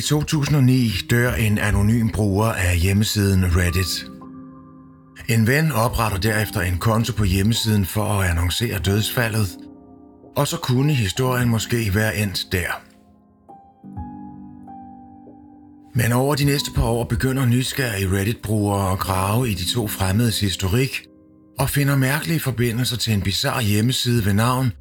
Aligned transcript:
I 0.00 0.02
2009 0.02 0.92
dør 1.10 1.32
en 1.32 1.58
anonym 1.58 2.08
bruger 2.08 2.46
af 2.46 2.78
hjemmesiden 2.78 3.44
Reddit. 3.56 4.06
En 5.28 5.46
ven 5.46 5.72
opretter 5.72 6.18
derefter 6.18 6.60
en 6.60 6.78
konto 6.78 7.12
på 7.12 7.24
hjemmesiden 7.24 7.86
for 7.86 8.04
at 8.04 8.30
annoncere 8.30 8.78
dødsfaldet, 8.78 9.48
og 10.36 10.48
så 10.48 10.56
kunne 10.56 10.92
historien 10.92 11.48
måske 11.48 11.94
være 11.94 12.16
endt 12.16 12.46
der. 12.52 12.82
Men 15.94 16.12
over 16.12 16.34
de 16.34 16.44
næste 16.44 16.70
par 16.74 16.84
år 16.84 17.04
begynder 17.04 17.46
nysgerrige 17.46 18.08
Reddit-brugere 18.12 18.92
at 18.92 18.98
grave 18.98 19.50
i 19.50 19.54
de 19.54 19.64
to 19.64 19.88
fremmedes 19.88 20.40
historik 20.40 21.06
og 21.58 21.70
finder 21.70 21.96
mærkelige 21.96 22.40
forbindelser 22.40 22.96
til 22.96 23.12
en 23.12 23.22
bizarre 23.22 23.62
hjemmeside 23.62 24.24
ved 24.24 24.32
navn 24.32 24.72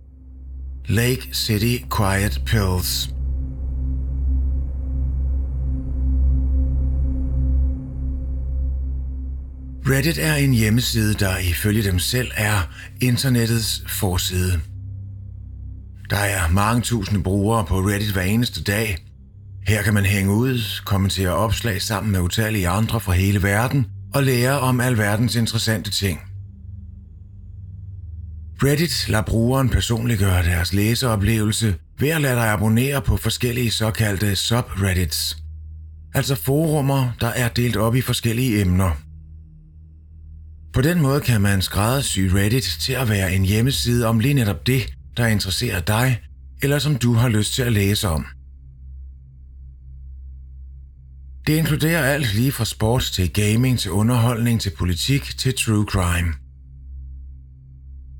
Lake 0.88 1.30
City 1.34 1.84
Quiet 1.98 2.42
Pills. 2.46 3.19
Reddit 9.92 10.18
er 10.18 10.36
en 10.36 10.54
hjemmeside, 10.54 11.14
der 11.14 11.38
ifølge 11.38 11.84
dem 11.84 12.00
selv 12.00 12.32
er 12.36 12.70
internettets 13.02 13.84
forside. 13.88 14.60
Der 16.10 16.18
er 16.18 16.50
mange 16.52 16.82
tusinde 16.82 17.24
brugere 17.24 17.66
på 17.66 17.80
Reddit 17.80 18.12
hver 18.12 18.22
eneste 18.22 18.64
dag. 18.64 18.98
Her 19.68 19.82
kan 19.82 19.94
man 19.94 20.06
hænge 20.06 20.34
ud, 20.34 20.82
kommentere 20.86 21.30
opslag 21.30 21.82
sammen 21.82 22.12
med 22.12 22.20
utallige 22.20 22.70
andre 22.70 23.00
fra 23.00 23.14
hele 23.14 23.44
verden 23.44 23.86
og 24.14 24.24
lære 24.24 24.60
om 24.60 24.82
alverdens 24.82 25.36
interessante 25.36 25.92
ting. 25.92 26.20
Reddit 28.64 29.10
lader 29.10 29.24
brugeren 29.24 29.70
personliggøre 29.70 30.44
deres 30.44 30.74
læseoplevelse 30.74 31.76
ved 32.00 32.10
at 32.10 32.22
lade 32.22 32.36
dig 32.36 32.48
abonnere 32.48 33.02
på 33.02 33.18
forskellige 33.18 33.72
såkaldte 33.72 34.36
subreddits, 34.36 35.38
altså 36.16 36.36
forumer, 36.36 37.12
der 37.22 37.28
er 37.28 37.48
delt 37.48 37.78
op 37.78 37.96
i 37.96 38.02
forskellige 38.02 38.62
emner. 38.62 39.09
På 40.74 40.82
den 40.82 41.02
måde 41.02 41.22
kan 41.22 41.42
man 41.42 41.62
skræddersy 41.62 42.20
Reddit 42.20 42.78
til 42.82 42.94
at 42.94 43.10
være 43.10 43.34
en 43.34 43.44
hjemmeside 43.44 44.08
om 44.08 44.20
lige 44.20 44.34
netop 44.34 44.68
det, 44.68 44.94
der 45.18 45.28
interesserer 45.28 45.80
dig, 45.82 46.22
eller 46.62 46.80
som 46.80 46.96
du 46.96 47.14
har 47.14 47.30
lyst 47.30 47.54
til 47.54 47.62
at 47.62 47.74
læse 47.74 48.08
om. 48.08 48.26
Det 51.48 51.56
inkluderer 51.56 52.04
alt 52.04 52.36
lige 52.36 52.52
fra 52.52 52.66
sport 52.66 53.02
til 53.02 53.34
gaming 53.34 53.80
til 53.80 53.92
underholdning 53.92 54.62
til 54.62 54.72
politik 54.78 55.38
til 55.38 55.54
true 55.54 55.86
crime. 55.86 56.34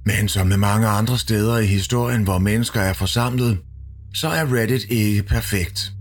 Men 0.06 0.28
som 0.28 0.48
med 0.48 0.58
mange 0.58 0.88
andre 0.88 1.18
steder 1.18 1.58
i 1.58 1.66
historien, 1.66 2.24
hvor 2.24 2.38
mennesker 2.38 2.82
er 2.82 2.94
forsamlet, 2.94 3.60
så 4.14 4.28
er 4.28 4.54
Reddit 4.54 4.84
ikke 4.90 5.24
perfekt. 5.24 5.94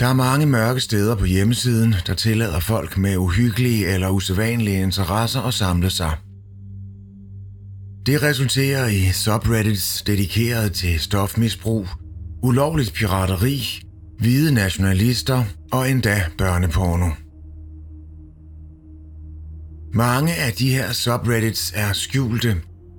Der 0.00 0.06
er 0.06 0.12
mange 0.12 0.46
mørke 0.46 0.80
steder 0.80 1.14
på 1.14 1.24
hjemmesiden, 1.24 1.94
der 2.06 2.14
tillader 2.14 2.60
folk 2.60 2.98
med 2.98 3.16
uhyggelige 3.16 3.86
eller 3.86 4.08
usædvanlige 4.08 4.82
interesser 4.82 5.40
at 5.40 5.54
samle 5.54 5.90
sig. 5.90 6.16
Det 8.06 8.22
resulterer 8.22 8.88
i 8.88 9.12
subreddits 9.12 10.02
dedikeret 10.02 10.72
til 10.72 11.00
stofmisbrug, 11.00 11.86
ulovligt 12.42 12.92
pirateri, 12.92 13.82
hvide 14.18 14.54
nationalister 14.54 15.44
og 15.72 15.90
endda 15.90 16.22
børneporno. 16.38 17.10
Mange 19.94 20.34
af 20.34 20.52
de 20.52 20.70
her 20.70 20.92
subreddits 20.92 21.72
er 21.74 21.92
skjulte, 21.92 22.56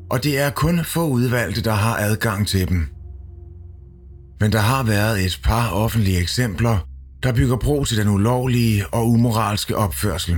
og 0.09 0.23
det 0.23 0.39
er 0.39 0.49
kun 0.49 0.85
få 0.85 1.07
udvalgte, 1.07 1.61
der 1.61 1.73
har 1.73 1.97
adgang 1.97 2.47
til 2.47 2.69
dem. 2.69 2.87
Men 4.39 4.51
der 4.51 4.59
har 4.59 4.83
været 4.83 5.25
et 5.25 5.39
par 5.43 5.69
offentlige 5.69 6.19
eksempler, 6.19 6.88
der 7.23 7.33
bygger 7.33 7.57
bro 7.57 7.83
til 7.83 7.97
den 7.97 8.07
ulovlige 8.07 8.87
og 8.87 9.07
umoralske 9.07 9.77
opførsel. 9.77 10.35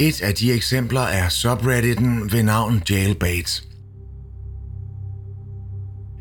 Et 0.00 0.22
af 0.22 0.34
de 0.34 0.52
eksempler 0.52 1.00
er 1.00 1.28
subredditen 1.28 2.32
ved 2.32 2.42
navn 2.42 2.82
Jailbait. 2.90 3.62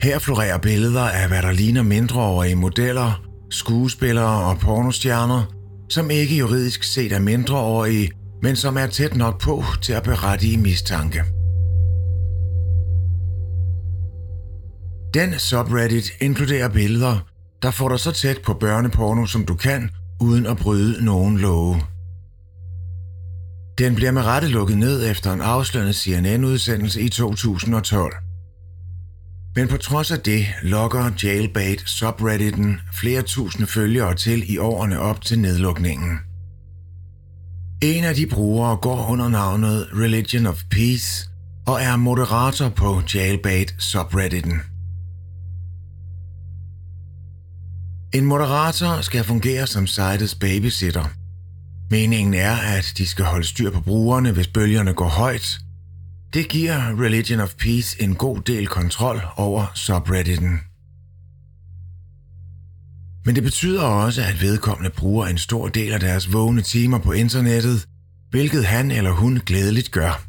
Her 0.01 0.19
florerer 0.19 0.57
billeder 0.57 1.01
af, 1.01 1.27
hvad 1.27 1.41
der 1.41 1.51
ligner 1.51 1.83
mindreårige 1.83 2.55
modeller, 2.55 3.23
skuespillere 3.49 4.43
og 4.49 4.59
pornostjerner, 4.59 5.43
som 5.89 6.11
ikke 6.11 6.35
juridisk 6.35 6.83
set 6.83 7.11
er 7.11 7.19
mindreårige, 7.19 8.11
men 8.41 8.55
som 8.55 8.77
er 8.77 8.87
tæt 8.87 9.15
nok 9.15 9.41
på 9.41 9.63
til 9.81 9.93
at 9.93 10.03
berettige 10.03 10.57
mistanke. 10.57 11.23
Den 15.13 15.39
subreddit 15.39 16.11
inkluderer 16.21 16.69
billeder, 16.69 17.30
der 17.61 17.71
får 17.71 17.89
dig 17.89 17.99
så 17.99 18.11
tæt 18.11 18.37
på 18.45 18.53
børneporno, 18.53 19.25
som 19.25 19.45
du 19.45 19.55
kan, 19.55 19.89
uden 20.21 20.45
at 20.45 20.57
bryde 20.57 21.05
nogen 21.05 21.37
love. 21.37 21.81
Den 23.77 23.95
bliver 23.95 24.11
med 24.11 24.21
rette 24.21 24.47
lukket 24.47 24.77
ned 24.77 25.11
efter 25.11 25.33
en 25.33 25.41
afslørende 25.41 25.93
CNN-udsendelse 25.93 27.01
i 27.01 27.09
2012. 27.09 28.15
Men 29.55 29.67
på 29.67 29.77
trods 29.77 30.11
af 30.11 30.19
det 30.19 30.45
lokker 30.63 31.11
Jailbait 31.23 31.81
subredditen 31.85 32.79
flere 32.93 33.21
tusinde 33.21 33.67
følgere 33.67 34.15
til 34.15 34.53
i 34.53 34.57
årene 34.57 34.99
op 34.99 35.21
til 35.21 35.39
nedlukningen. 35.39 36.19
En 37.83 38.03
af 38.03 38.15
de 38.15 38.27
brugere 38.27 38.77
går 38.77 39.07
under 39.09 39.29
navnet 39.29 39.87
Religion 39.93 40.45
of 40.45 40.61
Peace 40.71 41.29
og 41.67 41.81
er 41.81 41.95
moderator 41.95 42.69
på 42.69 43.01
Jailbait 43.13 43.75
subredditen. 43.79 44.70
En 48.13 48.25
moderator 48.25 49.01
skal 49.01 49.23
fungere 49.23 49.67
som 49.67 49.87
sitets 49.87 50.35
babysitter. 50.35 51.05
Meningen 51.89 52.33
er, 52.33 52.55
at 52.55 52.93
de 52.97 53.07
skal 53.07 53.25
holde 53.25 53.47
styr 53.47 53.71
på 53.71 53.81
brugerne, 53.81 54.31
hvis 54.31 54.47
bølgerne 54.47 54.93
går 54.93 55.07
højt. 55.07 55.59
Det 56.33 56.49
giver 56.49 57.01
Religion 57.01 57.39
of 57.39 57.53
Peace 57.55 58.03
en 58.03 58.15
god 58.15 58.41
del 58.41 58.67
kontrol 58.67 59.21
over 59.37 59.71
subredditen. 59.75 60.59
Men 63.25 63.35
det 63.35 63.43
betyder 63.43 63.81
også, 63.81 64.21
at 64.21 64.41
vedkommende 64.41 64.89
bruger 64.89 65.27
en 65.27 65.37
stor 65.37 65.67
del 65.67 65.93
af 65.93 65.99
deres 65.99 66.33
vågne 66.33 66.61
timer 66.61 66.97
på 66.99 67.11
internettet, 67.11 67.87
hvilket 68.29 68.65
han 68.65 68.91
eller 68.91 69.11
hun 69.11 69.41
glædeligt 69.45 69.91
gør. 69.91 70.23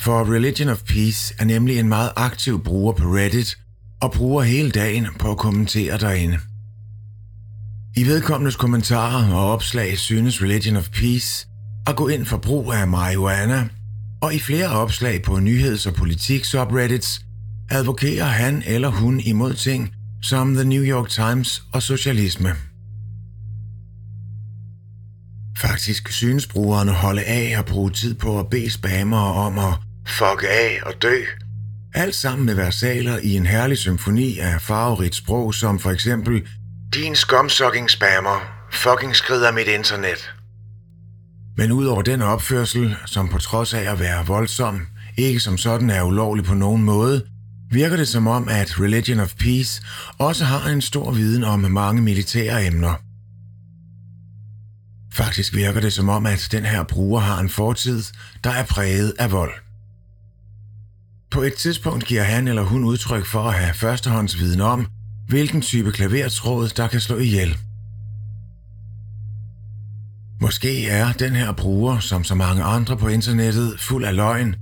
For 0.00 0.34
Religion 0.34 0.68
of 0.68 0.82
Peace 0.82 1.34
er 1.38 1.44
nemlig 1.44 1.78
en 1.78 1.88
meget 1.88 2.10
aktiv 2.16 2.64
bruger 2.64 2.92
på 2.92 3.04
Reddit, 3.04 3.58
og 4.04 4.12
bruger 4.12 4.42
hele 4.42 4.70
dagen 4.70 5.06
på 5.18 5.30
at 5.30 5.38
kommentere 5.38 5.98
derinde. 5.98 6.38
I 7.96 8.04
vedkommendes 8.06 8.56
kommentarer 8.56 9.34
og 9.34 9.52
opslag 9.52 9.98
synes 9.98 10.42
Religion 10.42 10.76
of 10.76 10.88
Peace 10.88 11.46
at 11.86 11.96
gå 11.96 12.08
ind 12.08 12.26
for 12.26 12.36
brug 12.36 12.72
af 12.72 12.88
marihuana, 12.88 13.68
og 14.22 14.34
i 14.34 14.38
flere 14.38 14.68
opslag 14.68 15.22
på 15.22 15.40
nyheds- 15.40 15.86
og 15.86 15.94
politik 15.94 16.44
subreddits 16.44 17.20
advokerer 17.70 18.24
han 18.24 18.62
eller 18.66 18.88
hun 18.88 19.20
imod 19.20 19.54
ting 19.54 19.92
som 20.22 20.54
The 20.54 20.64
New 20.64 20.82
York 20.82 21.08
Times 21.08 21.62
og 21.72 21.82
socialisme. 21.82 22.50
Faktisk 25.58 26.12
synes 26.12 26.46
brugerne 26.46 26.92
holde 26.92 27.22
af 27.22 27.58
at 27.58 27.64
bruge 27.64 27.90
tid 27.90 28.14
på 28.14 28.40
at 28.40 28.50
bede 28.50 28.70
spammere 28.70 29.32
om 29.32 29.58
at 29.58 29.74
fuck 30.06 30.44
af 30.48 30.80
og 30.86 30.92
dø, 31.02 31.16
alt 31.94 32.14
sammen 32.14 32.46
med 32.46 32.54
versaler 32.54 33.18
i 33.18 33.36
en 33.36 33.46
herlig 33.46 33.78
symfoni 33.78 34.38
af 34.38 34.60
farverigt 34.60 35.14
sprog, 35.14 35.54
som 35.54 35.78
for 35.78 35.90
eksempel 35.90 36.42
Din 36.94 37.16
skumsucking 37.16 37.90
spammer, 37.90 38.40
fucking 38.72 39.16
skrider 39.16 39.52
mit 39.52 39.66
internet. 39.66 40.34
Men 41.56 41.72
udover 41.72 42.02
den 42.02 42.22
opførsel, 42.22 42.96
som 43.06 43.28
på 43.28 43.38
trods 43.38 43.74
af 43.74 43.92
at 43.92 44.00
være 44.00 44.26
voldsom, 44.26 44.86
ikke 45.16 45.40
som 45.40 45.58
sådan 45.58 45.90
er 45.90 46.02
ulovlig 46.02 46.44
på 46.44 46.54
nogen 46.54 46.82
måde, 46.82 47.22
virker 47.70 47.96
det 47.96 48.08
som 48.08 48.26
om, 48.26 48.48
at 48.48 48.80
Religion 48.80 49.20
of 49.20 49.34
Peace 49.34 49.82
også 50.18 50.44
har 50.44 50.68
en 50.70 50.80
stor 50.80 51.12
viden 51.12 51.44
om 51.44 51.60
mange 51.60 52.02
militære 52.02 52.66
emner. 52.66 52.94
Faktisk 55.12 55.54
virker 55.54 55.80
det 55.80 55.92
som 55.92 56.08
om, 56.08 56.26
at 56.26 56.48
den 56.52 56.64
her 56.64 56.82
bruger 56.82 57.20
har 57.20 57.40
en 57.40 57.48
fortid, 57.48 58.02
der 58.44 58.50
er 58.50 58.64
præget 58.64 59.12
af 59.18 59.32
vold. 59.32 59.63
På 61.34 61.42
et 61.42 61.54
tidspunkt 61.54 62.04
giver 62.04 62.22
han 62.22 62.48
eller 62.48 62.62
hun 62.62 62.84
udtryk 62.84 63.26
for 63.26 63.42
at 63.42 63.54
have 63.54 63.74
førstehåndsviden 63.74 64.60
om, 64.60 64.86
hvilken 65.28 65.62
type 65.62 65.92
klavertråd, 65.92 66.68
der 66.68 66.88
kan 66.88 67.00
slå 67.00 67.18
ihjel. 67.18 67.58
Måske 70.40 70.88
er 70.88 71.12
den 71.12 71.32
her 71.36 71.52
bruger, 71.52 71.98
som 71.98 72.24
så 72.24 72.34
mange 72.34 72.62
andre 72.62 72.96
på 72.96 73.08
internettet, 73.08 73.80
fuld 73.80 74.04
af 74.04 74.16
løgn, 74.16 74.54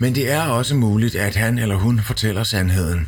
men 0.00 0.14
det 0.14 0.32
er 0.32 0.42
også 0.42 0.74
muligt, 0.74 1.14
at 1.14 1.36
han 1.36 1.58
eller 1.58 1.76
hun 1.76 2.00
fortæller 2.00 2.42
sandheden. 2.42 3.06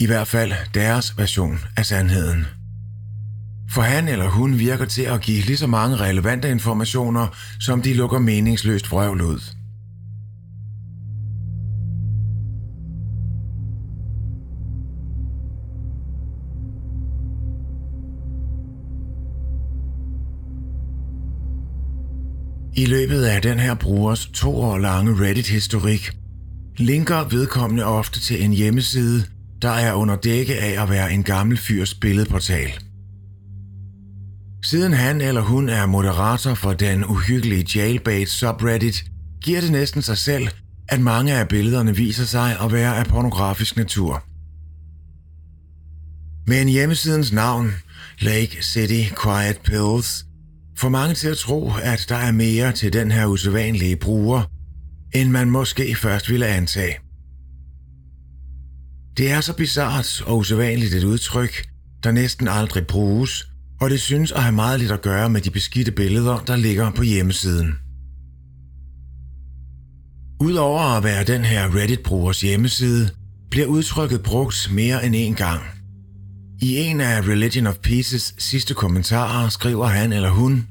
I 0.00 0.06
hvert 0.06 0.28
fald 0.28 0.52
deres 0.74 1.18
version 1.18 1.58
af 1.76 1.86
sandheden. 1.86 2.46
For 3.70 3.82
han 3.82 4.08
eller 4.08 4.28
hun 4.28 4.58
virker 4.58 4.84
til 4.84 5.02
at 5.02 5.20
give 5.20 5.42
lige 5.42 5.56
så 5.56 5.66
mange 5.66 5.96
relevante 5.96 6.50
informationer, 6.50 7.28
som 7.60 7.82
de 7.82 7.94
lukker 7.94 8.18
meningsløst 8.18 8.90
vrøvl 8.90 9.22
ud. 9.22 9.57
I 22.78 22.86
løbet 22.86 23.24
af 23.24 23.42
den 23.42 23.58
her 23.58 23.74
brugers 23.74 24.26
to 24.26 24.56
år 24.56 24.78
lange 24.78 25.24
Reddit-historik, 25.24 26.16
linker 26.76 27.28
vedkommende 27.28 27.84
ofte 27.84 28.20
til 28.20 28.44
en 28.44 28.52
hjemmeside, 28.52 29.24
der 29.62 29.70
er 29.70 29.92
under 29.92 30.16
dække 30.16 30.54
af 30.60 30.82
at 30.82 30.90
være 30.90 31.12
en 31.12 31.22
gammel 31.22 31.58
fyrs 31.58 31.94
billedportal. 31.94 32.72
Siden 34.64 34.92
han 34.92 35.20
eller 35.20 35.40
hun 35.40 35.68
er 35.68 35.86
moderator 35.86 36.54
for 36.54 36.72
den 36.72 37.04
uhyggelige 37.04 37.66
jailbait 37.74 38.28
subreddit, 38.28 39.04
giver 39.42 39.60
det 39.60 39.72
næsten 39.72 40.02
sig 40.02 40.18
selv, 40.18 40.48
at 40.88 41.00
mange 41.00 41.34
af 41.34 41.48
billederne 41.48 41.96
viser 41.96 42.24
sig 42.24 42.60
at 42.60 42.72
være 42.72 42.96
af 42.96 43.06
pornografisk 43.06 43.76
natur. 43.76 44.24
Men 46.46 46.68
hjemmesidens 46.68 47.32
navn, 47.32 47.72
Lake 48.20 48.58
City 48.62 49.14
Quiet 49.22 49.60
Pills, 49.64 50.27
får 50.78 50.88
mange 50.88 51.14
til 51.14 51.28
at 51.28 51.36
tro, 51.36 51.72
at 51.82 52.06
der 52.08 52.16
er 52.16 52.32
mere 52.32 52.72
til 52.72 52.92
den 52.92 53.10
her 53.10 53.26
usædvanlige 53.26 53.96
bruger, 53.96 54.42
end 55.14 55.30
man 55.30 55.50
måske 55.50 55.94
først 55.94 56.30
ville 56.30 56.46
antage. 56.46 56.96
Det 59.16 59.30
er 59.30 59.40
så 59.40 59.52
bizart 59.52 60.22
og 60.26 60.38
usædvanligt 60.38 60.94
et 60.94 61.04
udtryk, 61.04 61.66
der 62.02 62.12
næsten 62.12 62.48
aldrig 62.48 62.86
bruges, 62.86 63.48
og 63.80 63.90
det 63.90 64.00
synes 64.00 64.32
at 64.32 64.42
have 64.42 64.54
meget 64.54 64.80
lidt 64.80 64.92
at 64.92 65.02
gøre 65.02 65.30
med 65.30 65.40
de 65.40 65.50
beskidte 65.50 65.92
billeder, 65.92 66.38
der 66.46 66.56
ligger 66.56 66.90
på 66.90 67.02
hjemmesiden. 67.02 67.74
Udover 70.40 70.80
at 70.80 71.04
være 71.04 71.24
den 71.24 71.44
her 71.44 71.74
Reddit-brugers 71.74 72.40
hjemmeside, 72.40 73.10
bliver 73.50 73.66
udtrykket 73.66 74.22
brugt 74.22 74.70
mere 74.72 75.06
end 75.06 75.14
en 75.16 75.34
gang. 75.34 75.77
I 76.60 76.76
en 76.76 77.00
af 77.00 77.20
Religion 77.20 77.66
of 77.66 77.76
Peaces 77.76 78.34
sidste 78.38 78.74
kommentarer 78.74 79.48
skriver 79.48 79.86
han 79.86 80.12
eller 80.12 80.30
hun, 80.30 80.68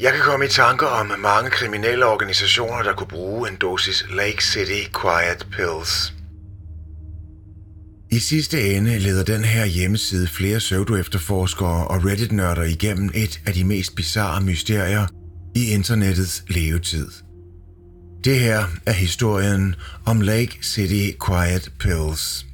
Jeg 0.00 0.12
kan 0.12 0.20
komme 0.20 0.44
i 0.44 0.48
tanker 0.48 0.86
om 0.86 1.12
mange 1.18 1.50
kriminelle 1.50 2.06
organisationer, 2.06 2.82
der 2.82 2.92
kunne 2.94 3.08
bruge 3.08 3.48
en 3.48 3.56
dosis 3.56 4.04
Lake 4.10 4.44
City 4.44 4.90
Quiet 5.00 5.46
Pills. 5.52 6.14
I 8.10 8.18
sidste 8.18 8.74
ende 8.76 8.98
leder 8.98 9.24
den 9.24 9.44
her 9.44 9.66
hjemmeside 9.66 10.28
flere 10.28 10.58
pseudo-efterforskere 10.58 11.88
og 11.88 12.04
Reddit-nørder 12.04 12.62
igennem 12.62 13.10
et 13.14 13.40
af 13.46 13.52
de 13.52 13.64
mest 13.64 13.94
bizarre 13.96 14.40
mysterier 14.40 15.06
i 15.54 15.70
internettets 15.70 16.44
levetid. 16.48 17.08
Det 18.24 18.40
her 18.40 18.64
er 18.86 18.92
historien 18.92 19.74
om 20.04 20.20
Lake 20.20 20.58
City 20.62 21.16
Quiet 21.26 21.72
Pills. 21.78 22.46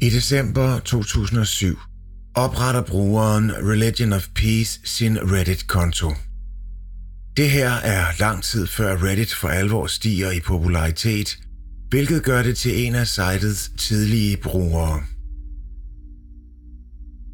I 0.00 0.10
december 0.10 0.78
2007 0.78 1.78
opretter 2.34 2.82
brugeren 2.82 3.50
Religion 3.50 4.12
of 4.12 4.28
Peace 4.34 4.80
sin 4.84 5.18
Reddit-konto. 5.32 6.14
Det 7.36 7.50
her 7.50 7.70
er 7.70 8.04
lang 8.20 8.42
tid 8.42 8.66
før 8.66 9.04
Reddit 9.04 9.34
for 9.34 9.48
alvor 9.48 9.86
stiger 9.86 10.30
i 10.30 10.40
popularitet, 10.40 11.38
hvilket 11.88 12.22
gør 12.22 12.42
det 12.42 12.56
til 12.56 12.86
en 12.86 12.94
af 12.94 13.06
sitets 13.06 13.70
tidlige 13.78 14.36
brugere. 14.36 15.02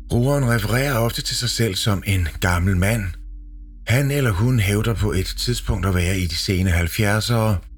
Brugeren 0.08 0.50
refererer 0.50 0.98
ofte 0.98 1.22
til 1.22 1.36
sig 1.36 1.50
selv 1.50 1.74
som 1.74 2.02
en 2.06 2.28
gammel 2.40 2.76
mand. 2.76 3.04
Han 3.86 4.10
eller 4.10 4.30
hun 4.30 4.60
hævder 4.60 4.94
på 4.94 5.12
et 5.12 5.34
tidspunkt 5.38 5.86
at 5.86 5.94
være 5.94 6.18
i 6.18 6.26
de 6.26 6.36
sene 6.36 6.70
70'ere, 6.80 7.73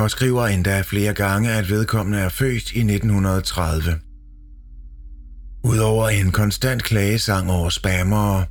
og 0.00 0.10
skriver 0.10 0.46
endda 0.46 0.80
flere 0.80 1.14
gange, 1.14 1.52
at 1.52 1.70
vedkommende 1.70 2.18
er 2.18 2.28
født 2.28 2.72
i 2.72 2.78
1930. 2.78 3.98
Udover 5.64 6.08
en 6.08 6.32
konstant 6.32 6.82
klagesang 6.82 7.50
over 7.50 7.68
spammere, 7.68 8.44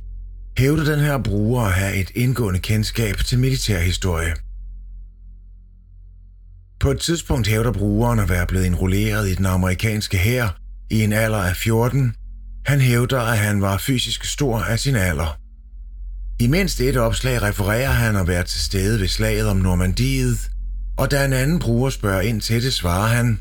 hævder 0.58 0.84
den 0.84 1.00
her 1.00 1.18
bruger 1.18 1.62
at 1.62 1.72
have 1.72 1.96
et 1.96 2.10
indgående 2.14 2.60
kendskab 2.60 3.16
til 3.16 3.38
militærhistorie. 3.38 4.34
På 6.80 6.90
et 6.90 7.00
tidspunkt 7.00 7.48
hævder 7.48 7.72
brugeren 7.72 8.18
at 8.18 8.28
være 8.28 8.46
blevet 8.46 8.66
enrolleret 8.66 9.28
i 9.28 9.34
den 9.34 9.46
amerikanske 9.46 10.18
hær 10.18 10.58
i 10.90 11.02
en 11.02 11.12
alder 11.12 11.38
af 11.38 11.56
14. 11.56 12.14
Han 12.66 12.80
hævder, 12.80 13.20
at 13.20 13.38
han 13.38 13.60
var 13.60 13.78
fysisk 13.78 14.24
stor 14.24 14.58
af 14.58 14.78
sin 14.78 14.96
alder. 14.96 15.38
I 16.40 16.46
mindst 16.46 16.80
et 16.80 16.96
opslag 16.96 17.42
refererer 17.42 17.90
han 17.90 18.16
at 18.16 18.28
være 18.28 18.44
til 18.44 18.60
stede 18.60 19.00
ved 19.00 19.08
slaget 19.08 19.48
om 19.48 19.56
Normandiet, 19.56 20.50
og 21.00 21.10
da 21.10 21.24
en 21.24 21.32
anden 21.32 21.58
bruger 21.58 21.90
spørger 21.90 22.20
ind 22.20 22.40
til 22.40 22.62
det, 22.62 22.74
svarer 22.74 23.06
han, 23.06 23.40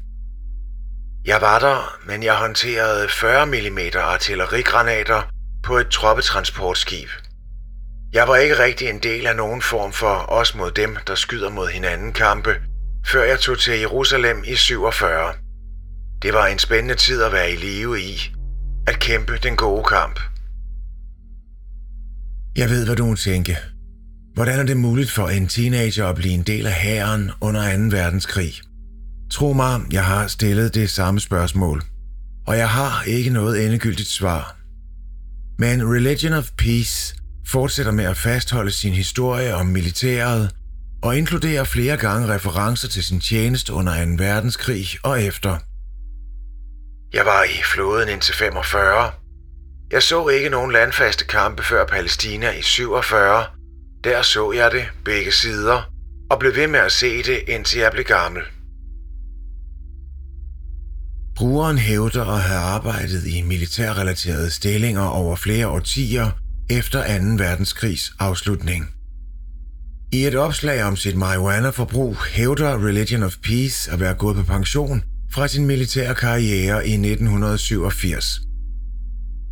Jeg 1.26 1.42
var 1.42 1.60
der, 1.60 1.98
men 2.08 2.24
jeg 2.24 2.36
håndterede 2.36 3.08
40 3.10 3.46
mm 3.46 3.80
artillerigranater 3.96 5.22
på 5.64 5.78
et 5.78 5.88
troppetransportskib. 5.90 7.10
Jeg 8.14 8.28
var 8.28 8.36
ikke 8.36 8.60
rigtig 8.60 8.90
en 8.90 9.00
del 9.00 9.28
af 9.28 9.36
nogen 9.36 9.62
form 9.62 9.92
for 9.94 10.26
os 10.40 10.56
mod 10.56 10.72
dem, 10.72 10.98
der 11.08 11.16
skyder 11.16 11.50
mod 11.50 11.68
hinanden 11.68 12.14
kampe, 12.14 12.56
før 13.06 13.24
jeg 13.24 13.40
tog 13.40 13.60
til 13.60 13.80
Jerusalem 13.80 14.44
i 14.48 14.56
47. 14.56 15.34
Det 16.22 16.34
var 16.34 16.48
en 16.48 16.60
spændende 16.60 16.96
tid 16.96 17.24
at 17.24 17.32
være 17.32 17.52
i 17.52 17.56
live 17.56 18.02
i, 18.02 18.16
at 18.88 19.00
kæmpe 19.00 19.38
den 19.44 19.56
gode 19.56 19.84
kamp. 19.84 20.20
Jeg 22.58 22.70
ved, 22.70 22.86
hvad 22.86 22.96
du 22.96 23.06
må 23.06 23.16
tænke. 23.16 23.58
Hvordan 24.40 24.60
er 24.60 24.64
det 24.64 24.78
muligt 24.78 25.12
for 25.12 25.30
en 25.30 25.48
teenager 25.48 26.08
at 26.08 26.16
blive 26.16 26.34
en 26.34 26.44
del 26.44 26.68
af 26.68 26.74
hæren 26.74 27.32
under 27.42 27.90
2. 27.90 27.98
verdenskrig? 27.98 28.54
Tro 29.32 29.54
mig, 29.54 29.82
jeg 29.92 30.06
har 30.06 30.28
stillet 30.28 30.76
det 30.76 30.90
samme 30.90 31.20
spørgsmål, 31.20 31.84
og 32.48 32.58
jeg 32.58 32.70
har 32.70 33.04
ikke 33.04 33.30
noget 33.30 33.66
endegyldigt 33.66 34.10
svar. 34.10 34.56
Men 35.58 35.94
Religion 35.94 36.34
of 36.34 36.50
Peace 36.58 37.16
fortsætter 37.48 37.92
med 37.92 38.06
at 38.06 38.18
fastholde 38.18 38.72
sin 38.72 38.94
historie 38.94 39.56
om 39.56 39.66
militæret 39.66 40.56
og 41.04 41.18
inkluderer 41.18 41.64
flere 41.64 41.98
gange 41.98 42.34
referencer 42.34 42.88
til 42.88 43.04
sin 43.04 43.20
tjeneste 43.20 43.74
under 43.74 44.06
2. 44.06 44.12
verdenskrig 44.24 44.88
og 45.04 45.24
efter. 45.24 45.58
Jeg 47.14 47.26
var 47.26 47.44
i 47.44 47.64
flåden 47.74 48.10
indtil 48.10 48.36
45. 48.36 49.12
Jeg 49.92 50.04
så 50.04 50.28
ikke 50.28 50.50
nogen 50.50 50.72
landfaste 50.72 51.26
kampe 51.26 51.64
før 51.64 51.86
Palæstina 51.86 52.52
i 52.52 52.62
47. 52.62 53.59
Der 54.04 54.22
så 54.22 54.52
jeg 54.52 54.72
det 54.72 54.86
begge 55.06 55.32
sider 55.32 55.92
og 56.30 56.40
blev 56.40 56.56
ved 56.56 56.68
med 56.68 56.80
at 56.80 56.92
se 56.92 57.18
det 57.18 57.40
indtil 57.48 57.80
jeg 57.80 57.92
blev 57.92 58.06
gammel. 58.06 58.44
Brugeren 61.36 61.78
hævder 61.78 62.26
at 62.26 62.42
have 62.42 62.60
arbejdet 62.60 63.28
i 63.28 63.42
militærrelaterede 63.42 64.52
stillinger 64.52 65.06
over 65.06 65.36
flere 65.36 65.68
årtier 65.68 66.30
efter 66.70 67.20
2. 67.20 67.44
verdenskrigs 67.44 68.14
afslutning. 68.20 68.90
I 70.12 70.26
et 70.26 70.36
opslag 70.36 70.84
om 70.84 70.96
sit 70.96 71.16
marijuana-forbrug 71.16 72.18
hævder 72.24 72.88
Religion 72.88 73.24
of 73.24 73.36
Peace 73.44 73.92
at 73.92 74.00
være 74.00 74.14
gået 74.14 74.36
på 74.36 74.44
pension 74.44 75.04
fra 75.32 75.48
sin 75.48 75.66
militære 75.66 76.16
karriere 76.16 76.88
i 76.88 76.94
1987. 76.94 78.42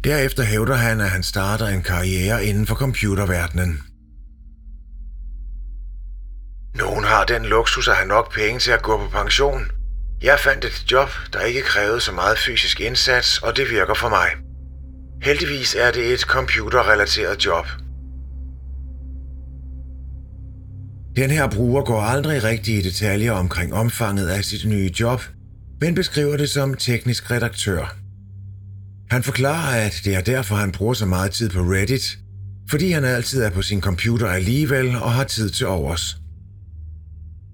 Derefter 0.04 0.44
hævder 0.44 0.75
han, 0.75 1.01
at 1.01 1.10
han 1.10 1.24
starter 1.24 1.68
en 1.68 1.84
karriere 1.84 2.46
inden 2.46 2.68
for 2.68 2.75
computerverdenen. 2.75 3.80
Nogen 6.75 7.03
har 7.03 7.24
den 7.24 7.45
luksus 7.45 7.88
at 7.88 7.95
have 7.95 8.07
nok 8.07 8.33
penge 8.33 8.59
til 8.59 8.71
at 8.71 8.81
gå 8.81 8.97
på 8.97 9.09
pension– 9.09 9.71
jeg 10.21 10.39
fandt 10.39 10.65
et 10.65 10.86
job, 10.91 11.09
der 11.33 11.41
ikke 11.41 11.62
krævede 11.62 12.01
så 12.01 12.12
meget 12.12 12.38
fysisk 12.38 12.81
indsats, 12.81 13.38
og 13.38 13.57
det 13.57 13.69
virker 13.69 13.93
for 13.93 14.09
mig. 14.09 14.27
Heldigvis 15.21 15.75
er 15.75 15.91
det 15.91 16.13
et 16.13 16.19
computerrelateret 16.19 17.45
job. 17.45 17.65
Den 21.15 21.31
her 21.31 21.50
bruger 21.50 21.83
går 21.83 22.01
aldrig 22.01 22.43
rigtig 22.43 22.77
i 22.77 22.81
detaljer 22.81 23.31
omkring 23.31 23.74
omfanget 23.74 24.27
af 24.27 24.43
sit 24.43 24.65
nye 24.65 24.91
job, 25.00 25.21
men 25.81 25.95
beskriver 25.95 26.38
det 26.38 26.50
som 26.50 26.74
teknisk 26.74 27.31
redaktør. 27.31 27.95
Han 29.12 29.24
forklarer, 29.24 29.86
at 29.86 30.01
det 30.03 30.15
er 30.15 30.21
derfor, 30.21 30.55
han 30.55 30.71
bruger 30.71 30.93
så 30.93 31.05
meget 31.05 31.31
tid 31.31 31.50
på 31.50 31.59
Reddit, 31.59 32.17
fordi 32.69 32.91
han 32.91 33.05
altid 33.05 33.43
er 33.43 33.50
på 33.50 33.62
sin 33.62 33.81
computer 33.81 34.27
alligevel 34.27 34.95
og 34.95 35.13
har 35.13 35.24
tid 35.24 35.50
til 35.50 35.67
overs. 35.67 36.17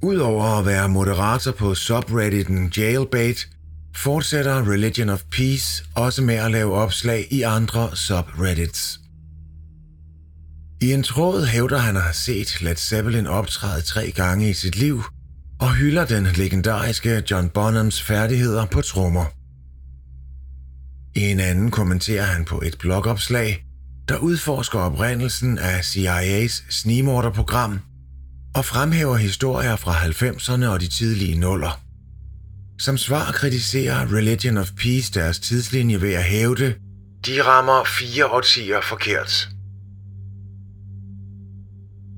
Udover 0.03 0.43
at 0.59 0.65
være 0.65 0.89
moderator 0.89 1.51
på 1.51 1.75
subredditen 1.75 2.71
Jailbait, 2.77 3.49
fortsætter 3.95 4.71
Religion 4.71 5.09
of 5.09 5.21
Peace 5.31 5.85
også 5.95 6.21
med 6.21 6.35
at 6.35 6.51
lave 6.51 6.73
opslag 6.73 7.27
i 7.31 7.41
andre 7.41 7.95
subreddits. 7.95 8.99
I 10.81 10.93
en 10.93 11.03
tråd 11.03 11.45
hævder 11.45 11.77
han 11.77 11.95
at 11.95 12.01
have 12.01 12.13
set 12.13 12.61
Led 12.61 12.75
Zeppelin 12.75 13.27
optræde 13.27 13.81
tre 13.81 14.11
gange 14.11 14.49
i 14.49 14.53
sit 14.53 14.75
liv, 14.75 15.03
og 15.59 15.75
hylder 15.75 16.05
den 16.05 16.23
legendariske 16.23 17.23
John 17.31 17.49
Bonhams 17.49 18.01
færdigheder 18.01 18.65
på 18.65 18.81
trommer. 18.81 19.25
I 21.15 21.21
en 21.21 21.39
anden 21.39 21.71
kommenterer 21.71 22.25
han 22.25 22.45
på 22.45 22.61
et 22.65 22.75
blogopslag, 22.79 23.65
der 24.09 24.17
udforsker 24.17 24.79
oprindelsen 24.79 25.57
af 25.57 25.79
CIA's 25.79 26.63
snimorderprogram 26.69 27.79
og 28.55 28.65
fremhæver 28.65 29.17
historier 29.17 29.75
fra 29.75 29.93
90'erne 29.93 30.65
og 30.65 30.81
de 30.81 30.87
tidlige 30.87 31.39
nuller. 31.39 31.81
Som 32.79 32.97
svar 32.97 33.31
kritiserer 33.31 34.13
Religion 34.13 34.57
of 34.57 34.71
Peace 34.77 35.13
deres 35.13 35.39
tidslinje 35.39 36.01
ved 36.01 36.13
at 36.13 36.23
hævde, 36.23 36.75
de 37.25 37.43
rammer 37.43 37.83
fire 37.83 38.25
årtier 38.25 38.81
forkert. 38.81 39.49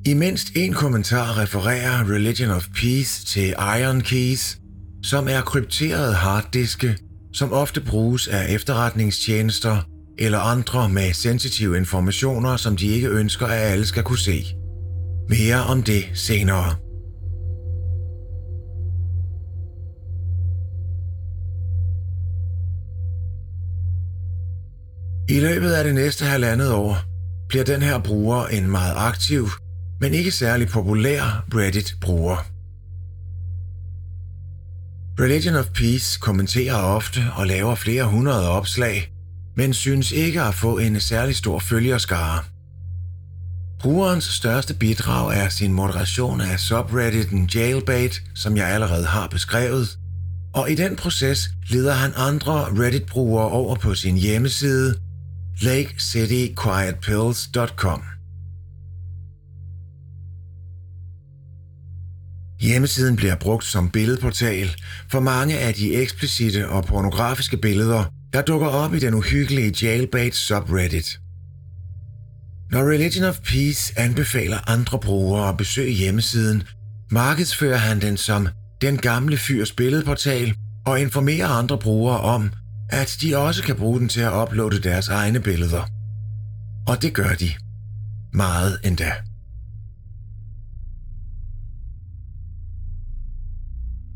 I 0.05 0.13
mindst 0.13 0.47
en 0.55 0.73
kommentar 0.73 1.37
refererer 1.37 2.13
Religion 2.13 2.49
of 2.49 2.67
Peace 2.75 3.25
til 3.25 3.49
Iron 3.79 4.01
Keys, 4.01 4.57
som 5.03 5.27
er 5.27 5.41
krypterede 5.41 6.13
harddiske, 6.13 6.97
som 7.33 7.53
ofte 7.53 7.81
bruges 7.81 8.27
af 8.27 8.53
efterretningstjenester 8.53 9.81
eller 10.17 10.39
andre 10.39 10.89
med 10.89 11.13
sensitive 11.13 11.77
informationer, 11.77 12.57
som 12.57 12.77
de 12.77 12.87
ikke 12.87 13.09
ønsker, 13.09 13.47
at 13.47 13.61
alle 13.71 13.85
skal 13.85 14.03
kunne 14.03 14.19
se. 14.19 14.45
Mere 15.29 15.63
om 15.63 15.83
det 15.83 16.03
senere. 16.13 16.75
I 25.29 25.39
løbet 25.39 25.71
af 25.71 25.83
det 25.83 25.95
næste 25.95 26.25
halvandet 26.25 26.71
år 26.71 26.97
bliver 27.49 27.63
den 27.63 27.81
her 27.81 27.99
bruger 27.99 28.45
en 28.47 28.71
meget 28.71 28.93
aktiv, 28.97 29.49
men 29.99 30.13
ikke 30.13 30.31
særlig 30.31 30.67
populær 30.67 31.45
Reddit-bruger. 31.55 32.37
Religion 35.19 35.55
of 35.55 35.65
Peace 35.65 36.19
kommenterer 36.21 36.75
ofte 36.75 37.19
og 37.35 37.47
laver 37.47 37.75
flere 37.75 38.03
hundrede 38.03 38.49
opslag, 38.49 39.11
men 39.57 39.73
synes 39.73 40.11
ikke 40.11 40.41
at 40.41 40.53
få 40.55 40.77
en 40.77 40.99
særlig 40.99 41.35
stor 41.35 41.59
følgerskare. 41.59 42.54
Brugerens 43.79 44.23
største 44.23 44.73
bidrag 44.73 45.37
er 45.37 45.49
sin 45.49 45.73
moderation 45.73 46.41
af 46.41 46.59
subredditen 46.59 47.49
Jailbait, 47.55 48.23
som 48.35 48.57
jeg 48.57 48.67
allerede 48.67 49.05
har 49.05 49.27
beskrevet, 49.27 49.97
og 50.53 50.71
i 50.71 50.75
den 50.75 50.95
proces 50.95 51.49
leder 51.69 51.93
han 51.93 52.11
andre 52.15 52.53
Reddit-brugere 52.53 53.49
over 53.49 53.75
på 53.75 53.95
sin 53.95 54.17
hjemmeside 54.17 54.95
lakecityquietpills.com. 55.61 58.03
Hjemmesiden 62.59 63.15
bliver 63.15 63.35
brugt 63.35 63.65
som 63.65 63.89
billedportal 63.89 64.75
for 65.11 65.19
mange 65.19 65.59
af 65.59 65.73
de 65.73 65.95
eksplicite 65.95 66.69
og 66.69 66.85
pornografiske 66.85 67.57
billeder, 67.57 68.05
der 68.33 68.41
dukker 68.41 68.67
op 68.67 68.93
i 68.93 68.99
den 68.99 69.13
uhyggelige 69.13 69.73
jailbait 69.81 70.35
subreddit. 70.35 71.19
Når 72.71 72.91
Religion 72.91 73.23
of 73.25 73.39
Peace 73.39 73.99
anbefaler 73.99 74.69
andre 74.69 74.99
brugere 74.99 75.49
at 75.49 75.57
besøge 75.57 75.91
hjemmesiden, 75.91 76.63
markedsfører 77.11 77.77
han 77.77 78.01
den 78.01 78.17
som 78.17 78.47
den 78.81 78.97
gamle 78.97 79.37
fyrs 79.37 79.71
billedportal 79.71 80.55
og 80.85 81.01
informerer 81.01 81.47
andre 81.47 81.77
brugere 81.77 82.19
om, 82.19 82.51
at 82.89 83.17
de 83.21 83.37
også 83.37 83.63
kan 83.63 83.75
bruge 83.75 83.99
den 83.99 84.09
til 84.09 84.21
at 84.21 84.33
uploade 84.33 84.79
deres 84.79 85.07
egne 85.07 85.39
billeder. 85.39 85.83
Og 86.87 87.01
det 87.01 87.13
gør 87.13 87.33
de. 87.33 87.49
Meget 88.33 88.79
endda. 88.83 89.11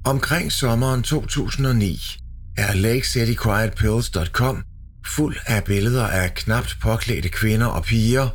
Omkring 0.06 0.52
sommeren 0.52 1.04
2009 1.04 2.00
er 2.58 2.74
LakeCityQuietPills.com 2.74 4.64
fuld 5.06 5.36
af 5.48 5.64
billeder 5.64 6.08
af 6.08 6.34
knapt 6.34 6.78
påklædte 6.82 7.30
kvinder 7.30 7.68
og 7.68 7.84
piger 7.84 8.30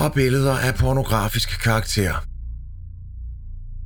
og 0.00 0.12
billeder 0.12 0.52
af 0.52 0.74
pornografisk 0.74 1.60
karakter. 1.62 2.24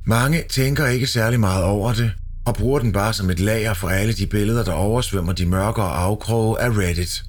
Mange 0.05 0.43
tænker 0.49 0.87
ikke 0.87 1.07
særlig 1.07 1.39
meget 1.39 1.63
over 1.63 1.93
det, 1.93 2.11
og 2.45 2.55
bruger 2.55 2.79
den 2.79 2.91
bare 2.91 3.13
som 3.13 3.29
et 3.29 3.39
lager 3.39 3.73
for 3.73 3.89
alle 3.89 4.13
de 4.13 4.27
billeder, 4.27 4.63
der 4.63 4.71
oversvømmer 4.71 5.33
de 5.33 5.45
mørkere 5.45 5.91
afkroge 5.91 6.61
af 6.61 6.69
Reddit. 6.69 7.23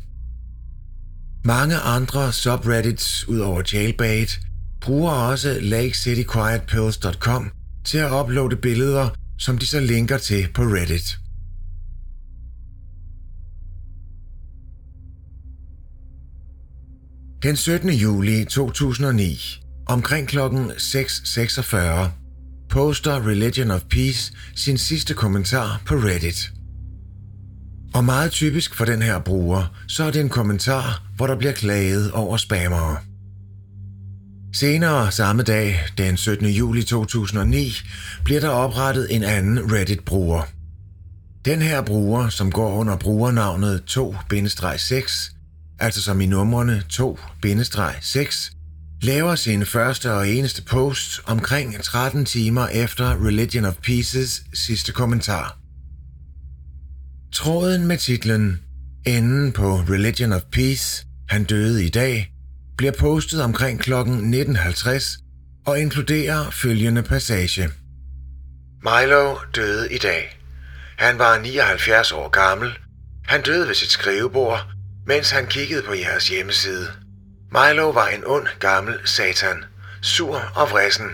Mange 1.44 1.76
andre 1.76 2.32
subreddits 2.32 3.28
ud 3.28 3.38
over 3.38 3.62
Jailbait 3.72 4.40
bruger 4.80 5.10
også 5.12 5.58
LakeCityQuietPills.com 5.60 7.50
til 7.84 7.98
at 7.98 8.12
uploade 8.12 8.56
billeder, 8.56 9.08
som 9.38 9.58
de 9.58 9.66
så 9.66 9.80
linker 9.80 10.18
til 10.18 10.48
på 10.54 10.62
Reddit. 10.62 11.18
Den 17.46 17.56
17. 17.56 17.90
juli 17.90 18.44
2009, 18.44 19.60
omkring 19.86 20.28
klokken 20.28 20.70
6.46, 20.70 21.76
poster 22.68 23.26
Religion 23.26 23.70
of 23.70 23.80
Peace 23.90 24.32
sin 24.56 24.78
sidste 24.78 25.14
kommentar 25.14 25.82
på 25.86 25.94
Reddit. 25.94 26.52
Og 27.94 28.04
meget 28.04 28.30
typisk 28.32 28.74
for 28.74 28.84
den 28.84 29.02
her 29.02 29.18
bruger, 29.18 29.74
så 29.88 30.04
er 30.04 30.10
det 30.10 30.20
en 30.20 30.28
kommentar, 30.28 31.02
hvor 31.16 31.26
der 31.26 31.36
bliver 31.36 31.52
klaget 31.52 32.12
over 32.12 32.36
spammere. 32.36 32.96
Senere 34.54 35.12
samme 35.12 35.42
dag, 35.42 35.80
den 35.98 36.16
17. 36.16 36.46
juli 36.46 36.82
2009, 36.82 37.72
bliver 38.24 38.40
der 38.40 38.48
oprettet 38.48 39.14
en 39.14 39.22
anden 39.22 39.72
Reddit-bruger. 39.72 40.42
Den 41.44 41.62
her 41.62 41.82
bruger, 41.82 42.28
som 42.28 42.52
går 42.52 42.74
under 42.74 42.96
brugernavnet 42.96 43.82
2-6, 43.90 45.35
altså 45.80 46.02
som 46.02 46.20
i 46.20 46.26
numrene 46.26 46.82
2-6, 46.92 48.52
laver 49.02 49.34
sin 49.34 49.66
første 49.66 50.12
og 50.12 50.28
eneste 50.28 50.62
post 50.62 51.20
omkring 51.26 51.82
13 51.82 52.24
timer 52.24 52.66
efter 52.66 53.26
Religion 53.26 53.64
of 53.64 53.74
Pieces 53.82 54.42
sidste 54.54 54.92
kommentar. 54.92 55.58
Tråden 57.32 57.86
med 57.86 57.98
titlen 57.98 58.60
Enden 59.06 59.52
på 59.52 59.76
Religion 59.76 60.32
of 60.32 60.42
Peace, 60.52 61.06
han 61.28 61.44
døde 61.44 61.84
i 61.84 61.88
dag, 61.88 62.32
bliver 62.76 62.92
postet 62.92 63.42
omkring 63.42 63.80
kl. 63.80 63.92
19.50 63.92 65.22
og 65.66 65.80
inkluderer 65.80 66.50
følgende 66.50 67.02
passage. 67.02 67.68
Milo 68.82 69.36
døde 69.54 69.94
i 69.94 69.98
dag. 69.98 70.40
Han 70.98 71.18
var 71.18 71.38
79 71.38 72.12
år 72.12 72.28
gammel. 72.28 72.70
Han 73.24 73.42
døde 73.42 73.66
ved 73.66 73.74
sit 73.74 73.90
skrivebord, 73.90 74.75
mens 75.06 75.30
han 75.30 75.46
kiggede 75.46 75.82
på 75.82 75.94
jeres 75.94 76.28
hjemmeside. 76.28 76.88
Milo 77.52 77.90
var 77.90 78.08
en 78.08 78.22
ond 78.26 78.46
gammel 78.58 79.00
satan, 79.04 79.64
sur 80.02 80.40
og 80.54 80.70
vrissen. 80.70 81.10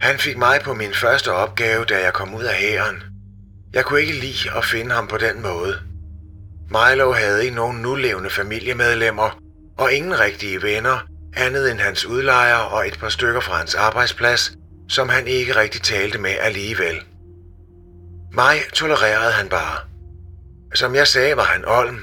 Han 0.00 0.18
fik 0.18 0.38
mig 0.38 0.60
på 0.64 0.74
min 0.74 0.94
første 0.94 1.32
opgave, 1.32 1.84
da 1.84 2.02
jeg 2.02 2.12
kom 2.12 2.34
ud 2.34 2.44
af 2.44 2.54
hæren. 2.54 3.02
Jeg 3.72 3.84
kunne 3.84 4.00
ikke 4.00 4.20
lide 4.20 4.50
at 4.56 4.64
finde 4.64 4.94
ham 4.94 5.08
på 5.08 5.18
den 5.18 5.42
måde. 5.42 5.78
Milo 6.68 7.12
havde 7.12 7.44
ikke 7.44 7.56
nogen 7.56 7.82
nulevende 7.82 8.30
familiemedlemmer, 8.30 9.40
og 9.78 9.92
ingen 9.92 10.20
rigtige 10.20 10.62
venner, 10.62 10.98
andet 11.36 11.70
end 11.70 11.80
hans 11.80 12.06
udlejer 12.06 12.56
og 12.56 12.88
et 12.88 12.98
par 12.98 13.08
stykker 13.08 13.40
fra 13.40 13.56
hans 13.56 13.74
arbejdsplads, 13.74 14.52
som 14.88 15.08
han 15.08 15.26
ikke 15.26 15.56
rigtig 15.56 15.82
talte 15.82 16.18
med 16.18 16.36
alligevel. 16.40 17.02
Mig 18.32 18.58
tolererede 18.72 19.32
han 19.32 19.48
bare. 19.48 19.78
Som 20.74 20.94
jeg 20.94 21.06
sagde, 21.06 21.36
var 21.36 21.44
han 21.44 21.64
olm, 21.66 22.00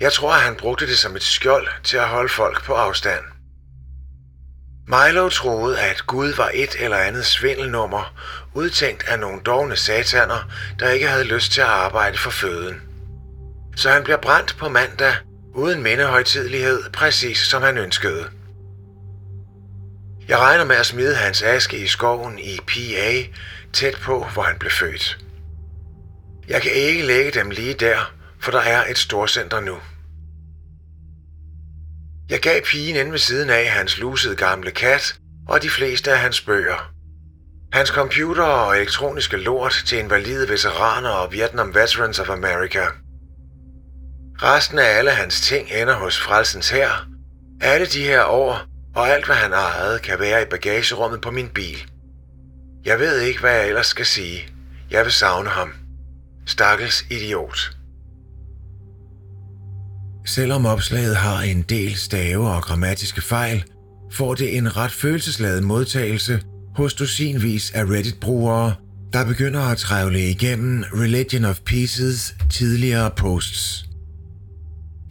jeg 0.00 0.12
tror, 0.12 0.32
at 0.32 0.40
han 0.40 0.56
brugte 0.56 0.86
det 0.86 0.98
som 0.98 1.16
et 1.16 1.22
skjold 1.22 1.68
til 1.84 1.96
at 1.96 2.08
holde 2.08 2.28
folk 2.28 2.64
på 2.64 2.72
afstand. 2.72 3.24
Milo 4.88 5.28
troede, 5.28 5.80
at 5.80 6.06
Gud 6.06 6.34
var 6.34 6.50
et 6.54 6.76
eller 6.78 6.96
andet 6.96 7.26
svindelnummer, 7.26 8.14
udtænkt 8.54 9.08
af 9.08 9.18
nogle 9.18 9.40
dogne 9.40 9.76
sataner, 9.76 10.50
der 10.78 10.90
ikke 10.90 11.08
havde 11.08 11.24
lyst 11.24 11.52
til 11.52 11.60
at 11.60 11.66
arbejde 11.66 12.18
for 12.18 12.30
føden. 12.30 12.82
Så 13.76 13.90
han 13.90 14.04
bliver 14.04 14.16
brændt 14.16 14.56
på 14.58 14.68
mandag, 14.68 15.14
uden 15.54 15.82
mindehøjtidlighed, 15.82 16.90
præcis 16.92 17.38
som 17.38 17.62
han 17.62 17.78
ønskede. 17.78 18.24
Jeg 20.28 20.38
regner 20.38 20.64
med 20.64 20.76
at 20.76 20.86
smide 20.86 21.14
hans 21.14 21.42
aske 21.42 21.78
i 21.78 21.86
skoven 21.86 22.38
i 22.38 22.58
PA, 22.66 23.38
tæt 23.72 23.94
på, 24.02 24.26
hvor 24.34 24.42
han 24.42 24.58
blev 24.58 24.70
født. 24.70 25.18
Jeg 26.48 26.62
kan 26.62 26.72
ikke 26.72 27.06
lægge 27.06 27.30
dem 27.30 27.50
lige 27.50 27.74
der, 27.74 28.12
for 28.40 28.50
der 28.50 28.60
er 28.60 28.90
et 28.90 28.98
storcenter 28.98 29.60
nu. 29.60 29.78
Jeg 32.30 32.40
gav 32.40 32.62
pigen 32.62 32.96
inde 32.96 33.12
ved 33.12 33.18
siden 33.18 33.50
af 33.50 33.68
hans 33.68 33.98
lusede 33.98 34.36
gamle 34.36 34.70
kat 34.70 35.18
og 35.48 35.62
de 35.62 35.70
fleste 35.70 36.12
af 36.12 36.18
hans 36.18 36.40
bøger. 36.40 36.92
Hans 37.72 37.88
computer 37.88 38.44
og 38.44 38.76
elektroniske 38.76 39.36
lort 39.36 39.82
til 39.86 39.98
invalide 39.98 40.48
veteraner 40.48 41.10
og 41.10 41.32
Vietnam 41.32 41.74
Veterans 41.74 42.18
of 42.18 42.28
America. 42.30 42.86
Resten 44.42 44.78
af 44.78 44.98
alle 44.98 45.10
hans 45.10 45.40
ting 45.40 45.68
ender 45.70 45.94
hos 45.94 46.20
Frelsens 46.20 46.70
her. 46.70 47.08
Alle 47.60 47.86
de 47.86 48.04
her 48.04 48.24
år 48.24 48.66
og 48.94 49.08
alt 49.08 49.26
hvad 49.26 49.36
han 49.36 49.52
ejede 49.52 49.98
kan 49.98 50.20
være 50.20 50.42
i 50.42 50.44
bagagerummet 50.44 51.20
på 51.20 51.30
min 51.30 51.48
bil. 51.48 51.90
Jeg 52.84 52.98
ved 52.98 53.20
ikke, 53.20 53.40
hvad 53.40 53.54
jeg 53.54 53.68
ellers 53.68 53.86
skal 53.86 54.06
sige. 54.06 54.48
Jeg 54.90 55.04
vil 55.04 55.12
savne 55.12 55.50
ham. 55.50 55.72
Stakkels 56.46 57.04
idiot. 57.10 57.75
Selvom 60.26 60.66
opslaget 60.66 61.16
har 61.16 61.40
en 61.42 61.62
del 61.62 61.96
stave 61.96 62.50
og 62.50 62.62
grammatiske 62.62 63.20
fejl, 63.20 63.64
får 64.12 64.34
det 64.34 64.56
en 64.56 64.76
ret 64.76 64.90
følelsesladet 64.90 65.62
modtagelse 65.62 66.40
hos 66.74 66.94
dusinvis 66.94 67.70
af 67.70 67.84
Reddit-brugere, 67.84 68.74
der 69.12 69.24
begynder 69.24 69.60
at 69.60 69.78
trævle 69.78 70.30
igennem 70.30 70.84
Religion 70.92 71.44
of 71.44 71.60
Pieces 71.60 72.34
tidligere 72.50 73.10
posts. 73.16 73.86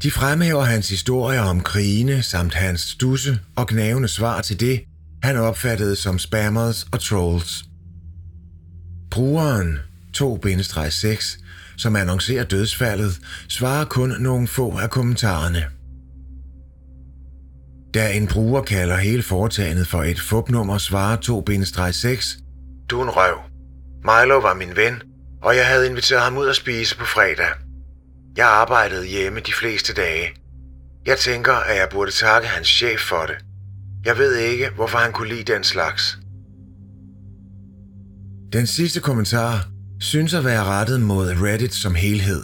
De 0.04 0.12
fremhæver 0.12 0.64
hans 0.64 0.90
historier 0.90 1.42
om 1.42 1.62
krigene 1.62 2.24
samt 2.24 2.54
hans 2.54 2.82
stusse 2.82 3.40
og 3.56 3.68
gnavende 3.68 4.08
svar 4.08 4.42
til 4.42 4.60
det, 4.60 4.82
han 5.24 5.38
opfattede 5.38 5.96
som 5.96 6.20
spammers 6.20 6.88
og 6.92 7.00
trolls. 7.00 7.66
Brugeren 9.12 9.80
2-6, 10.18 11.45
som 11.77 11.96
annoncerer 11.96 12.44
dødsfaldet, 12.44 13.20
svarer 13.50 13.86
kun 13.86 14.13
nogle 14.20 14.48
få 14.48 14.77
af 14.77 14.89
kommentarerne. 14.89 15.65
Da 17.94 18.12
en 18.12 18.27
bruger 18.27 18.62
kalder 18.62 18.98
hele 18.98 19.24
foretagendet 19.24 19.88
for 19.88 20.03
et 20.03 20.20
fupnummer, 20.20 20.77
svarer 20.77 21.17
2-6, 21.17 22.41
Du 22.89 23.00
er 23.00 23.03
en 23.03 23.10
røv. 23.10 23.38
Milo 24.03 24.39
var 24.39 24.53
min 24.53 24.75
ven, 24.75 25.01
og 25.44 25.55
jeg 25.55 25.67
havde 25.67 25.89
inviteret 25.89 26.22
ham 26.22 26.38
ud 26.38 26.48
at 26.48 26.55
spise 26.55 26.98
på 26.98 27.05
fredag. 27.05 27.48
Jeg 28.38 28.48
arbejdede 28.48 29.08
hjemme 29.08 29.39
de 29.39 29.53
fleste 29.53 29.94
dage. 29.94 30.27
Jeg 31.05 31.17
tænker, 31.17 31.53
at 31.53 31.77
jeg 31.77 31.88
burde 31.91 32.12
takke 32.12 32.48
hans 32.48 32.67
chef 32.67 33.00
for 33.00 33.25
det. 33.25 33.36
Jeg 34.05 34.17
ved 34.17 34.36
ikke, 34.36 34.70
hvorfor 34.75 34.98
han 34.98 35.12
kunne 35.13 35.29
lide 35.29 35.53
den 35.53 35.63
slags. 35.63 36.17
Den 38.53 38.67
sidste 38.67 39.00
kommentar 39.00 39.67
synes 40.06 40.34
at 40.34 40.46
være 40.46 40.64
rettet 40.64 41.02
mod 41.02 41.28
Reddit 41.42 41.74
som 41.74 41.96
helhed. 41.96 42.44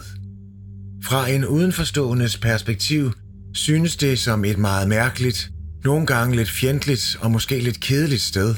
Fra 1.04 1.28
en 1.28 1.46
udenforståendes 1.46 2.38
perspektiv 2.38 3.12
synes 3.54 3.96
det 3.96 4.18
som 4.18 4.44
et 4.44 4.58
meget 4.58 4.88
mærkeligt, 4.88 5.50
nogle 5.84 6.06
gange 6.06 6.36
lidt 6.36 6.50
fjendtligt 6.50 7.16
og 7.20 7.30
måske 7.30 7.60
lidt 7.60 7.80
kedeligt 7.80 8.22
sted, 8.22 8.54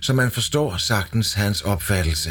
så 0.00 0.12
man 0.12 0.30
forstår 0.30 0.76
sagtens 0.76 1.32
hans 1.32 1.60
opfattelse. 1.60 2.30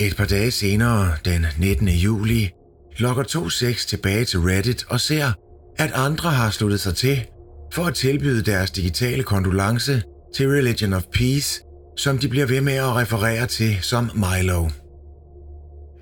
Et 0.00 0.16
par 0.16 0.26
dage 0.26 0.50
senere, 0.50 1.12
den 1.24 1.46
19. 1.58 1.88
juli, 1.88 2.50
logger 2.98 3.24
2.6 3.24 3.88
tilbage 3.88 4.24
til 4.24 4.40
Reddit 4.40 4.84
og 4.88 5.00
ser, 5.00 5.32
at 5.76 5.92
andre 5.94 6.30
har 6.30 6.50
sluttet 6.50 6.80
sig 6.80 6.96
til 6.96 7.26
for 7.72 7.84
at 7.84 7.94
tilbyde 7.94 8.42
deres 8.42 8.70
digitale 8.70 9.22
kondolence 9.22 10.02
til 10.36 10.48
Religion 10.48 10.92
of 10.92 11.02
Peace, 11.12 11.62
som 11.96 12.18
de 12.18 12.28
bliver 12.28 12.46
ved 12.46 12.60
med 12.60 12.74
at 12.74 12.96
referere 12.96 13.46
til 13.46 13.78
som 13.82 14.10
Milo. 14.14 14.68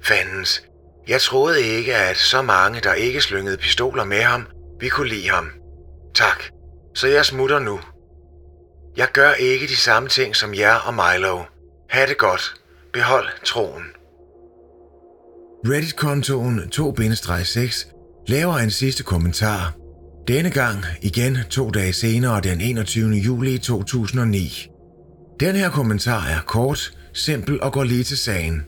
Fandens, 0.02 0.62
jeg 1.08 1.20
troede 1.20 1.62
ikke, 1.62 1.96
at 1.96 2.16
så 2.16 2.42
mange, 2.42 2.80
der 2.80 2.94
ikke 2.94 3.20
slyngede 3.20 3.56
pistoler 3.56 4.04
med 4.04 4.22
ham, 4.22 4.46
vi 4.80 4.88
kunne 4.88 5.08
lide 5.08 5.30
ham. 5.30 5.50
Tak, 6.14 6.42
så 6.94 7.08
jeg 7.08 7.24
smutter 7.24 7.58
nu. 7.58 7.80
Jeg 8.96 9.08
gør 9.12 9.32
ikke 9.32 9.66
de 9.66 9.76
samme 9.76 10.08
ting 10.08 10.36
som 10.36 10.54
jer 10.54 10.74
og 10.74 10.94
Milo. 10.94 11.42
Ha' 11.90 12.06
det 12.06 12.18
godt. 12.18 12.54
Behold 12.92 13.26
troen. 13.44 13.84
Reddit-kontoen 15.66 16.60
2-6 16.60 18.24
laver 18.28 18.54
en 18.54 18.70
sidste 18.70 19.02
kommentar. 19.02 19.74
Denne 20.28 20.50
gang 20.50 20.84
igen 21.02 21.38
to 21.50 21.70
dage 21.70 21.92
senere 21.92 22.40
den 22.40 22.60
21. 22.60 23.10
juli 23.10 23.58
2009. 23.58 24.68
Den 25.40 25.56
her 25.56 25.70
kommentar 25.70 26.26
er 26.26 26.40
kort, 26.46 26.98
simpel 27.14 27.62
og 27.62 27.72
går 27.72 27.84
lige 27.84 28.04
til 28.04 28.18
sagen. 28.18 28.62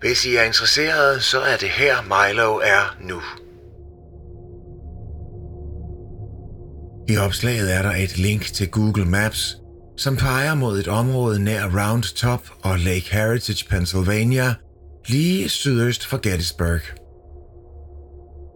Hvis 0.00 0.26
I 0.26 0.36
er 0.36 0.42
interesserede, 0.42 1.20
så 1.20 1.40
er 1.40 1.56
det 1.56 1.68
her 1.68 1.96
Milo 2.02 2.56
er 2.56 2.96
nu. 3.00 3.20
I 7.08 7.16
opslaget 7.16 7.74
er 7.74 7.82
der 7.82 7.92
et 7.92 8.18
link 8.18 8.42
til 8.42 8.68
Google 8.68 9.04
Maps, 9.04 9.56
som 9.96 10.16
peger 10.16 10.54
mod 10.54 10.78
et 10.78 10.88
område 10.88 11.44
nær 11.44 11.64
Round 11.64 12.02
Top 12.02 12.40
og 12.62 12.78
Lake 12.78 13.08
Heritage, 13.12 13.66
Pennsylvania, 13.70 14.54
lige 15.06 15.48
sydøst 15.48 16.06
for 16.06 16.20
Gettysburg. 16.22 17.05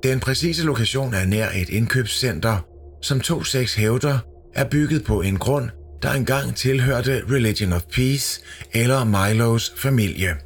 Den 0.03 0.21
præcise 0.21 0.65
lokation 0.65 1.15
er 1.15 1.27
nær 1.27 1.49
et 1.51 1.69
indkøbscenter, 1.69 2.67
som 3.03 3.19
2.6 3.19 3.79
hævder 3.79 4.19
er 4.55 4.69
bygget 4.69 5.05
på 5.05 5.21
en 5.21 5.37
grund, 5.37 5.71
der 6.03 6.13
engang 6.13 6.57
tilhørte 6.57 7.23
Religion 7.31 7.73
of 7.73 7.83
Peace 7.83 8.43
eller 8.73 9.05
Milos 9.05 9.73
familie. 9.77 10.37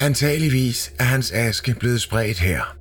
Antageligvis 0.00 0.92
er 0.98 1.04
hans 1.04 1.32
aske 1.32 1.74
blevet 1.74 2.00
spredt 2.00 2.38
her. 2.38 2.76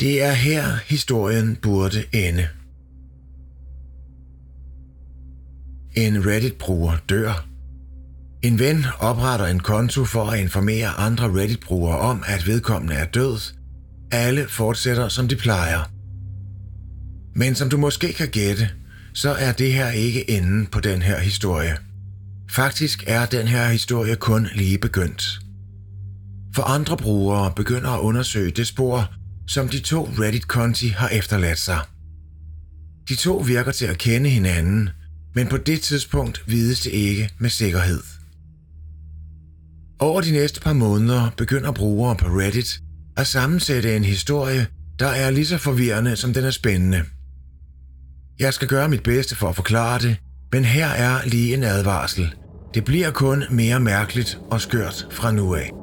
Det 0.00 0.22
er 0.22 0.32
her 0.32 0.76
historien 0.86 1.56
burde 1.56 2.04
ende. 2.12 2.48
En 5.96 6.26
Reddit-bruger 6.26 6.96
dør. 7.08 7.47
En 8.42 8.58
ven 8.58 8.84
opretter 8.98 9.46
en 9.46 9.60
konto 9.60 10.04
for 10.04 10.24
at 10.30 10.40
informere 10.40 10.88
andre 10.88 11.26
Reddit-brugere 11.28 11.98
om, 11.98 12.24
at 12.26 12.46
vedkommende 12.46 12.94
er 12.94 13.04
død. 13.04 13.40
Alle 14.10 14.48
fortsætter, 14.48 15.08
som 15.08 15.28
de 15.28 15.36
plejer. 15.36 15.90
Men 17.34 17.54
som 17.54 17.70
du 17.70 17.76
måske 17.76 18.12
kan 18.12 18.28
gætte, 18.28 18.70
så 19.14 19.30
er 19.30 19.52
det 19.52 19.72
her 19.72 19.90
ikke 19.90 20.30
enden 20.30 20.66
på 20.66 20.80
den 20.80 21.02
her 21.02 21.18
historie. 21.18 21.76
Faktisk 22.50 23.04
er 23.06 23.26
den 23.26 23.48
her 23.48 23.68
historie 23.68 24.16
kun 24.16 24.48
lige 24.54 24.78
begyndt. 24.78 25.40
For 26.54 26.62
andre 26.62 26.96
brugere 26.96 27.52
begynder 27.56 27.90
at 27.90 28.00
undersøge 28.00 28.50
det 28.50 28.66
spor, 28.66 29.12
som 29.46 29.68
de 29.68 29.80
to 29.80 30.08
Reddit-konti 30.18 30.88
har 30.88 31.08
efterladt 31.08 31.58
sig. 31.58 31.80
De 33.08 33.14
to 33.14 33.36
virker 33.36 33.72
til 33.72 33.86
at 33.86 33.98
kende 33.98 34.30
hinanden, 34.30 34.90
men 35.34 35.46
på 35.46 35.56
det 35.56 35.80
tidspunkt 35.80 36.42
vides 36.46 36.80
det 36.80 36.90
ikke 36.90 37.30
med 37.38 37.50
sikkerhed. 37.50 38.17
Over 40.00 40.20
de 40.20 40.32
næste 40.32 40.60
par 40.60 40.72
måneder 40.72 41.30
begynder 41.36 41.72
brugere 41.72 42.16
på 42.16 42.26
Reddit 42.26 42.80
at 43.16 43.26
sammensætte 43.26 43.96
en 43.96 44.04
historie, 44.04 44.66
der 44.98 45.06
er 45.06 45.30
lige 45.30 45.46
så 45.46 45.58
forvirrende, 45.58 46.16
som 46.16 46.34
den 46.34 46.44
er 46.44 46.50
spændende. 46.50 47.02
Jeg 48.38 48.54
skal 48.54 48.68
gøre 48.68 48.88
mit 48.88 49.02
bedste 49.02 49.36
for 49.36 49.48
at 49.48 49.56
forklare 49.56 49.98
det, 49.98 50.16
men 50.52 50.64
her 50.64 50.86
er 50.86 51.26
lige 51.26 51.54
en 51.54 51.62
advarsel. 51.62 52.34
Det 52.74 52.84
bliver 52.84 53.10
kun 53.10 53.44
mere 53.50 53.80
mærkeligt 53.80 54.38
og 54.50 54.60
skørt 54.60 55.06
fra 55.10 55.32
nu 55.32 55.54
af. 55.54 55.77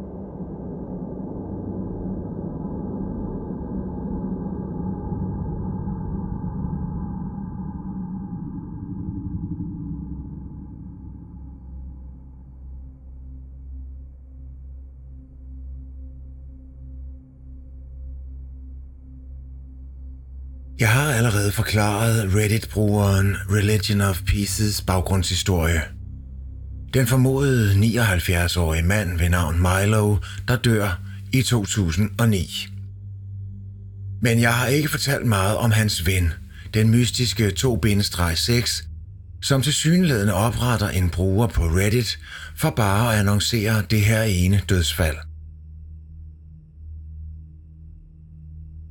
Jeg 20.80 20.90
har 20.90 21.14
allerede 21.14 21.52
forklaret 21.52 22.36
Reddit-brugeren 22.36 23.38
Religion 23.50 24.02
of 24.02 24.22
Pieces 24.26 24.82
baggrundshistorie. 24.82 25.82
Den 26.94 27.08
formodede 27.08 27.74
79-årige 27.74 28.84
mand 28.84 29.20
ved 29.20 29.30
navn 29.30 29.56
Milo, 29.58 30.18
der 30.48 30.56
dør 30.56 31.02
i 31.34 31.42
2009. 31.42 32.68
Men 34.22 34.42
jeg 34.42 34.54
har 34.54 34.68
ikke 34.68 34.90
fortalt 34.90 35.26
meget 35.26 35.58
om 35.58 35.72
hans 35.72 36.06
ven, 36.06 36.34
den 36.74 36.90
mystiske 36.90 37.54
2-6, 37.60 38.84
som 39.42 39.62
til 39.62 39.74
synlædende 39.74 40.34
opretter 40.34 40.90
en 40.90 41.10
bruger 41.10 41.48
på 41.48 41.62
Reddit 41.62 42.20
for 42.56 42.70
bare 42.70 43.14
at 43.14 43.20
annoncere 43.20 43.84
det 43.90 44.02
her 44.02 44.24
ene 44.24 44.62
dødsfald. 44.70 45.18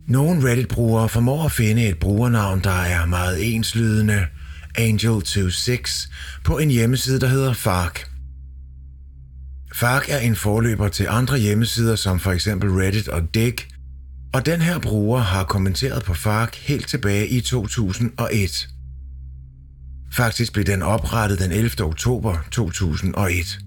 Nogle 0.09 0.51
Reddit-brugere 0.51 1.09
formår 1.09 1.45
at 1.45 1.53
finde 1.53 1.89
et 1.89 1.99
brugernavn, 1.99 2.61
der 2.65 2.71
er 2.71 3.07
meget 3.07 3.55
enslydende, 3.55 4.27
Angel26, 4.79 6.11
på 6.45 6.59
en 6.59 6.71
hjemmeside, 6.71 7.21
der 7.21 7.27
hedder 7.27 7.53
Fark. 7.53 8.11
Fark 9.75 10.09
er 10.09 10.19
en 10.19 10.37
forløber 10.37 10.89
til 10.89 11.07
andre 11.11 11.39
hjemmesider 11.39 11.97
som 11.97 12.21
for 12.21 12.33
eksempel 12.33 12.71
Reddit 12.71 13.09
og 13.09 13.35
Dig, 13.35 13.55
og 14.33 14.47
den 14.47 14.61
her 14.61 14.79
bruger 14.79 15.21
har 15.21 15.45
kommenteret 15.45 16.05
på 16.05 16.15
Fark 16.15 16.55
helt 16.55 16.89
tilbage 16.89 17.29
i 17.29 17.41
2001. 17.41 18.69
Faktisk 20.13 20.53
blev 20.53 20.65
den 20.65 20.83
oprettet 20.83 21.39
den 21.39 21.53
11. 21.53 21.71
oktober 21.81 22.37
2001, 22.51 23.59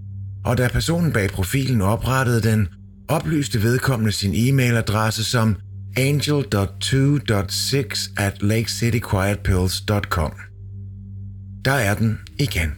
og 0.46 0.58
da 0.58 0.68
personen 0.68 1.12
bag 1.12 1.30
profilen 1.30 1.82
oprettede 1.82 2.42
den, 2.42 2.68
oplyste 3.08 3.64
vedkommende 3.64 4.12
sin 4.12 4.34
e-mailadresse 4.36 5.24
som 5.24 5.56
angel.2.6 5.98 8.10
at 8.18 8.44
lakecityquietpills.com. 8.44 10.32
Der 11.66 11.72
er 11.72 11.96
den 11.96 12.20
igen. 12.40 12.72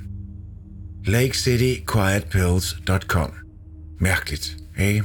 lakecityquietpills.com. 1.06 3.32
Mærkeligt, 4.00 4.58
ikke? 4.80 5.04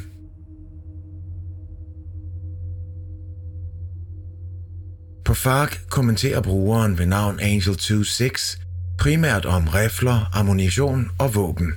På 5.24 5.35
FARC 5.35 5.77
kommenterer 5.90 6.40
brugeren 6.40 6.98
ved 6.98 7.07
navn 7.07 7.40
Angel26 7.40 8.61
primært 8.98 9.44
om 9.44 9.68
rifler, 9.68 10.31
ammunition 10.33 11.11
og 11.18 11.35
våben. 11.35 11.72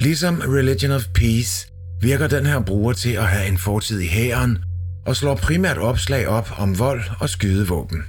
Ligesom 0.00 0.42
Religion 0.44 0.90
of 0.90 1.06
Peace 1.14 1.68
virker 2.00 2.26
den 2.26 2.46
her 2.46 2.60
bruger 2.60 2.92
til 2.92 3.12
at 3.12 3.28
have 3.28 3.48
en 3.48 3.58
fortid 3.58 4.00
i 4.00 4.06
hæren 4.06 4.58
og 5.06 5.16
slår 5.16 5.34
primært 5.34 5.78
opslag 5.78 6.28
op 6.28 6.50
om 6.58 6.78
vold 6.78 7.02
og 7.20 7.28
skydevåben. 7.28 8.02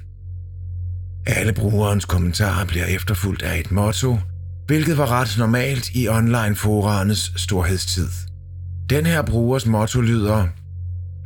Alle 1.26 1.54
brugerens 1.54 2.06
kommentarer 2.06 2.66
bliver 2.66 2.86
efterfulgt 2.86 3.42
af 3.42 3.60
et 3.60 3.72
motto, 3.72 4.18
hvilket 4.66 4.98
var 4.98 5.12
ret 5.12 5.36
normalt 5.38 5.90
i 5.90 6.08
online-forernes 6.08 7.32
storhedstid. 7.36 8.10
Den 8.90 9.06
her 9.06 9.22
brugers 9.22 9.66
motto 9.66 10.02
lyder, 10.02 10.48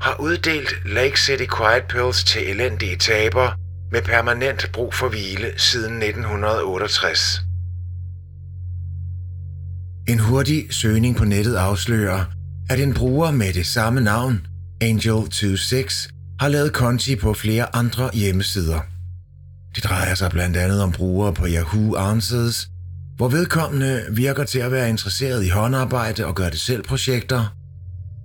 har 0.02 0.16
uddelt 0.20 0.70
Lake 0.86 1.20
City 1.20 1.44
Quiet 1.58 1.84
Pills 1.90 2.24
til 2.24 2.50
elendige 2.50 2.96
taber 2.96 3.52
med 3.92 4.02
permanent 4.02 4.70
brug 4.74 4.94
for 4.94 5.10
hvile 5.10 5.52
siden 5.58 5.94
1968. 6.04 7.42
En 10.08 10.20
hurtig 10.20 10.68
søgning 10.70 11.16
på 11.16 11.26
nettet 11.26 11.56
afslører, 11.56 12.26
at 12.70 12.80
en 12.80 12.94
bruger 12.94 13.32
med 13.32 13.54
det 13.54 13.66
samme 13.66 14.02
navn, 14.02 14.48
Angel26, 14.84 16.10
har 16.40 16.48
lavet 16.48 16.74
konti 16.74 17.16
på 17.16 17.34
flere 17.34 17.76
andre 17.76 18.10
hjemmesider. 18.14 18.80
Det 19.76 19.84
drejer 19.84 20.16
sig 20.16 20.32
blandt 20.32 20.58
andet 20.58 20.82
om 20.82 20.92
brugere 20.92 21.34
på 21.34 21.48
Yahoo 21.48 21.96
Answers, 21.96 22.68
hvor 23.16 23.30
vedkommende 23.30 24.06
virker 24.12 24.44
til 24.44 24.60
at 24.60 24.72
være 24.72 24.90
interesseret 24.90 25.46
i 25.46 25.50
håndarbejde 25.50 26.26
og 26.26 26.36
gør 26.36 26.50
det 26.50 26.60
selv 26.60 26.84
projekter. 26.84 27.56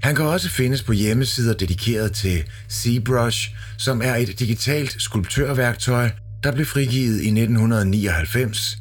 Han 0.03 0.15
kan 0.15 0.25
også 0.25 0.49
findes 0.49 0.83
på 0.83 0.93
hjemmesider 0.93 1.55
dedikeret 1.55 2.12
til 2.12 2.45
ZBrush, 2.71 3.55
som 3.79 4.03
er 4.03 4.15
et 4.15 4.38
digitalt 4.38 5.03
skulptørværktøj, 5.03 6.11
der 6.43 6.53
blev 6.53 6.67
frigivet 6.67 7.21
i 7.23 7.27
1999. 7.27 8.77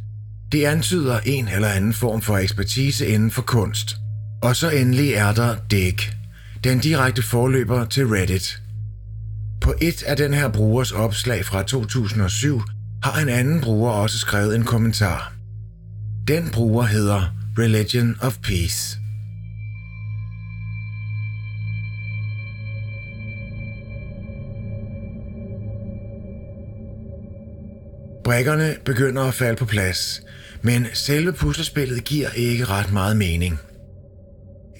Det 0.51 0.65
antyder 0.65 1.19
en 1.19 1.47
eller 1.47 1.67
anden 1.67 1.93
form 1.93 2.21
for 2.21 2.37
ekspertise 2.37 3.07
inden 3.07 3.31
for 3.31 3.41
kunst. 3.41 3.95
Og 4.43 4.55
så 4.55 4.69
endelig 4.69 5.13
er 5.13 5.33
der 5.33 5.55
Dig, 5.71 6.20
den 6.63 6.79
direkte 6.79 7.23
forløber 7.23 7.85
til 7.85 8.07
Reddit. 8.07 8.61
På 9.61 9.73
et 9.81 10.03
af 10.03 10.17
den 10.17 10.33
her 10.33 10.49
brugers 10.49 10.91
opslag 10.91 11.45
fra 11.45 11.63
2007 11.63 12.61
har 13.03 13.21
en 13.21 13.29
anden 13.29 13.61
bruger 13.61 13.91
også 13.91 14.17
skrevet 14.17 14.55
en 14.55 14.63
kommentar. 14.63 15.33
Den 16.27 16.49
bruger 16.49 16.83
hedder 16.83 17.35
Religion 17.57 18.17
of 18.21 18.37
Peace. 18.43 18.97
Brækkerne 28.23 28.75
begynder 28.85 29.23
at 29.23 29.33
falde 29.33 29.55
på 29.55 29.65
plads, 29.65 30.21
men 30.61 30.87
selve 30.93 31.33
puslespillet 31.33 32.03
giver 32.03 32.29
ikke 32.29 32.65
ret 32.65 32.93
meget 32.93 33.17
mening. 33.17 33.59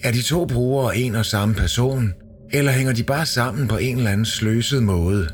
Er 0.02 0.12
de 0.12 0.22
to 0.22 0.44
brugere 0.46 0.96
en 0.96 1.14
og 1.14 1.26
samme 1.26 1.54
person, 1.54 2.14
eller 2.50 2.72
hænger 2.72 2.92
de 2.92 3.02
bare 3.02 3.26
sammen 3.26 3.68
på 3.68 3.76
en 3.76 3.96
eller 3.96 4.10
anden 4.10 4.26
sløset 4.26 4.82
måde? 4.82 5.28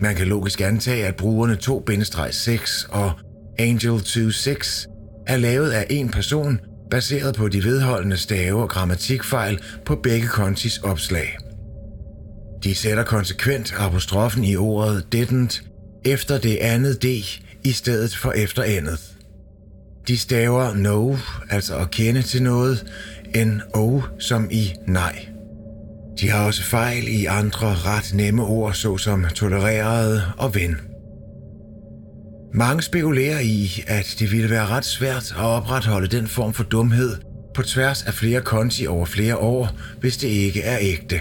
Man 0.00 0.16
kan 0.16 0.26
logisk 0.26 0.60
antage, 0.60 1.06
at 1.06 1.16
brugerne 1.16 1.56
2-6 1.62 2.88
og 2.90 3.12
Angel26 3.60 4.86
er 5.26 5.36
lavet 5.36 5.70
af 5.70 5.86
en 5.90 6.08
person, 6.08 6.60
baseret 6.90 7.34
på 7.34 7.48
de 7.48 7.64
vedholdende 7.64 8.16
stave- 8.16 8.62
og 8.62 8.68
grammatikfejl 8.68 9.60
på 9.84 9.96
begge 9.96 10.26
kontis 10.26 10.78
opslag. 10.78 11.38
De 12.64 12.74
sætter 12.74 13.04
konsekvent 13.04 13.74
apostrofen 13.78 14.44
i 14.44 14.56
ordet 14.56 15.04
didn't 15.14 15.62
efter 16.04 16.38
det 16.38 16.56
andet 16.56 17.02
D 17.02 17.04
i 17.64 17.72
stedet 17.72 18.16
for 18.16 18.32
efter 18.32 18.62
andet. 18.62 19.14
De 20.08 20.18
staver 20.18 20.74
no, 20.74 21.16
altså 21.50 21.76
at 21.76 21.90
kende 21.90 22.22
til 22.22 22.42
noget, 22.42 22.86
N-O, 23.36 24.02
som 24.18 24.48
i 24.50 24.74
nej. 24.86 25.28
De 26.20 26.30
har 26.30 26.46
også 26.46 26.62
fejl 26.62 27.08
i 27.08 27.24
andre 27.24 27.66
ret 27.66 28.14
nemme 28.14 28.42
ord, 28.42 28.74
såsom 28.74 29.24
tolereret 29.34 30.22
og 30.38 30.54
ven. 30.54 30.76
Mange 32.54 32.82
spekulerer 32.82 33.40
i, 33.40 33.84
at 33.86 34.16
det 34.18 34.32
ville 34.32 34.50
være 34.50 34.66
ret 34.66 34.84
svært 34.84 35.34
at 35.38 35.44
opretholde 35.44 36.08
den 36.08 36.26
form 36.26 36.52
for 36.52 36.64
dumhed 36.64 37.16
på 37.54 37.62
tværs 37.62 38.02
af 38.02 38.14
flere 38.14 38.40
konti 38.40 38.86
over 38.86 39.06
flere 39.06 39.36
år, 39.36 39.70
hvis 40.00 40.16
det 40.16 40.28
ikke 40.28 40.62
er 40.62 40.78
ægte. 40.80 41.20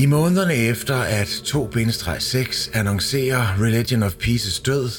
I 0.00 0.06
månederne 0.06 0.54
efter, 0.54 0.96
at 0.96 1.26
2-6 1.26 2.78
annoncerer 2.78 3.62
Religion 3.62 4.02
of 4.02 4.14
Peace's 4.14 4.62
død, 4.62 4.90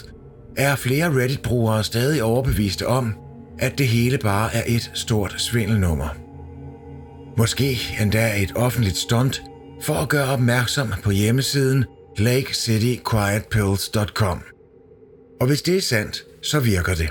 er 0.57 0.75
flere 0.75 1.21
Reddit-brugere 1.21 1.83
stadig 1.83 2.23
overbeviste 2.23 2.87
om, 2.87 3.13
at 3.59 3.77
det 3.77 3.87
hele 3.87 4.17
bare 4.17 4.55
er 4.55 4.63
et 4.67 4.91
stort 4.93 5.35
svindelnummer. 5.37 6.07
Måske 7.37 7.77
endda 8.01 8.41
et 8.41 8.51
offentligt 8.55 8.97
stunt 8.97 9.41
for 9.81 9.93
at 9.93 10.09
gøre 10.09 10.27
opmærksom 10.27 10.93
på 11.03 11.11
hjemmesiden 11.11 11.85
lakecityquietpills.com. 12.17 14.41
Og 15.39 15.47
hvis 15.47 15.61
det 15.61 15.77
er 15.77 15.81
sandt, 15.81 16.23
så 16.43 16.59
virker 16.59 16.95
det. 16.95 17.09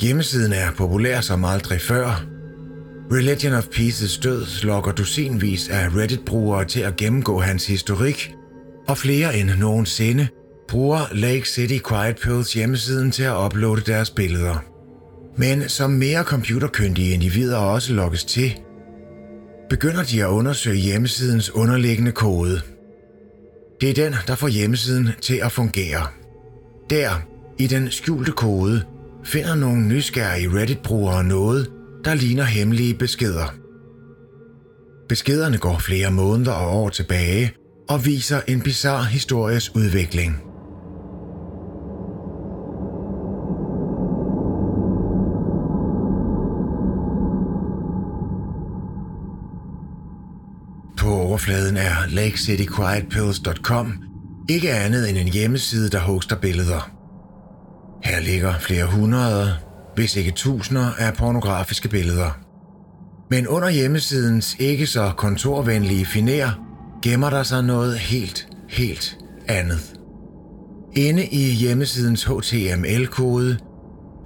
Hjemmesiden 0.00 0.52
er 0.52 0.70
populær 0.76 1.20
som 1.20 1.44
aldrig 1.44 1.80
før, 1.80 2.39
Religion 3.12 3.52
of 3.52 3.64
Peace's 3.64 4.20
død 4.20 4.46
lokker 4.62 4.92
dusinvis 4.92 5.68
af 5.68 5.88
Reddit-brugere 5.96 6.64
til 6.64 6.80
at 6.80 6.96
gennemgå 6.96 7.40
hans 7.40 7.66
historik, 7.66 8.34
og 8.88 8.98
flere 8.98 9.36
end 9.38 9.50
nogensinde 9.58 10.28
bruger 10.68 11.00
Lake 11.12 11.48
City 11.48 11.78
Quiet 11.88 12.16
Pills 12.22 12.52
hjemmesiden 12.52 13.10
til 13.10 13.22
at 13.22 13.36
uploade 13.44 13.80
deres 13.80 14.10
billeder. 14.10 14.64
Men 15.36 15.68
som 15.68 15.90
mere 15.90 16.22
computerkyndige 16.22 17.14
individer 17.14 17.56
også 17.56 17.92
lokkes 17.92 18.24
til, 18.24 18.52
begynder 19.70 20.04
de 20.04 20.22
at 20.22 20.28
undersøge 20.28 20.76
hjemmesidens 20.76 21.50
underliggende 21.50 22.12
kode. 22.12 22.60
Det 23.80 23.90
er 23.90 23.94
den, 23.94 24.14
der 24.26 24.34
får 24.34 24.48
hjemmesiden 24.48 25.08
til 25.22 25.40
at 25.44 25.52
fungere. 25.52 26.06
Der, 26.90 27.10
i 27.58 27.66
den 27.66 27.90
skjulte 27.90 28.32
kode, 28.32 28.82
finder 29.24 29.54
nogle 29.54 29.86
nysgerrige 29.86 30.48
Reddit-brugere 30.48 31.24
noget, 31.24 31.70
der 32.04 32.14
ligner 32.14 32.44
hemmelige 32.44 32.94
beskeder. 32.94 33.54
Beskederne 35.08 35.58
går 35.58 35.78
flere 35.78 36.10
måneder 36.10 36.52
og 36.52 36.82
år 36.82 36.88
tilbage 36.88 37.52
og 37.88 38.06
viser 38.06 38.40
en 38.48 38.62
bizarre 38.62 39.04
histories 39.04 39.74
udvikling. 39.74 40.42
På 50.98 51.08
overfladen 51.10 51.76
er 51.76 52.06
LakeCityQuietPills.com 52.08 53.92
ikke 54.48 54.72
andet 54.72 55.08
end 55.08 55.18
en 55.18 55.28
hjemmeside, 55.28 55.90
der 55.90 55.98
hoster 55.98 56.36
billeder. 56.36 56.90
Her 58.04 58.20
ligger 58.20 58.58
flere 58.58 58.86
hundrede, 58.86 59.56
hvis 60.00 60.16
ikke 60.16 60.30
tusinder 60.30 60.92
af 60.98 61.14
pornografiske 61.14 61.88
billeder. 61.88 62.30
Men 63.30 63.48
under 63.48 63.70
hjemmesidens 63.70 64.56
ikke 64.58 64.86
så 64.86 65.12
kontorvenlige 65.16 66.06
finer 66.06 66.50
gemmer 67.02 67.30
der 67.30 67.42
sig 67.42 67.64
noget 67.64 67.98
helt, 67.98 68.48
helt 68.68 69.16
andet. 69.48 69.94
Inde 70.96 71.26
i 71.26 71.52
hjemmesidens 71.52 72.24
HTML-kode 72.24 73.58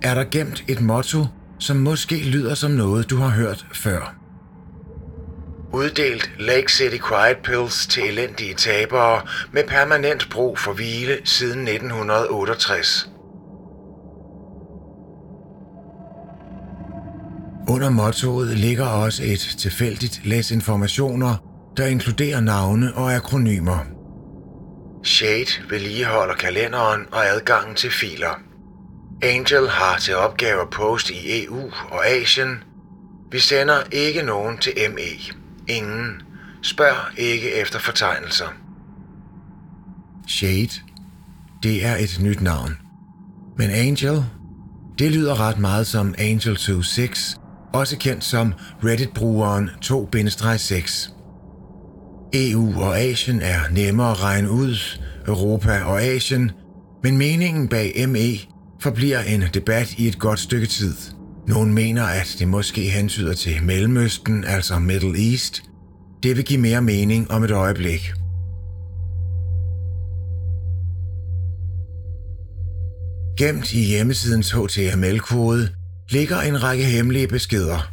er 0.02 0.14
der 0.14 0.24
gemt 0.30 0.64
et 0.68 0.80
motto, 0.80 1.26
som 1.58 1.76
måske 1.76 2.16
lyder 2.16 2.54
som 2.54 2.70
noget, 2.70 3.10
du 3.10 3.16
har 3.16 3.28
hørt 3.28 3.66
før. 3.72 4.14
Uddelt 5.72 6.30
Lake 6.38 6.72
City 6.72 6.96
Quiet 7.08 7.38
Pills 7.44 7.86
til 7.86 8.02
elendige 8.02 8.54
tabere 8.54 9.22
med 9.52 9.64
permanent 9.64 10.28
brug 10.30 10.58
for 10.58 10.72
hvile 10.72 11.18
siden 11.24 11.68
1968. 11.68 13.13
Under 17.68 17.90
mottoet 17.90 18.58
ligger 18.58 18.86
også 18.86 19.22
et 19.24 19.54
tilfældigt 19.58 20.20
læs 20.26 20.50
informationer, 20.50 21.36
der 21.76 21.86
inkluderer 21.86 22.40
navne 22.40 22.94
og 22.94 23.14
akronymer. 23.14 23.78
Shade 25.04 25.46
vedligeholder 25.70 26.34
kalenderen 26.34 27.06
og 27.12 27.26
adgangen 27.26 27.74
til 27.74 27.90
filer. 27.90 28.40
Angel 29.22 29.68
har 29.68 29.98
til 29.98 30.16
opgave 30.16 30.60
at 30.60 30.70
poste 30.70 31.14
i 31.14 31.44
EU 31.44 31.70
og 31.90 32.06
Asien. 32.06 32.62
Vi 33.30 33.38
sender 33.38 33.76
ikke 33.92 34.22
nogen 34.22 34.58
til 34.58 34.72
ME. 34.94 35.34
Ingen. 35.68 36.22
Spørg 36.62 37.18
ikke 37.18 37.50
efter 37.52 37.78
fortegnelser. 37.78 38.48
Shade. 40.28 40.80
Det 41.62 41.86
er 41.86 41.96
et 41.96 42.18
nyt 42.22 42.40
navn. 42.40 42.76
Men 43.58 43.70
Angel? 43.70 44.24
Det 44.98 45.12
lyder 45.12 45.40
ret 45.40 45.58
meget 45.58 45.86
som 45.86 46.14
Angel26, 46.18 47.38
også 47.74 47.96
kendt 47.98 48.24
som 48.24 48.52
Reddit-brugeren 48.84 49.70
2-6. 49.84 51.10
EU 52.34 52.80
og 52.82 52.98
Asien 52.98 53.40
er 53.40 53.60
nemmere 53.70 54.10
at 54.10 54.22
regne 54.22 54.50
ud, 54.50 54.98
Europa 55.26 55.82
og 55.82 56.02
Asien, 56.02 56.50
men 57.02 57.16
meningen 57.16 57.68
bag 57.68 58.08
ME 58.08 58.38
forbliver 58.80 59.18
en 59.18 59.42
debat 59.54 59.92
i 59.98 60.08
et 60.08 60.18
godt 60.18 60.40
stykke 60.40 60.66
tid. 60.66 60.94
Nogle 61.48 61.72
mener, 61.72 62.04
at 62.04 62.36
det 62.38 62.48
måske 62.48 62.80
hentyder 62.80 63.34
til 63.34 63.62
Mellemøsten, 63.62 64.44
altså 64.44 64.78
Middle 64.78 65.30
East. 65.30 65.62
Det 66.22 66.36
vil 66.36 66.44
give 66.44 66.60
mere 66.60 66.82
mening 66.82 67.30
om 67.30 67.44
et 67.44 67.50
øjeblik. 67.50 68.12
Gemt 73.38 73.72
i 73.72 73.84
hjemmesidens 73.84 74.50
HTML-kode 74.50 75.68
ligger 76.08 76.40
en 76.40 76.62
række 76.62 76.84
hemmelige 76.84 77.28
beskeder. 77.28 77.92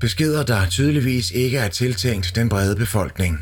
Beskeder, 0.00 0.42
der 0.42 0.68
tydeligvis 0.68 1.30
ikke 1.30 1.58
er 1.58 1.68
tiltænkt 1.68 2.32
den 2.34 2.48
brede 2.48 2.76
befolkning. 2.76 3.38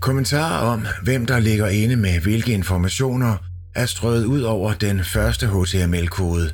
Kommentarer 0.00 0.66
om, 0.66 0.86
hvem 1.02 1.26
der 1.26 1.38
ligger 1.38 1.68
inde 1.68 1.96
med 1.96 2.20
hvilke 2.20 2.52
informationer, 2.52 3.36
er 3.74 3.86
strøget 3.86 4.24
ud 4.24 4.42
over 4.42 4.74
den 4.74 5.04
første 5.04 5.46
HTML-kode. 5.46 6.50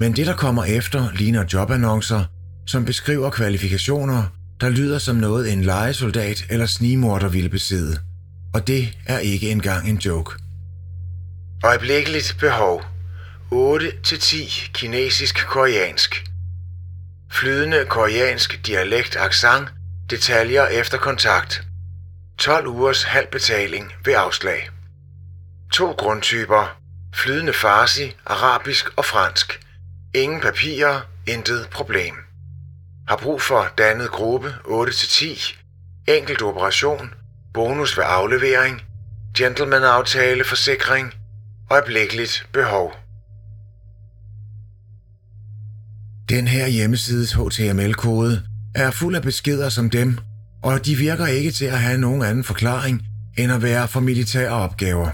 Men 0.00 0.16
det, 0.16 0.26
der 0.26 0.36
kommer 0.36 0.64
efter, 0.64 1.08
ligner 1.14 1.44
jobannoncer, 1.52 2.24
som 2.66 2.84
beskriver 2.84 3.30
kvalifikationer, 3.30 4.22
der 4.60 4.68
lyder 4.68 4.98
som 4.98 5.16
noget 5.16 5.52
en 5.52 5.62
legesoldat 5.62 6.44
eller 6.50 6.66
snigmorder 6.66 7.28
ville 7.28 7.48
besidde. 7.48 7.98
Og 8.54 8.66
det 8.66 8.98
er 9.06 9.18
ikke 9.18 9.50
engang 9.50 9.88
en 9.88 9.96
joke. 9.96 10.30
Øjeblikkeligt 11.64 12.36
behov. 12.40 12.91
8-10 13.52 14.70
kinesisk-koreansk. 14.72 16.24
Flydende 17.30 17.86
koreansk 17.88 18.66
dialekt 18.66 19.16
accent, 19.16 19.68
detaljer 20.10 20.66
efter 20.66 20.98
kontakt. 20.98 21.62
12 22.38 22.66
ugers 22.66 23.02
halv 23.02 23.26
betaling 23.26 23.92
ved 24.04 24.14
afslag. 24.14 24.70
To 25.72 25.92
grundtyper. 25.92 26.78
Flydende 27.14 27.52
farsi, 27.52 28.16
arabisk 28.26 28.88
og 28.96 29.04
fransk. 29.04 29.60
Ingen 30.14 30.40
papirer, 30.40 31.00
intet 31.26 31.68
problem. 31.70 32.14
Har 33.08 33.16
brug 33.16 33.42
for 33.42 33.68
dannet 33.78 34.10
gruppe 34.10 34.54
8-10. 34.64 35.54
Enkelt 36.08 36.42
operation. 36.42 37.14
Bonus 37.54 37.98
ved 37.98 38.04
aflevering. 38.06 38.82
Gentleman-aftale, 39.38 40.44
forsikring. 40.44 41.14
Øjeblikkeligt 41.70 42.46
behov. 42.52 43.01
Den 46.28 46.48
her 46.48 46.66
hjemmesides 46.66 47.32
HTML-kode 47.32 48.42
er 48.74 48.90
fuld 48.90 49.16
af 49.16 49.22
beskeder 49.22 49.68
som 49.68 49.90
dem, 49.90 50.18
og 50.62 50.86
de 50.86 50.96
virker 50.96 51.26
ikke 51.26 51.50
til 51.50 51.64
at 51.64 51.80
have 51.80 51.98
nogen 51.98 52.22
anden 52.22 52.44
forklaring 52.44 53.02
end 53.38 53.52
at 53.52 53.62
være 53.62 53.88
for 53.88 54.00
militære 54.00 54.50
opgaver. 54.50 55.10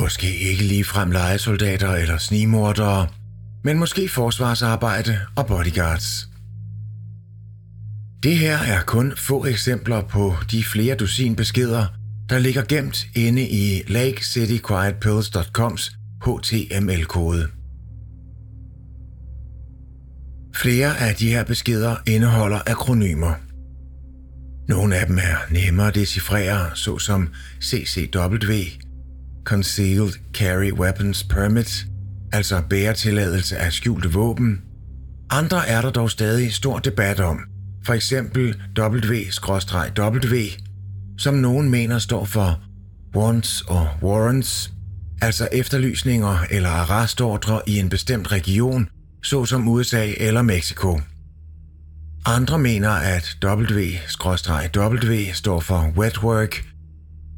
Måske 0.00 0.38
ikke 0.38 0.64
lige 0.64 0.84
frem 0.84 1.10
legesoldater 1.10 1.90
eller 1.90 2.18
snimordere, 2.18 3.08
men 3.64 3.78
måske 3.78 4.08
forsvarsarbejde 4.08 5.20
og 5.36 5.46
bodyguards. 5.46 6.28
Det 8.22 8.38
her 8.38 8.58
er 8.58 8.82
kun 8.82 9.12
få 9.16 9.46
eksempler 9.46 10.02
på 10.02 10.34
de 10.50 10.64
flere 10.64 10.94
dusin 10.94 11.36
beskeder, 11.36 11.86
der 12.28 12.38
ligger 12.38 12.62
gemt 12.62 13.06
inde 13.14 13.48
i 13.48 13.82
lakecityquietpills.coms 13.88 15.92
HTML-kode. 16.24 17.55
Flere 20.56 20.98
af 21.00 21.14
de 21.14 21.30
her 21.30 21.44
beskeder 21.44 21.96
indeholder 22.06 22.60
akronymer. 22.66 23.34
Nogle 24.68 24.96
af 24.96 25.06
dem 25.06 25.18
er 25.18 25.52
nemmere 25.52 25.88
at 25.88 25.94
decifrere, 25.94 26.70
såsom 26.74 27.28
CCW, 27.62 28.52
Concealed 29.44 30.12
Carry 30.34 30.72
Weapons 30.72 31.24
Permit, 31.24 31.86
altså 32.32 32.62
bæretilladelse 32.70 33.56
af 33.56 33.72
skjulte 33.72 34.12
våben. 34.12 34.60
Andre 35.30 35.68
er 35.68 35.82
der 35.82 35.90
dog 35.90 36.10
stadig 36.10 36.52
stor 36.52 36.78
debat 36.78 37.20
om, 37.20 37.40
for 37.86 37.92
eksempel 37.92 38.56
W-W, 38.78 40.36
som 41.18 41.34
nogen 41.34 41.70
mener 41.70 41.98
står 41.98 42.24
for 42.24 42.60
wants 43.16 43.60
og 43.60 43.88
warrants, 44.02 44.72
altså 45.22 45.48
efterlysninger 45.52 46.38
eller 46.50 46.70
arrestordre 46.70 47.60
i 47.66 47.78
en 47.78 47.88
bestemt 47.88 48.32
region, 48.32 48.88
såsom 49.26 49.68
USA 49.68 50.12
eller 50.16 50.42
Mexico. 50.42 51.00
Andre 52.26 52.58
mener, 52.58 52.90
at 52.90 53.36
W-W 53.44 55.14
står 55.34 55.60
for 55.60 55.92
wet 55.96 56.22
work, 56.22 56.64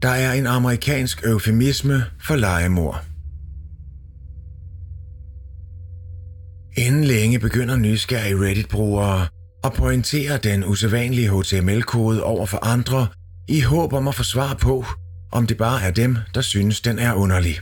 der 0.03 0.09
er 0.09 0.33
en 0.33 0.47
amerikansk 0.47 1.23
eufemisme 1.25 2.05
for 2.21 2.37
legemord. 2.37 3.05
Inden 6.77 7.05
længe 7.05 7.39
begynder 7.39 7.77
nysgerrige 7.77 8.41
Reddit-brugere 8.41 9.27
at 9.65 9.73
pointere 9.73 10.37
den 10.37 10.65
usædvanlige 10.65 11.41
HTML-kode 11.41 12.23
over 12.23 12.47
for 12.47 12.65
andre 12.65 13.07
i 13.49 13.61
håb 13.61 13.93
om 13.93 14.09
at 14.09 14.15
få 14.15 14.23
svar 14.23 14.55
på, 14.55 14.85
om 15.33 15.47
det 15.47 15.57
bare 15.57 15.83
er 15.83 15.91
dem, 15.91 16.17
der 16.35 16.41
synes, 16.41 16.81
den 16.81 16.99
er 16.99 17.13
underlig. 17.13 17.61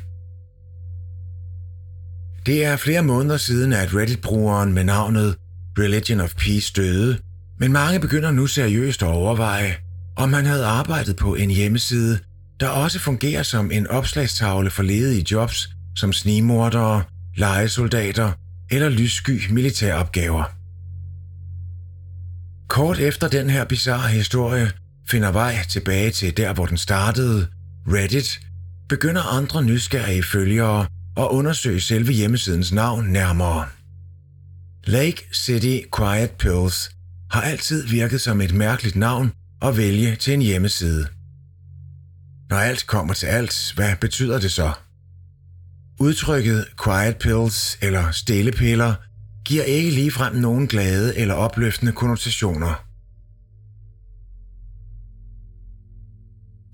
Det 2.46 2.64
er 2.64 2.76
flere 2.76 3.02
måneder 3.02 3.36
siden, 3.36 3.72
at 3.72 3.94
Reddit-brugeren 3.94 4.72
med 4.72 4.84
navnet 4.84 5.36
Religion 5.78 6.20
of 6.20 6.34
Peace 6.34 6.72
døde, 6.76 7.18
men 7.58 7.72
mange 7.72 8.00
begynder 8.00 8.30
nu 8.30 8.46
seriøst 8.46 9.02
at 9.02 9.08
overveje, 9.08 9.74
om 10.16 10.32
han 10.32 10.46
havde 10.46 10.66
arbejdet 10.66 11.16
på 11.16 11.34
en 11.34 11.50
hjemmeside, 11.50 12.18
der 12.60 12.68
også 12.68 12.98
fungerer 12.98 13.42
som 13.42 13.70
en 13.70 13.86
opslagstavle 13.86 14.70
for 14.70 14.82
ledige 14.82 15.26
jobs 15.30 15.68
som 15.96 16.12
snimordere, 16.12 17.02
legesoldater 17.36 18.32
eller 18.70 18.88
lyssky 18.88 19.50
militæropgaver. 19.50 20.44
Kort 22.68 22.98
efter 22.98 23.28
den 23.28 23.50
her 23.50 23.64
bizarre 23.64 24.08
historie 24.08 24.70
finder 25.08 25.32
vej 25.32 25.56
tilbage 25.68 26.10
til 26.10 26.36
der, 26.36 26.54
hvor 26.54 26.66
den 26.66 26.76
startede, 26.76 27.46
Reddit, 27.88 28.40
begynder 28.88 29.22
andre 29.22 29.62
nysgerrige 29.62 30.22
følgere 30.22 30.86
og 31.16 31.34
undersøge 31.34 31.80
selve 31.80 32.12
hjemmesidens 32.12 32.72
navn 32.72 33.06
nærmere. 33.06 33.66
Lake 34.84 35.28
City 35.34 35.78
Quiet 35.96 36.30
Pills 36.30 36.90
har 37.30 37.40
altid 37.42 37.86
virket 37.86 38.20
som 38.20 38.40
et 38.40 38.54
mærkeligt 38.54 38.96
navn 38.96 39.32
at 39.62 39.76
vælge 39.76 40.16
til 40.16 40.34
en 40.34 40.42
hjemmeside. 40.42 41.06
Når 42.50 42.56
alt 42.56 42.86
kommer 42.86 43.14
til 43.14 43.26
alt, 43.26 43.72
hvad 43.74 43.96
betyder 44.00 44.40
det 44.40 44.52
så? 44.52 44.72
Udtrykket 46.00 46.66
quiet 46.84 47.16
pills 47.16 47.78
eller 47.82 48.10
stillepiller 48.10 48.94
giver 49.44 49.64
ikke 49.64 49.90
ligefrem 49.90 50.34
nogen 50.34 50.66
glade 50.66 51.18
eller 51.18 51.34
opløftende 51.34 51.92
konnotationer. 51.92 52.84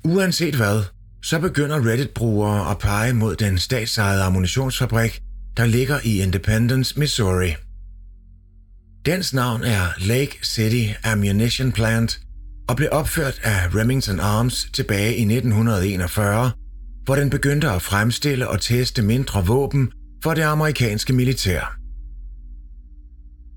Uanset 0.04 0.54
hvad, 0.54 0.82
så 1.22 1.38
begynder 1.38 1.86
Reddit-brugere 1.86 2.70
at 2.70 2.78
pege 2.78 3.12
mod 3.12 3.36
den 3.36 3.58
statsejede 3.58 4.22
ammunitionsfabrik, 4.22 5.22
der 5.56 5.66
ligger 5.66 6.00
i 6.04 6.22
Independence, 6.22 6.98
Missouri. 6.98 7.54
Dens 9.06 9.34
navn 9.34 9.62
er 9.62 9.86
Lake 9.98 10.38
City 10.42 10.92
Ammunition 11.04 11.72
Plant 11.72 12.20
og 12.68 12.76
blev 12.76 12.88
opført 12.92 13.40
af 13.42 13.74
Remington 13.74 14.20
Arms 14.20 14.68
tilbage 14.72 15.16
i 15.16 15.22
1941, 15.22 16.50
hvor 17.04 17.14
den 17.14 17.30
begyndte 17.30 17.70
at 17.70 17.82
fremstille 17.82 18.48
og 18.48 18.60
teste 18.60 19.02
mindre 19.02 19.46
våben 19.46 19.92
for 20.22 20.34
det 20.34 20.42
amerikanske 20.42 21.12
militær. 21.12 21.76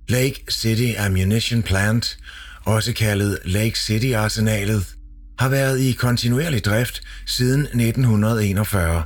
Lake 0.10 0.44
City 0.52 1.00
Ammunition 1.00 1.64
Plant, 1.64 2.18
også 2.64 2.94
kaldet 2.94 3.40
Lake 3.46 3.80
City 3.80 4.12
Arsenalet, 4.14 4.96
har 5.40 5.50
været 5.50 5.80
i 5.80 5.92
kontinuerlig 5.92 6.66
drift 6.66 7.02
siden 7.26 7.62
1941. 7.62 9.04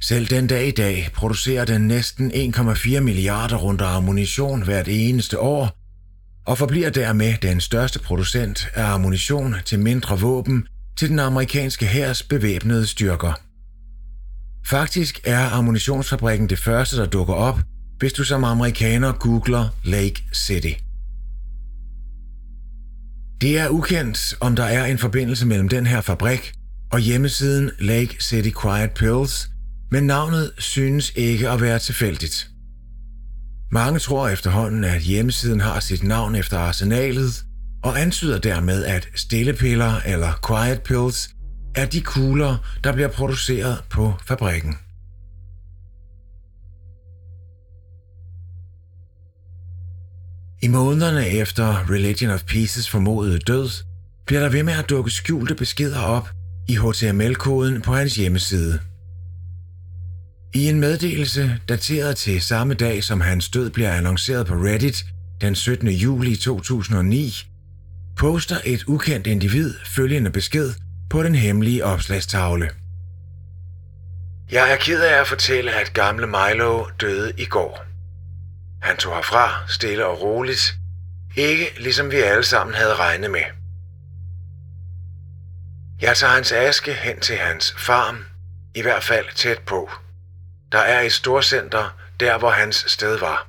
Selv 0.00 0.26
den 0.26 0.46
dag 0.46 0.68
i 0.68 0.70
dag 0.70 1.08
producerer 1.14 1.64
den 1.64 1.80
næsten 1.88 2.30
1,4 2.30 3.00
milliarder 3.00 3.56
runder 3.56 3.86
ammunition 3.86 4.62
hvert 4.62 4.88
eneste 4.88 5.38
år, 5.38 5.78
og 6.46 6.58
forbliver 6.58 6.90
dermed 6.90 7.34
den 7.42 7.60
største 7.60 7.98
producent 7.98 8.68
af 8.74 8.84
ammunition 8.84 9.54
til 9.64 9.78
mindre 9.78 10.20
våben 10.20 10.66
til 10.98 11.08
den 11.08 11.18
amerikanske 11.18 11.86
hærs 11.86 12.22
bevæbnede 12.22 12.86
styrker. 12.86 13.32
Faktisk 14.66 15.20
er 15.24 15.50
ammunitionsfabrikken 15.50 16.48
det 16.48 16.58
første, 16.58 16.96
der 16.96 17.06
dukker 17.06 17.34
op, 17.34 17.58
hvis 17.98 18.12
du 18.12 18.24
som 18.24 18.44
amerikaner 18.44 19.12
googler 19.12 19.68
Lake 19.84 20.24
City. 20.34 20.72
Det 23.42 23.58
er 23.58 23.68
ukendt, 23.68 24.34
om 24.40 24.56
der 24.56 24.64
er 24.64 24.84
en 24.84 24.98
forbindelse 24.98 25.46
mellem 25.46 25.68
den 25.68 25.86
her 25.86 26.00
fabrik 26.00 26.52
og 26.92 27.00
hjemmesiden 27.00 27.70
Lake 27.78 28.16
City 28.20 28.50
Quiet 28.62 28.90
Pills, 28.90 29.48
men 29.90 30.04
navnet 30.04 30.52
synes 30.58 31.12
ikke 31.16 31.50
at 31.50 31.60
være 31.60 31.78
tilfældigt. 31.78 32.48
Mange 33.72 33.98
tror 33.98 34.28
efterhånden, 34.28 34.84
at 34.84 35.00
hjemmesiden 35.00 35.60
har 35.60 35.80
sit 35.80 36.02
navn 36.02 36.34
efter 36.34 36.58
arsenalet, 36.58 37.44
og 37.84 38.00
antyder 38.00 38.38
dermed, 38.38 38.84
at 38.84 39.08
stillepiller 39.14 40.00
eller 40.06 40.32
quiet 40.46 40.82
pills 40.82 41.30
er 41.74 41.86
de 41.86 42.00
kugler, 42.00 42.78
der 42.84 42.92
bliver 42.92 43.08
produceret 43.08 43.78
på 43.90 44.14
fabrikken. 44.26 44.76
I 50.64 50.68
månederne 50.68 51.28
efter 51.28 51.90
Religion 51.90 52.30
of 52.30 52.44
Pieces 52.44 52.90
formodede 52.90 53.38
død, 53.38 53.70
bliver 54.26 54.40
der 54.40 54.48
ved 54.48 54.62
med 54.62 54.72
at 54.72 54.90
dukke 54.90 55.10
skjulte 55.10 55.54
beskeder 55.54 56.00
op 56.00 56.28
i 56.68 56.76
HTML-koden 56.76 57.82
på 57.82 57.94
hans 57.94 58.14
hjemmeside. 58.14 58.80
I 60.54 60.68
en 60.68 60.80
meddelelse, 60.80 61.58
dateret 61.68 62.16
til 62.16 62.42
samme 62.42 62.74
dag 62.74 63.04
som 63.04 63.20
hans 63.20 63.48
død 63.48 63.70
bliver 63.70 63.92
annonceret 63.92 64.46
på 64.46 64.54
Reddit 64.54 65.04
den 65.40 65.54
17. 65.54 65.88
juli 65.88 66.36
2009, 66.36 67.32
poster 68.16 68.56
et 68.64 68.84
ukendt 68.86 69.26
individ 69.26 69.74
følgende 69.86 70.30
besked 70.30 70.70
på 71.10 71.22
den 71.22 71.34
hemmelige 71.34 71.84
opslagstavle. 71.84 72.70
Jeg 74.52 74.72
er 74.72 74.76
ked 74.76 75.02
af 75.02 75.20
at 75.20 75.26
fortælle, 75.26 75.72
at 75.72 75.92
gamle 75.94 76.26
Milo 76.26 76.84
døde 77.00 77.32
i 77.38 77.44
går. 77.44 77.91
Han 78.82 78.96
tog 78.96 79.14
herfra 79.14 79.68
stille 79.68 80.06
og 80.06 80.20
roligt, 80.22 80.74
ikke 81.36 81.66
ligesom 81.78 82.10
vi 82.10 82.16
alle 82.16 82.44
sammen 82.44 82.74
havde 82.74 82.94
regnet 82.94 83.30
med. 83.30 83.44
Jeg 86.00 86.16
tager 86.16 86.32
hans 86.32 86.52
aske 86.52 86.94
hen 86.94 87.20
til 87.20 87.36
hans 87.36 87.74
farm, 87.78 88.24
i 88.74 88.82
hvert 88.82 89.02
fald 89.02 89.26
tæt 89.34 89.58
på. 89.66 89.90
Der 90.72 90.78
er 90.78 91.00
et 91.00 91.12
storcenter 91.12 91.96
der, 92.20 92.38
hvor 92.38 92.50
hans 92.50 92.84
sted 92.88 93.18
var. 93.18 93.48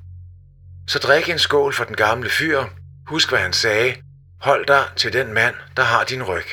Så 0.87 0.99
drik 0.99 1.29
en 1.29 1.39
skål 1.39 1.73
for 1.73 1.83
den 1.83 1.95
gamle 1.95 2.29
fyr. 2.29 2.63
Husk, 3.07 3.29
hvad 3.29 3.39
han 3.39 3.53
sagde. 3.53 3.95
Hold 4.41 4.65
dig 4.67 4.83
til 4.95 5.13
den 5.13 5.33
mand, 5.33 5.55
der 5.77 5.83
har 5.83 6.03
din 6.03 6.23
ryg. 6.23 6.45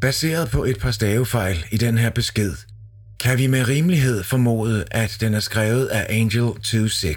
Baseret 0.00 0.50
på 0.50 0.64
et 0.64 0.78
par 0.80 0.90
stavefejl 0.90 1.64
i 1.70 1.76
den 1.76 1.98
her 1.98 2.10
besked, 2.10 2.52
kan 3.22 3.38
vi 3.38 3.46
med 3.46 3.68
rimelighed 3.68 4.24
formode, 4.24 4.84
at 4.90 5.16
den 5.20 5.34
er 5.34 5.40
skrevet 5.40 5.86
af 5.86 6.06
Angel 6.08 6.52
26. 6.62 7.14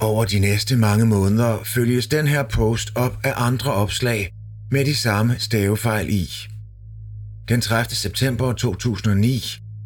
Over 0.00 0.24
de 0.24 0.38
næste 0.38 0.76
mange 0.76 1.06
måneder 1.06 1.58
følges 1.64 2.06
den 2.06 2.26
her 2.26 2.42
post 2.42 2.92
op 2.94 3.12
af 3.24 3.32
andre 3.36 3.72
opslag 3.72 4.32
med 4.70 4.84
de 4.84 4.96
samme 4.96 5.36
stavefejl 5.38 6.08
i. 6.10 6.28
Den 7.48 7.60
30. 7.60 7.94
september 7.94 8.52
2009, 8.52 9.42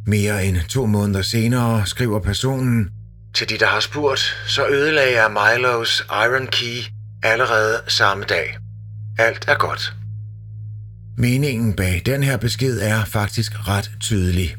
mere 0.07 0.47
end 0.47 0.57
to 0.69 0.87
måneder 0.87 1.23
senere, 1.23 1.87
skriver 1.87 2.21
personen, 2.21 2.89
til 3.35 3.49
de, 3.49 3.59
der 3.59 3.67
har 3.67 3.81
spurgt, 3.81 4.21
så 4.47 4.69
ødelagde 4.69 5.23
jeg 5.23 5.31
Milos 5.31 6.07
Iron 6.11 6.47
Key 6.47 6.83
allerede 7.23 7.81
samme 7.89 8.25
dag. 8.25 8.57
Alt 9.19 9.45
er 9.49 9.55
godt. 9.55 9.95
Meningen 11.19 11.73
bag 11.73 12.03
den 12.07 12.23
her 12.23 12.37
besked 12.37 12.81
er 12.81 13.05
faktisk 13.05 13.69
ret 13.69 13.91
tydelig. 14.01 14.57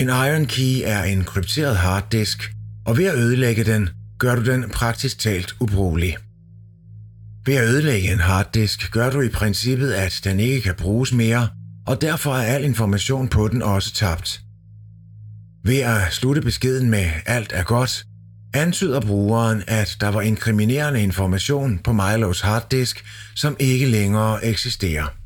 En 0.00 0.08
Iron 0.08 0.46
Key 0.46 0.80
er 0.84 1.02
en 1.02 1.24
krypteret 1.24 1.76
harddisk, 1.76 2.52
og 2.86 2.96
ved 2.96 3.04
at 3.04 3.14
ødelægge 3.14 3.64
den, 3.64 3.88
gør 4.18 4.34
du 4.34 4.44
den 4.44 4.70
praktisk 4.70 5.18
talt 5.18 5.54
ubrugelig. 5.60 6.16
Ved 7.46 7.54
at 7.54 7.68
ødelægge 7.68 8.12
en 8.12 8.20
harddisk 8.20 8.90
gør 8.90 9.10
du 9.10 9.20
i 9.20 9.28
princippet, 9.28 9.92
at 9.92 10.20
den 10.24 10.40
ikke 10.40 10.60
kan 10.60 10.74
bruges 10.74 11.12
mere, 11.12 11.48
og 11.86 12.00
derfor 12.00 12.34
er 12.34 12.42
al 12.54 12.64
information 12.64 13.28
på 13.28 13.48
den 13.48 13.62
også 13.62 13.94
tabt. 13.94 14.40
Ved 15.64 15.78
at 15.78 16.12
slutte 16.12 16.42
beskeden 16.42 16.90
med 16.90 17.10
alt 17.26 17.52
er 17.54 17.62
godt, 17.62 18.04
antyder 18.54 19.00
brugeren, 19.00 19.62
at 19.66 19.96
der 20.00 20.08
var 20.08 20.20
inkriminerende 20.20 21.02
information 21.02 21.78
på 21.78 21.92
Milos 21.92 22.40
harddisk, 22.40 23.04
som 23.34 23.56
ikke 23.58 23.86
længere 23.86 24.44
eksisterer. 24.44 25.23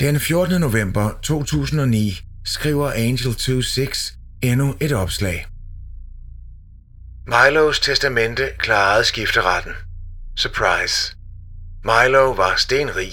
Den 0.00 0.20
14. 0.20 0.60
november 0.60 1.10
2009 1.22 2.20
skriver 2.44 2.92
Angel26 2.92 4.14
endnu 4.42 4.76
et 4.80 4.92
opslag. 4.92 5.46
Milos 7.26 7.80
testamente 7.80 8.48
klarede 8.58 9.04
skifteretten. 9.04 9.72
Surprise. 10.36 11.16
Milo 11.84 12.30
var 12.30 12.56
stenrig. 12.56 13.12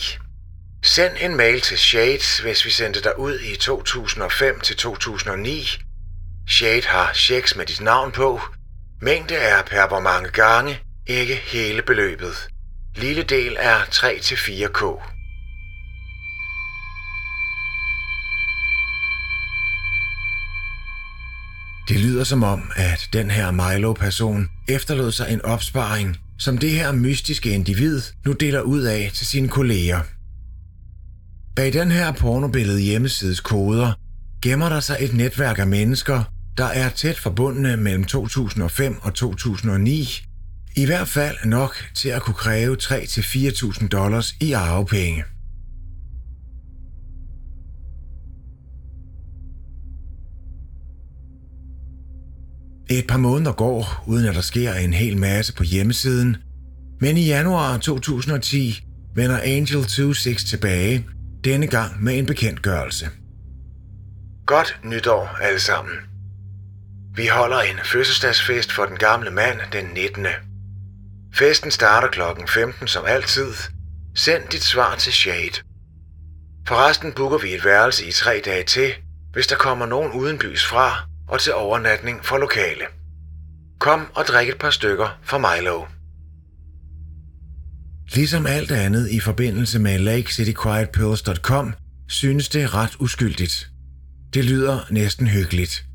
Send 0.83 1.13
en 1.19 1.35
mail 1.35 1.61
til 1.61 1.77
Shade, 1.77 2.41
hvis 2.41 2.65
vi 2.65 2.69
sendte 2.69 3.01
dig 3.01 3.19
ud 3.19 3.39
i 3.39 3.55
2005 3.55 4.59
til 4.59 4.75
2009. 4.77 5.67
Shade 6.49 6.85
har 6.85 7.13
checks 7.13 7.55
med 7.55 7.65
dit 7.65 7.81
navn 7.81 8.11
på. 8.11 8.39
Mængde 9.01 9.35
er 9.35 9.63
per 9.63 9.87
hvor 9.87 9.99
mange 9.99 10.29
gange, 10.29 10.79
ikke 11.07 11.35
hele 11.35 11.81
beløbet. 11.81 12.47
Lille 12.95 13.23
del 13.23 13.55
er 13.59 13.79
3-4k. 13.79 15.11
Det 21.91 21.99
lyder 21.99 22.23
som 22.23 22.43
om, 22.43 22.71
at 22.75 23.09
den 23.13 23.31
her 23.31 23.51
Milo-person 23.51 24.49
efterlod 24.67 25.11
sig 25.11 25.27
en 25.31 25.41
opsparing, 25.41 26.17
som 26.39 26.57
det 26.57 26.71
her 26.71 26.91
mystiske 26.91 27.49
individ 27.49 28.01
nu 28.25 28.31
deler 28.31 28.61
ud 28.61 28.81
af 28.81 29.11
til 29.13 29.27
sine 29.27 29.47
kolleger. 29.47 29.99
Bag 31.55 31.73
den 31.73 31.91
her 31.91 32.11
pornobillede 32.11 32.81
hjemmesides 32.81 33.39
koder 33.39 33.93
gemmer 34.41 34.69
der 34.69 34.79
sig 34.79 34.97
et 34.99 35.13
netværk 35.13 35.59
af 35.59 35.67
mennesker, 35.67 36.23
der 36.57 36.65
er 36.65 36.89
tæt 36.89 37.17
forbundne 37.17 37.77
mellem 37.77 38.03
2005 38.03 38.99
og 39.01 39.13
2009, 39.13 40.09
i 40.75 40.85
hvert 40.85 41.07
fald 41.07 41.35
nok 41.45 41.75
til 41.95 42.09
at 42.09 42.21
kunne 42.21 42.33
kræve 42.33 42.77
3-4.000 42.81 43.87
dollars 43.87 44.35
i 44.41 44.51
arvepenge. 44.51 45.23
Et 52.93 53.07
par 53.07 53.17
måneder 53.17 53.51
går, 53.51 54.03
uden 54.07 54.25
at 54.25 54.35
der 54.35 54.41
sker 54.41 54.73
en 54.73 54.93
hel 54.93 55.17
masse 55.17 55.53
på 55.53 55.63
hjemmesiden, 55.63 56.37
men 56.99 57.17
i 57.17 57.25
januar 57.25 57.77
2010 57.77 58.83
vender 59.15 59.39
Angel 59.39 59.89
26 59.89 60.35
tilbage, 60.35 61.05
denne 61.43 61.67
gang 61.67 62.03
med 62.03 62.17
en 62.17 62.25
bekendtgørelse. 62.25 63.09
Godt 64.45 64.79
nytår 64.83 65.37
alle 65.41 65.59
sammen. 65.59 65.93
Vi 67.15 67.27
holder 67.27 67.59
en 67.59 67.79
fødselsdagsfest 67.85 68.71
for 68.71 68.85
den 68.85 68.97
gamle 68.97 69.31
mand 69.31 69.59
den 69.71 69.85
19. 69.85 70.25
Festen 71.33 71.71
starter 71.71 72.07
klokken 72.07 72.47
15 72.47 72.87
som 72.87 73.05
altid. 73.07 73.53
Send 74.15 74.43
dit 74.51 74.63
svar 74.63 74.95
til 74.95 75.13
Shade. 75.13 75.61
Forresten 76.67 77.11
booker 77.11 77.37
vi 77.37 77.53
et 77.53 77.65
værelse 77.65 78.05
i 78.05 78.11
tre 78.11 78.41
dage 78.45 78.63
til, 78.63 78.93
hvis 79.33 79.47
der 79.47 79.55
kommer 79.55 79.85
nogen 79.85 80.11
uden 80.11 80.37
bys 80.37 80.65
fra, 80.65 81.10
og 81.31 81.39
til 81.39 81.53
overnatning 81.53 82.25
for 82.25 82.37
lokale. 82.37 82.85
Kom 83.79 84.07
og 84.15 84.25
drik 84.25 84.49
et 84.49 84.57
par 84.59 84.69
stykker 84.69 85.19
for 85.23 85.37
Milo. 85.37 85.85
Ligesom 88.15 88.45
alt 88.45 88.71
andet 88.71 89.09
i 89.09 89.19
forbindelse 89.19 89.79
med 89.79 89.99
LakeCityQuietPills.com, 89.99 91.73
synes 92.07 92.49
det 92.49 92.73
ret 92.73 92.95
uskyldigt. 92.99 93.69
Det 94.33 94.45
lyder 94.45 94.79
næsten 94.89 95.27
hyggeligt. 95.27 95.85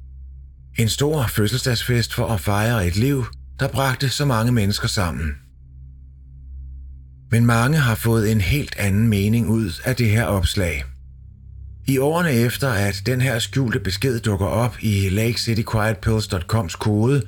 En 0.79 0.89
stor 0.89 1.27
fødselsdagsfest 1.27 2.15
for 2.15 2.27
at 2.27 2.41
fejre 2.41 2.87
et 2.87 2.97
liv, 2.97 3.25
der 3.61 3.69
bragte 3.69 4.09
så 4.09 4.25
mange 4.25 4.53
mennesker 4.53 4.89
sammen. 4.89 5.35
Men 7.31 7.47
mange 7.47 7.79
har 7.79 7.95
fået 7.95 8.33
en 8.33 8.41
helt 8.41 8.77
anden 8.79 9.09
mening 9.09 9.49
ud 9.49 9.71
af 9.85 9.97
det 9.97 10.11
her 10.11 10.25
opslag– 10.25 10.85
i 11.89 11.99
årene 11.99 12.33
efter, 12.33 12.69
at 12.69 13.03
den 13.07 13.21
her 13.21 13.39
skjulte 13.39 13.81
besked 13.81 14.21
dukker 14.21 14.47
op 14.47 14.77
i 14.81 15.09
LakeCityQuietPills.coms 15.09 16.75
kode, 16.75 17.23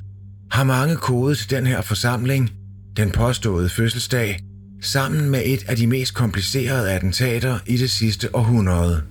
har 0.51 0.63
mange 0.63 0.95
kodet 0.95 1.37
til 1.37 1.49
den 1.49 1.67
her 1.67 1.81
forsamling, 1.81 2.51
den 2.97 3.11
påståede 3.11 3.69
fødselsdag, 3.69 4.39
sammen 4.81 5.29
med 5.29 5.41
et 5.45 5.65
af 5.67 5.75
de 5.75 5.87
mest 5.87 6.13
komplicerede 6.13 6.91
attentater 6.91 7.59
i 7.65 7.77
det 7.77 7.89
sidste 7.89 8.35
århundrede. 8.35 9.03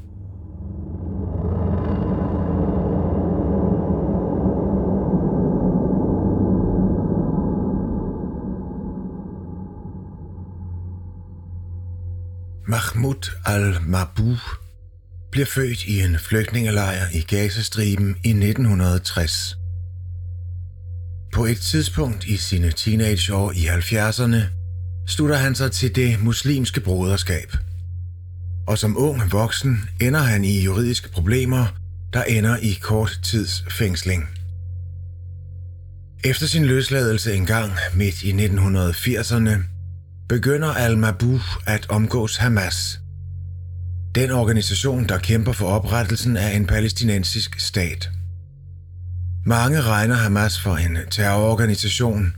Mahmoud 12.66 13.30
al-Mabou 13.46 14.36
bliver 15.30 15.46
født 15.46 15.84
i 15.84 16.00
en 16.00 16.18
flygtningelejr 16.18 17.06
i 17.14 17.20
Gazastriben 17.20 18.16
i 18.24 18.28
1960. 18.28 19.56
På 21.32 21.44
et 21.44 21.58
tidspunkt 21.58 22.24
i 22.24 22.36
sine 22.36 22.70
teenageår 22.70 23.52
i 23.52 23.66
70'erne 23.66 24.42
slutter 25.06 25.36
han 25.36 25.54
sig 25.54 25.72
til 25.72 25.96
det 25.96 26.22
muslimske 26.22 26.80
broderskab. 26.80 27.56
Og 28.66 28.78
som 28.78 28.98
ung 28.98 29.32
voksen 29.32 29.88
ender 30.00 30.20
han 30.20 30.44
i 30.44 30.60
juridiske 30.60 31.08
problemer 31.08 31.66
der 32.12 32.22
ender 32.22 32.56
i 32.56 32.78
kort 32.82 33.18
tids 33.22 33.64
fængsling. 33.70 34.28
Efter 36.24 36.46
sin 36.46 36.64
løsladelse 36.64 37.34
engang 37.34 37.72
midt 37.94 38.22
i 38.22 38.32
1980'erne, 38.32 39.50
begynder 40.28 40.68
al-Mabou 40.68 41.40
at 41.66 41.86
omgås 41.90 42.36
Hamas. 42.36 43.00
Den 44.14 44.30
organisation, 44.30 45.04
der 45.08 45.18
kæmper 45.18 45.52
for 45.52 45.66
oprettelsen 45.66 46.36
af 46.36 46.56
en 46.56 46.66
palæstinensisk 46.66 47.60
stat. 47.60 48.10
Mange 49.46 49.82
regner 49.82 50.14
Hamas 50.14 50.60
for 50.60 50.76
en 50.76 50.98
terrororganisation, 51.10 52.32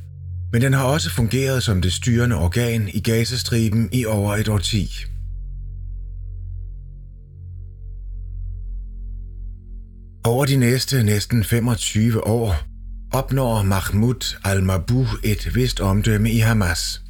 men 0.52 0.62
den 0.62 0.72
har 0.72 0.84
også 0.84 1.10
fungeret 1.10 1.62
som 1.62 1.82
det 1.82 1.92
styrende 1.92 2.36
organ 2.36 2.88
i 2.88 3.00
Gazastriben 3.00 3.88
i 3.92 4.04
over 4.04 4.36
et 4.36 4.48
årti. 4.48 4.90
Over 10.24 10.44
de 10.44 10.56
næste 10.56 11.02
næsten 11.02 11.44
25 11.44 12.26
år 12.26 12.54
opnår 13.12 13.62
Mahmoud 13.62 14.36
al-Mabou 14.44 15.06
et 15.24 15.54
vist 15.54 15.80
omdømme 15.80 16.30
i 16.30 16.38
Hamas. 16.38 17.02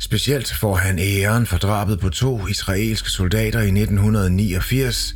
Specielt 0.00 0.52
får 0.52 0.74
han 0.74 0.98
æren 0.98 1.46
for 1.46 1.56
drabet 1.56 2.00
på 2.00 2.08
to 2.08 2.46
israelske 2.46 3.10
soldater 3.10 3.60
i 3.60 3.80
1989. 3.80 5.14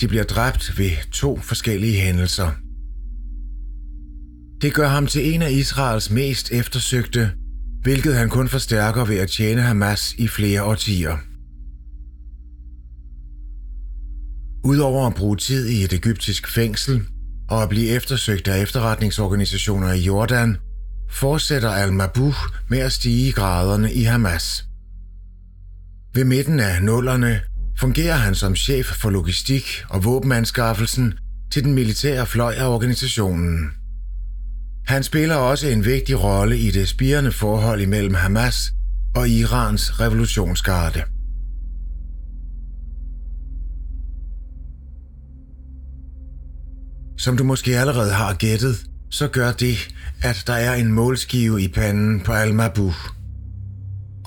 De 0.00 0.08
bliver 0.08 0.24
dræbt 0.24 0.78
ved 0.78 0.90
to 1.12 1.38
forskellige 1.38 2.00
hændelser. 2.00 2.50
Det 4.62 4.74
gør 4.74 4.88
ham 4.88 5.06
til 5.06 5.34
en 5.34 5.42
af 5.42 5.50
Israels 5.50 6.10
mest 6.10 6.52
eftersøgte, 6.52 7.30
hvilket 7.82 8.16
han 8.16 8.28
kun 8.28 8.48
forstærker 8.48 9.04
ved 9.04 9.18
at 9.18 9.30
tjene 9.30 9.62
Hamas 9.62 10.14
i 10.18 10.28
flere 10.28 10.62
årtier. 10.62 11.16
Udover 14.64 15.06
at 15.06 15.14
bruge 15.14 15.36
tid 15.36 15.68
i 15.68 15.84
et 15.84 15.92
egyptisk 15.92 16.48
fængsel 16.48 17.02
og 17.50 17.62
at 17.62 17.68
blive 17.68 17.88
eftersøgt 17.88 18.48
af 18.48 18.62
efterretningsorganisationer 18.62 19.92
i 19.92 20.00
Jordan, 20.00 20.56
fortsætter 21.12 21.70
al-Mabouh 21.70 22.34
med 22.68 22.78
at 22.78 22.92
stige 22.92 23.28
i 23.28 23.30
graderne 23.30 23.92
i 23.92 24.02
Hamas. 24.02 24.64
Ved 26.14 26.24
midten 26.24 26.60
af 26.60 26.82
nullerne 26.82 27.40
fungerer 27.78 28.16
han 28.16 28.34
som 28.34 28.56
chef 28.56 28.86
for 28.86 29.10
logistik 29.10 29.64
og 29.88 30.04
våbenanskaffelsen 30.04 31.14
til 31.52 31.64
den 31.64 31.74
militære 31.74 32.26
fløj 32.26 32.54
af 32.54 32.66
organisationen. 32.66 33.70
Han 34.86 35.02
spiller 35.02 35.34
også 35.34 35.68
en 35.68 35.84
vigtig 35.84 36.22
rolle 36.22 36.58
i 36.58 36.70
det 36.70 36.88
spirende 36.88 37.32
forhold 37.32 37.80
imellem 37.80 38.14
Hamas 38.14 38.72
og 39.16 39.28
Irans 39.28 40.00
revolutionsgarde. 40.00 41.02
Som 47.18 47.36
du 47.36 47.44
måske 47.44 47.78
allerede 47.78 48.12
har 48.12 48.34
gættet, 48.34 48.76
så 49.12 49.28
gør 49.28 49.52
det, 49.52 49.94
at 50.22 50.42
der 50.46 50.52
er 50.52 50.74
en 50.74 50.92
målskive 50.92 51.62
i 51.62 51.68
panden 51.68 52.20
på 52.20 52.32
Almabu. 52.32 52.92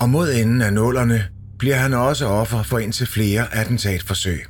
Og 0.00 0.10
mod 0.10 0.32
enden 0.32 0.62
af 0.62 0.72
nålerne 0.72 1.24
bliver 1.58 1.76
han 1.76 1.94
også 1.94 2.26
offer 2.26 2.62
for 2.62 2.78
indtil 2.78 3.06
flere 3.06 3.54
attentatforsøg. 3.54 4.44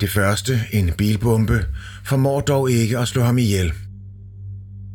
Det 0.00 0.10
første, 0.10 0.60
en 0.72 0.90
bilbombe, 0.98 1.66
formår 2.04 2.40
dog 2.40 2.70
ikke 2.70 2.98
at 2.98 3.08
slå 3.08 3.22
ham 3.22 3.38
ihjel. 3.38 3.72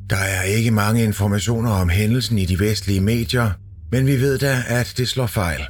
Der 0.09 0.15
er 0.15 0.41
ikke 0.41 0.71
mange 0.71 1.03
informationer 1.03 1.71
om 1.71 1.89
hændelsen 1.89 2.37
i 2.37 2.45
de 2.45 2.59
vestlige 2.59 3.01
medier, 3.01 3.51
men 3.91 4.07
vi 4.07 4.21
ved 4.21 4.37
da, 4.37 4.63
at 4.67 4.93
det 4.97 5.07
slår 5.07 5.27
fejl. 5.27 5.61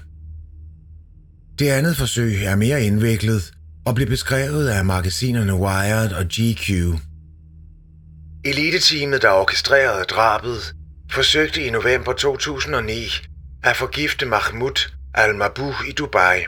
Det 1.60 1.70
andet 1.70 1.98
forsøg 1.98 2.44
er 2.44 2.56
mere 2.56 2.84
indviklet 2.84 3.52
og 3.86 3.96
blev 3.96 4.08
beskrevet 4.08 4.68
af 4.68 4.86
magasinerne 4.86 5.56
Wired 5.56 6.12
og 6.12 6.26
GQ. 6.26 6.72
Eliteteamet, 8.46 9.22
der 9.22 9.30
orkestrerede 9.30 10.04
drabet, 10.04 10.76
forsøgte 11.12 11.62
i 11.62 11.70
november 11.70 12.14
2009 12.14 13.12
at 13.64 13.76
forgifte 13.76 14.26
Mahmoud 14.26 14.92
al-Mabou 15.14 15.74
i 15.88 15.92
Dubai. 15.92 16.46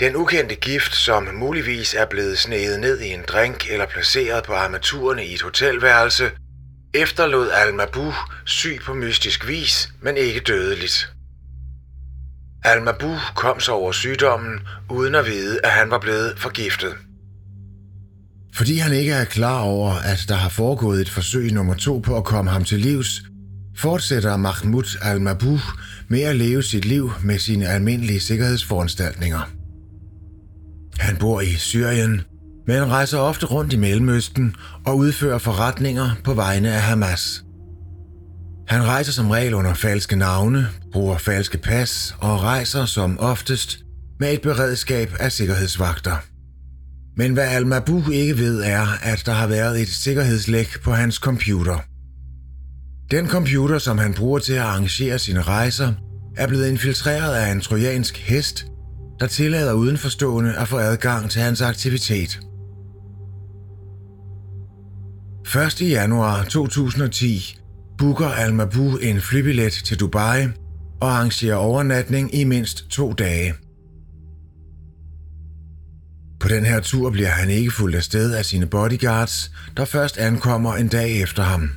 Den 0.00 0.16
ukendte 0.16 0.54
gift, 0.54 0.94
som 0.94 1.28
muligvis 1.34 1.94
er 1.94 2.04
blevet 2.04 2.38
sneget 2.38 2.80
ned 2.80 3.00
i 3.00 3.08
en 3.08 3.24
drink 3.28 3.70
eller 3.70 3.86
placeret 3.86 4.44
på 4.44 4.52
armaturerne 4.52 5.26
i 5.26 5.34
et 5.34 5.42
hotelværelse, 5.42 6.30
efterlod 6.94 7.50
al-Mabou 7.50 8.12
syg 8.44 8.80
på 8.84 8.94
mystisk 8.94 9.46
vis, 9.46 9.88
men 10.00 10.16
ikke 10.16 10.40
dødeligt. 10.40 11.12
Al-Mabou 12.64 13.16
kom 13.34 13.60
så 13.60 13.72
over 13.72 13.92
sygdommen, 13.92 14.60
uden 14.90 15.14
at 15.14 15.26
vide, 15.26 15.60
at 15.64 15.70
han 15.70 15.90
var 15.90 15.98
blevet 15.98 16.38
forgiftet. 16.38 16.96
Fordi 18.54 18.76
han 18.76 18.92
ikke 18.92 19.12
er 19.12 19.24
klar 19.24 19.60
over, 19.60 19.92
at 19.92 20.24
der 20.28 20.34
har 20.34 20.48
foregået 20.48 21.00
et 21.00 21.08
forsøg 21.08 21.52
nummer 21.52 21.74
to 21.74 21.98
på 21.98 22.16
at 22.16 22.24
komme 22.24 22.50
ham 22.50 22.64
til 22.64 22.80
livs, 22.80 23.22
fortsætter 23.76 24.36
Mahmoud 24.36 24.98
al-Mabou 25.02 25.58
med 26.08 26.20
at 26.20 26.36
leve 26.36 26.62
sit 26.62 26.84
liv 26.84 27.12
med 27.22 27.38
sine 27.38 27.68
almindelige 27.68 28.20
sikkerhedsforanstaltninger. 28.20 29.50
Han 30.98 31.16
bor 31.16 31.40
i 31.40 31.54
Syrien, 31.54 32.20
men 32.66 32.90
rejser 32.90 33.18
ofte 33.18 33.46
rundt 33.46 33.72
i 33.72 33.76
Mellemøsten 33.76 34.54
og 34.86 34.96
udfører 34.96 35.38
forretninger 35.38 36.10
på 36.24 36.34
vegne 36.34 36.72
af 36.72 36.82
Hamas. 36.82 37.42
Han 38.68 38.82
rejser 38.82 39.12
som 39.12 39.30
regel 39.30 39.54
under 39.54 39.74
falske 39.74 40.16
navne, 40.16 40.68
bruger 40.92 41.18
falske 41.18 41.58
pas 41.58 42.16
og 42.20 42.42
rejser 42.42 42.84
som 42.84 43.18
oftest 43.18 43.78
med 44.20 44.32
et 44.32 44.42
beredskab 44.42 45.16
af 45.20 45.32
sikkerhedsvagter. 45.32 46.16
Men 47.18 47.32
hvad 47.32 47.44
al 47.44 47.82
ikke 48.12 48.38
ved 48.38 48.62
er, 48.62 48.86
at 49.02 49.22
der 49.26 49.32
har 49.32 49.46
været 49.46 49.80
et 49.80 49.88
sikkerhedslæk 49.88 50.80
på 50.84 50.92
hans 50.92 51.14
computer. 51.14 51.78
Den 53.10 53.28
computer, 53.28 53.78
som 53.78 53.98
han 53.98 54.14
bruger 54.14 54.38
til 54.38 54.52
at 54.52 54.60
arrangere 54.60 55.18
sine 55.18 55.42
rejser, 55.42 55.92
er 56.36 56.46
blevet 56.46 56.68
infiltreret 56.68 57.34
af 57.34 57.52
en 57.52 57.60
trojansk 57.60 58.18
hest, 58.18 58.66
der 59.20 59.26
tillader 59.26 59.72
udenforstående 59.72 60.54
at 60.56 60.68
få 60.68 60.78
adgang 60.78 61.30
til 61.30 61.42
hans 61.42 61.62
aktivitet. 61.62 62.40
1. 65.80 65.80
januar 65.80 66.44
2010 66.44 67.58
booker 67.98 68.28
al 68.28 68.52
en 69.02 69.20
flybillet 69.20 69.72
til 69.72 70.00
Dubai 70.00 70.46
og 71.00 71.10
arrangerer 71.10 71.56
overnatning 71.56 72.34
i 72.34 72.44
mindst 72.44 72.88
to 72.90 73.12
dage. 73.12 73.54
På 76.40 76.48
den 76.48 76.64
her 76.64 76.80
tur 76.80 77.10
bliver 77.10 77.28
han 77.28 77.50
ikke 77.50 77.70
fuldt 77.70 77.96
afsted 77.96 78.34
af 78.34 78.44
sine 78.44 78.66
bodyguards, 78.66 79.50
der 79.76 79.84
først 79.84 80.18
ankommer 80.18 80.74
en 80.74 80.88
dag 80.88 81.22
efter 81.22 81.42
ham. 81.42 81.70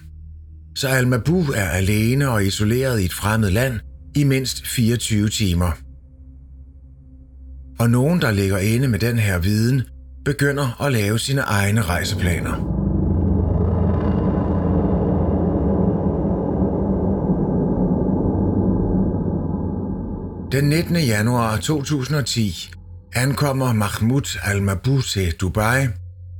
Så 0.75 0.87
Al-Mabu 0.87 1.41
er 1.41 1.69
alene 1.69 2.29
og 2.29 2.45
isoleret 2.45 3.01
i 3.01 3.05
et 3.05 3.13
fremmed 3.13 3.51
land 3.51 3.79
i 4.15 4.23
mindst 4.23 4.67
24 4.67 5.29
timer. 5.29 5.71
Og 7.79 7.89
nogen, 7.89 8.21
der 8.21 8.31
ligger 8.31 8.57
inde 8.57 8.87
med 8.87 8.99
den 8.99 9.19
her 9.19 9.39
viden, 9.39 9.81
begynder 10.25 10.81
at 10.81 10.91
lave 10.91 11.19
sine 11.19 11.41
egne 11.41 11.81
rejseplaner. 11.81 12.81
Den 20.51 20.63
19. 20.63 20.95
januar 20.95 21.57
2010 21.57 22.71
ankommer 23.13 23.73
Mahmoud 23.73 24.37
al-Mabou 24.43 25.01
til 25.01 25.31
Dubai, 25.31 25.87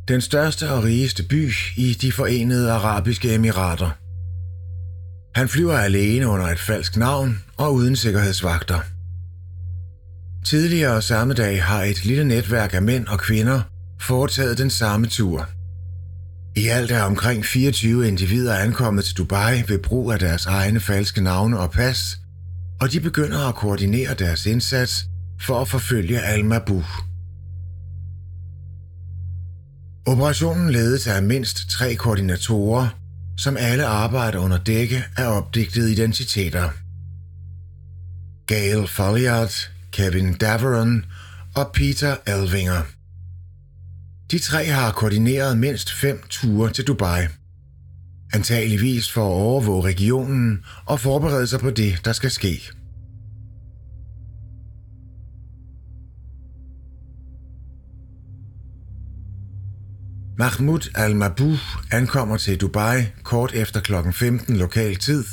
den 0.07 0.21
største 0.21 0.69
og 0.69 0.83
rigeste 0.83 1.23
by 1.23 1.53
i 1.77 1.93
de 1.93 2.11
forenede 2.11 2.71
arabiske 2.71 3.35
emirater. 3.35 3.89
Han 5.35 5.49
flyver 5.49 5.77
alene 5.77 6.27
under 6.27 6.47
et 6.47 6.59
falsk 6.59 6.97
navn 6.97 7.43
og 7.57 7.73
uden 7.73 7.95
sikkerhedsvagter. 7.95 8.79
Tidligere 10.45 11.01
samme 11.01 11.33
dag 11.33 11.63
har 11.63 11.83
et 11.83 12.05
lille 12.05 12.23
netværk 12.23 12.73
af 12.73 12.81
mænd 12.81 13.07
og 13.07 13.19
kvinder 13.19 13.61
foretaget 14.01 14.57
den 14.57 14.69
samme 14.69 15.07
tur. 15.07 15.49
I 16.55 16.67
alt 16.67 16.91
er 16.91 17.03
omkring 17.03 17.45
24 17.45 18.07
individer 18.07 18.55
ankommet 18.55 19.05
til 19.05 19.17
Dubai 19.17 19.63
ved 19.67 19.77
brug 19.77 20.11
af 20.11 20.19
deres 20.19 20.45
egne 20.45 20.79
falske 20.79 21.21
navne 21.21 21.59
og 21.59 21.71
pas, 21.71 22.17
og 22.81 22.91
de 22.91 22.99
begynder 22.99 23.47
at 23.47 23.55
koordinere 23.55 24.13
deres 24.13 24.45
indsats 24.45 25.05
for 25.41 25.61
at 25.61 25.67
forfølge 25.67 26.21
Al-Mabou. 26.21 26.83
Operationen 30.05 30.69
ledes 30.69 31.07
af 31.07 31.23
mindst 31.23 31.69
tre 31.69 31.95
koordinatorer, 31.95 32.87
som 33.37 33.57
alle 33.59 33.85
arbejder 33.85 34.39
under 34.39 34.57
dække 34.57 35.03
af 35.17 35.37
opdigtede 35.37 35.91
identiteter. 35.91 36.69
Gail 38.47 38.87
Folliard, 38.87 39.69
Kevin 39.91 40.33
Daveron 40.33 41.05
og 41.55 41.71
Peter 41.73 42.15
Elvinger. 42.27 42.81
De 44.31 44.39
tre 44.39 44.65
har 44.65 44.91
koordineret 44.91 45.57
mindst 45.57 45.93
fem 45.93 46.23
ture 46.29 46.71
til 46.71 46.87
Dubai. 46.87 47.21
Antageligvis 48.33 49.11
for 49.11 49.21
at 49.21 49.33
overvåge 49.33 49.83
regionen 49.83 50.63
og 50.85 50.99
forberede 50.99 51.47
sig 51.47 51.59
på 51.59 51.69
det, 51.69 52.05
der 52.05 52.13
skal 52.13 52.31
ske. 52.31 52.61
Mahmoud 60.41 60.89
al-Mabou 60.95 61.57
ankommer 61.91 62.37
til 62.37 62.61
Dubai 62.61 63.05
kort 63.23 63.53
efter 63.53 63.79
kl. 63.79 63.93
15 64.13 64.57
lokal 64.57 64.95
tid, 64.95 65.23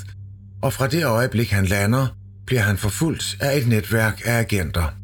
og 0.62 0.72
fra 0.72 0.86
det 0.86 1.04
øjeblik 1.04 1.50
han 1.50 1.64
lander, 1.64 2.06
bliver 2.46 2.62
han 2.62 2.76
forfulgt 2.76 3.36
af 3.40 3.58
et 3.58 3.66
netværk 3.66 4.22
af 4.24 4.38
agenter. 4.38 4.94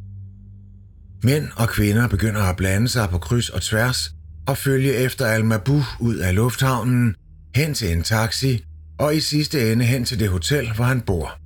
Mænd 1.23 1.49
og 1.57 1.69
kvinder 1.69 2.09
begynder 2.09 2.43
at 2.43 2.57
blande 2.57 2.89
sig 2.89 3.09
på 3.11 3.19
kryds 3.19 3.49
og 3.49 3.63
tværs 3.63 4.15
og 4.47 4.59
følge 4.59 4.95
efter 4.95 5.27
al-Mabou 5.27 5.83
ud 6.01 6.17
af 6.17 6.35
lufthavnen, 6.35 7.15
hen 7.55 7.75
til 7.75 7.93
en 7.93 8.03
taxi 8.03 8.65
og 8.99 9.17
i 9.17 9.21
sidste 9.21 9.73
ende 9.73 9.85
hen 9.85 10.05
til 10.05 10.21
det 10.21 10.29
hotel, 10.29 10.73
hvor 10.73 10.85
han 10.85 11.01
bor. 11.01 11.39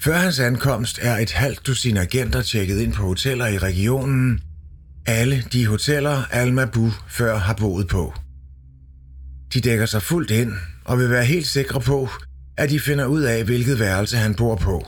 Før 0.00 0.16
hans 0.16 0.40
ankomst 0.40 0.98
er 1.02 1.16
et 1.16 1.32
halvt 1.32 1.66
dusin 1.66 1.96
agenter 1.96 2.42
tjekket 2.42 2.80
ind 2.80 2.92
på 2.92 3.02
hoteller 3.02 3.46
i 3.46 3.58
regionen. 3.58 4.40
Alle 5.06 5.44
de 5.52 5.66
hoteller, 5.66 6.22
Alma 6.30 6.64
Bu 6.64 6.90
før 7.08 7.38
har 7.38 7.54
boet 7.54 7.88
på. 7.88 8.14
De 9.54 9.60
dækker 9.60 9.86
sig 9.86 10.02
fuldt 10.02 10.30
ind 10.30 10.52
og 10.84 10.98
vil 10.98 11.10
være 11.10 11.24
helt 11.24 11.46
sikre 11.46 11.80
på, 11.80 12.08
at 12.56 12.70
de 12.70 12.80
finder 12.80 13.06
ud 13.06 13.22
af, 13.22 13.44
hvilket 13.44 13.78
værelse 13.78 14.16
han 14.16 14.34
bor 14.34 14.56
på. 14.56 14.86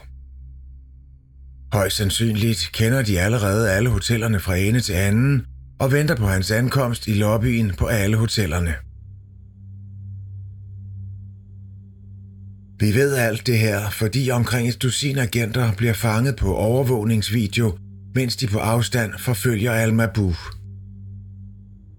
Højst 1.72 1.96
sandsynligt 1.96 2.70
kender 2.72 3.02
de 3.02 3.20
allerede 3.20 3.72
alle 3.72 3.90
hotellerne 3.90 4.40
fra 4.40 4.56
ende 4.56 4.80
til 4.80 4.92
anden 4.92 5.46
og 5.78 5.92
venter 5.92 6.16
på 6.16 6.26
hans 6.26 6.50
ankomst 6.50 7.06
i 7.06 7.14
lobbyen 7.14 7.72
på 7.78 7.86
alle 7.86 8.16
hotellerne. 8.16 8.74
Vi 12.78 12.94
ved 12.94 13.14
alt 13.14 13.46
det 13.46 13.58
her, 13.58 13.90
fordi 13.90 14.30
omkring 14.30 14.68
et 14.68 14.82
dusin 14.82 15.18
agenter 15.18 15.72
bliver 15.72 15.92
fanget 15.92 16.36
på 16.36 16.54
overvågningsvideo, 16.54 17.78
mens 18.14 18.36
de 18.36 18.46
på 18.46 18.58
afstand 18.58 19.12
forfølger 19.18 19.72
Al-Mabou. 19.72 20.34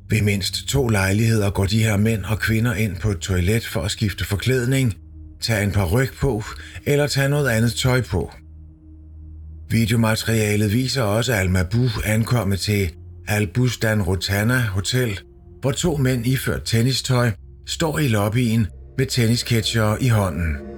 Ved 0.10 0.22
mindst 0.22 0.68
to 0.68 0.88
lejligheder 0.88 1.50
går 1.50 1.66
de 1.66 1.84
her 1.84 1.98
mænd 1.98 2.24
og 2.24 2.40
kvinder 2.40 2.74
ind 2.74 2.96
på 2.96 3.10
et 3.12 3.20
toilet 3.20 3.66
for 3.66 3.82
at 3.82 3.92
skifte 3.92 4.26
forklædning, 4.26 4.94
tage 5.42 5.64
en 5.64 5.72
par 5.72 5.86
ryg 5.86 6.10
på 6.20 6.44
eller 6.86 7.08
tage 7.08 7.30
noget 7.30 7.50
andet 7.50 7.74
tøj 7.74 8.02
på. 8.02 8.32
Videomaterialet 9.70 10.74
viser 10.74 11.02
også 11.02 11.34
Al-Mabou 11.34 11.90
ankomme 12.06 12.58
til 12.58 12.92
Al-Bustan 13.28 14.02
Rotana 14.02 14.60
Hotel, 14.60 15.20
hvor 15.62 15.72
to 15.72 15.98
mænd 15.98 16.28
iført 16.28 16.64
tennistøj 16.66 17.32
står 17.68 18.00
i 18.00 18.08
lobbyen 18.08 18.68
med 18.98 19.06
tennisketchere 19.06 20.04
i 20.04 20.08
hånden. 20.08 20.75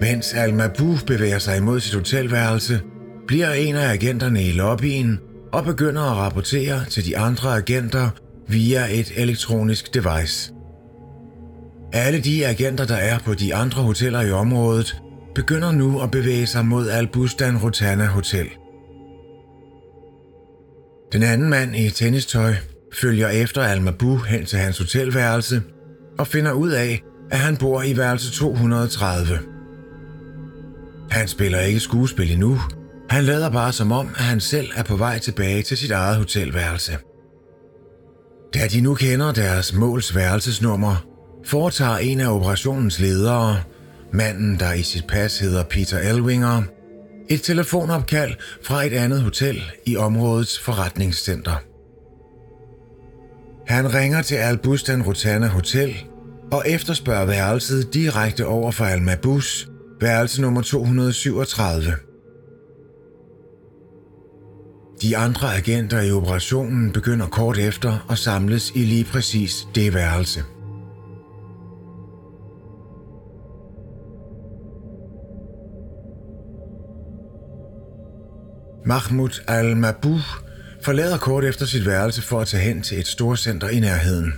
Mens 0.00 0.34
Al-Mabou 0.34 0.96
bevæger 1.06 1.38
sig 1.38 1.56
imod 1.56 1.80
sit 1.80 1.94
hotelværelse, 1.94 2.80
bliver 3.26 3.52
en 3.52 3.76
af 3.76 3.92
agenterne 3.92 4.42
i 4.42 4.52
lobbyen 4.52 5.20
og 5.52 5.64
begynder 5.64 6.02
at 6.02 6.16
rapportere 6.16 6.84
til 6.84 7.06
de 7.06 7.18
andre 7.18 7.56
agenter 7.56 8.10
via 8.48 8.86
et 8.90 9.12
elektronisk 9.16 9.94
device. 9.94 10.52
Alle 11.92 12.20
de 12.20 12.46
agenter, 12.46 12.84
der 12.84 12.96
er 12.96 13.18
på 13.18 13.34
de 13.34 13.54
andre 13.54 13.82
hoteller 13.82 14.20
i 14.20 14.30
området, 14.30 15.02
begynder 15.34 15.72
nu 15.72 16.00
at 16.00 16.10
bevæge 16.10 16.46
sig 16.46 16.64
mod 16.64 16.88
Al-Bustan 16.88 17.58
Rotana 17.58 18.06
Hotel. 18.06 18.46
Den 21.12 21.22
anden 21.22 21.50
mand 21.50 21.76
i 21.76 21.90
tennistøj 21.90 22.54
følger 22.94 23.28
efter 23.28 23.62
Al-Mabou 23.62 24.16
hen 24.16 24.44
til 24.44 24.58
hans 24.58 24.78
hotelværelse 24.78 25.62
og 26.18 26.26
finder 26.26 26.52
ud 26.52 26.70
af, 26.70 27.02
at 27.30 27.38
han 27.38 27.56
bor 27.56 27.82
i 27.82 27.96
værelse 27.96 28.32
230. 28.32 29.38
Han 31.10 31.28
spiller 31.28 31.60
ikke 31.60 31.80
skuespil 31.80 32.32
endnu. 32.32 32.60
Han 33.10 33.24
lader 33.24 33.50
bare 33.50 33.72
som 33.72 33.92
om, 33.92 34.08
at 34.16 34.24
han 34.24 34.40
selv 34.40 34.70
er 34.76 34.82
på 34.82 34.96
vej 34.96 35.18
tilbage 35.18 35.62
til 35.62 35.76
sit 35.76 35.90
eget 35.90 36.16
hotelværelse. 36.16 36.98
Da 38.54 38.66
de 38.66 38.80
nu 38.80 38.94
kender 38.94 39.32
deres 39.32 39.74
måls 39.74 40.14
værelsesnummer, 40.14 41.06
foretager 41.44 41.96
en 41.96 42.20
af 42.20 42.34
operationens 42.34 43.00
ledere, 43.00 43.62
manden 44.12 44.58
der 44.58 44.72
i 44.72 44.82
sit 44.82 45.06
pas 45.06 45.38
hedder 45.38 45.64
Peter 45.64 45.98
Elwinger, 45.98 46.62
et 47.28 47.42
telefonopkald 47.42 48.34
fra 48.64 48.84
et 48.84 48.92
andet 48.92 49.22
hotel 49.22 49.62
i 49.86 49.96
områdets 49.96 50.60
forretningscenter. 50.60 51.62
Han 53.66 53.94
ringer 53.94 54.22
til 54.22 54.34
Albustan 54.34 55.02
Rotana 55.02 55.46
Hotel 55.46 55.94
og 56.52 56.64
efterspørger 56.66 57.24
værelset 57.24 57.94
direkte 57.94 58.46
over 58.46 58.70
for 58.70 58.84
Al 58.84 59.02
Mabus, 59.02 59.68
værelse 60.00 60.42
nummer 60.42 60.62
237. 60.62 61.92
De 65.02 65.16
andre 65.16 65.56
agenter 65.56 66.00
i 66.00 66.12
operationen 66.12 66.92
begynder 66.92 67.26
kort 67.26 67.58
efter 67.58 68.06
at 68.10 68.18
samles 68.18 68.72
i 68.74 68.78
lige 68.78 69.04
præcis 69.04 69.66
det 69.74 69.94
værelse. 69.94 70.40
Mahmoud 78.86 79.42
al-Mabou 79.48 80.18
forlader 80.82 81.18
kort 81.18 81.44
efter 81.44 81.66
sit 81.66 81.86
værelse 81.86 82.22
for 82.22 82.40
at 82.40 82.46
tage 82.46 82.62
hen 82.62 82.82
til 82.82 82.98
et 82.98 83.06
storcenter 83.06 83.68
i 83.68 83.80
nærheden. 83.80 84.32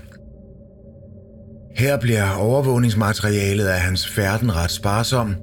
Her 1.76 2.00
bliver 2.00 2.30
overvågningsmaterialet 2.30 3.66
af 3.66 3.80
hans 3.80 4.08
færden 4.08 4.54
ret 4.54 4.70
sparsom, 4.70 5.36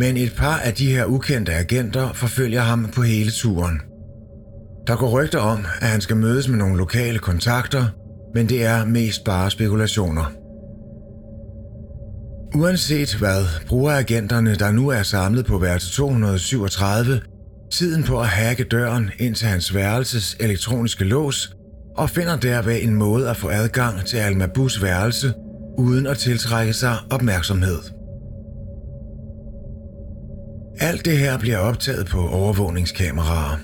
men 0.00 0.16
et 0.16 0.32
par 0.36 0.58
af 0.58 0.74
de 0.74 0.90
her 0.90 1.04
ukendte 1.04 1.52
agenter 1.52 2.12
forfølger 2.12 2.60
ham 2.60 2.90
på 2.94 3.02
hele 3.02 3.30
turen. 3.30 3.80
Der 4.86 4.96
går 4.96 5.10
rygter 5.10 5.38
om, 5.38 5.58
at 5.80 5.88
han 5.88 6.00
skal 6.00 6.16
mødes 6.16 6.48
med 6.48 6.58
nogle 6.58 6.76
lokale 6.76 7.18
kontakter, 7.18 7.84
men 8.34 8.48
det 8.48 8.64
er 8.64 8.84
mest 8.84 9.24
bare 9.24 9.50
spekulationer. 9.50 10.24
Uanset 12.54 13.14
hvad, 13.14 13.44
bruger 13.66 13.92
agenterne, 13.92 14.54
der 14.54 14.70
nu 14.70 14.88
er 14.88 15.02
samlet 15.02 15.46
på 15.46 15.58
værelse 15.58 15.92
237, 15.92 17.20
tiden 17.72 18.02
på 18.02 18.20
at 18.20 18.26
hacke 18.26 18.64
døren 18.64 19.10
ind 19.18 19.34
til 19.34 19.48
hans 19.48 19.74
værelses 19.74 20.36
elektroniske 20.40 21.04
lås 21.04 21.56
og 21.96 22.10
finder 22.10 22.36
derved 22.36 22.82
en 22.82 22.94
måde 22.94 23.30
at 23.30 23.36
få 23.36 23.48
adgang 23.48 24.04
til 24.04 24.16
Almabus 24.16 24.82
værelse 24.82 25.32
uden 25.78 26.06
at 26.06 26.18
tiltrække 26.18 26.72
sig 26.72 26.96
opmærksomhed. 27.10 27.99
Alt 30.80 31.04
det 31.04 31.18
her 31.18 31.38
bliver 31.38 31.58
optaget 31.58 32.06
på 32.06 32.28
overvågningskameraer. 32.28 33.58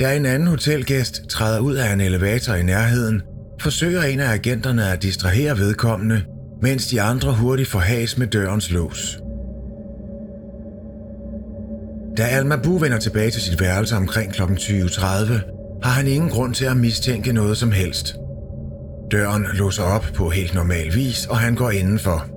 Da 0.00 0.16
en 0.16 0.26
anden 0.26 0.48
hotelgæst 0.48 1.22
træder 1.28 1.60
ud 1.60 1.74
af 1.74 1.92
en 1.92 2.00
elevator 2.00 2.54
i 2.54 2.62
nærheden, 2.62 3.22
forsøger 3.60 4.02
en 4.02 4.20
af 4.20 4.32
agenterne 4.32 4.90
at 4.92 5.02
distrahere 5.02 5.58
vedkommende, 5.58 6.22
mens 6.62 6.86
de 6.86 7.02
andre 7.02 7.32
hurtigt 7.34 7.68
får 7.68 7.78
has 7.78 8.18
med 8.18 8.26
dørens 8.26 8.70
lås. 8.70 9.18
Da 12.16 12.22
Al-Mabu 12.22 12.78
vender 12.78 12.98
tilbage 12.98 13.30
til 13.30 13.42
sit 13.42 13.60
værelse 13.60 13.96
omkring 13.96 14.32
kl. 14.32 14.42
20.30, 14.42 15.02
har 15.82 15.90
han 15.90 16.06
ingen 16.06 16.30
grund 16.30 16.54
til 16.54 16.64
at 16.64 16.76
mistænke 16.76 17.32
noget 17.32 17.56
som 17.56 17.72
helst. 17.72 18.16
Døren 19.10 19.46
låser 19.54 19.82
op 19.82 20.06
på 20.14 20.30
helt 20.30 20.54
normal 20.54 20.94
vis, 20.94 21.26
og 21.26 21.38
han 21.38 21.54
går 21.54 21.70
indenfor. 21.70 22.35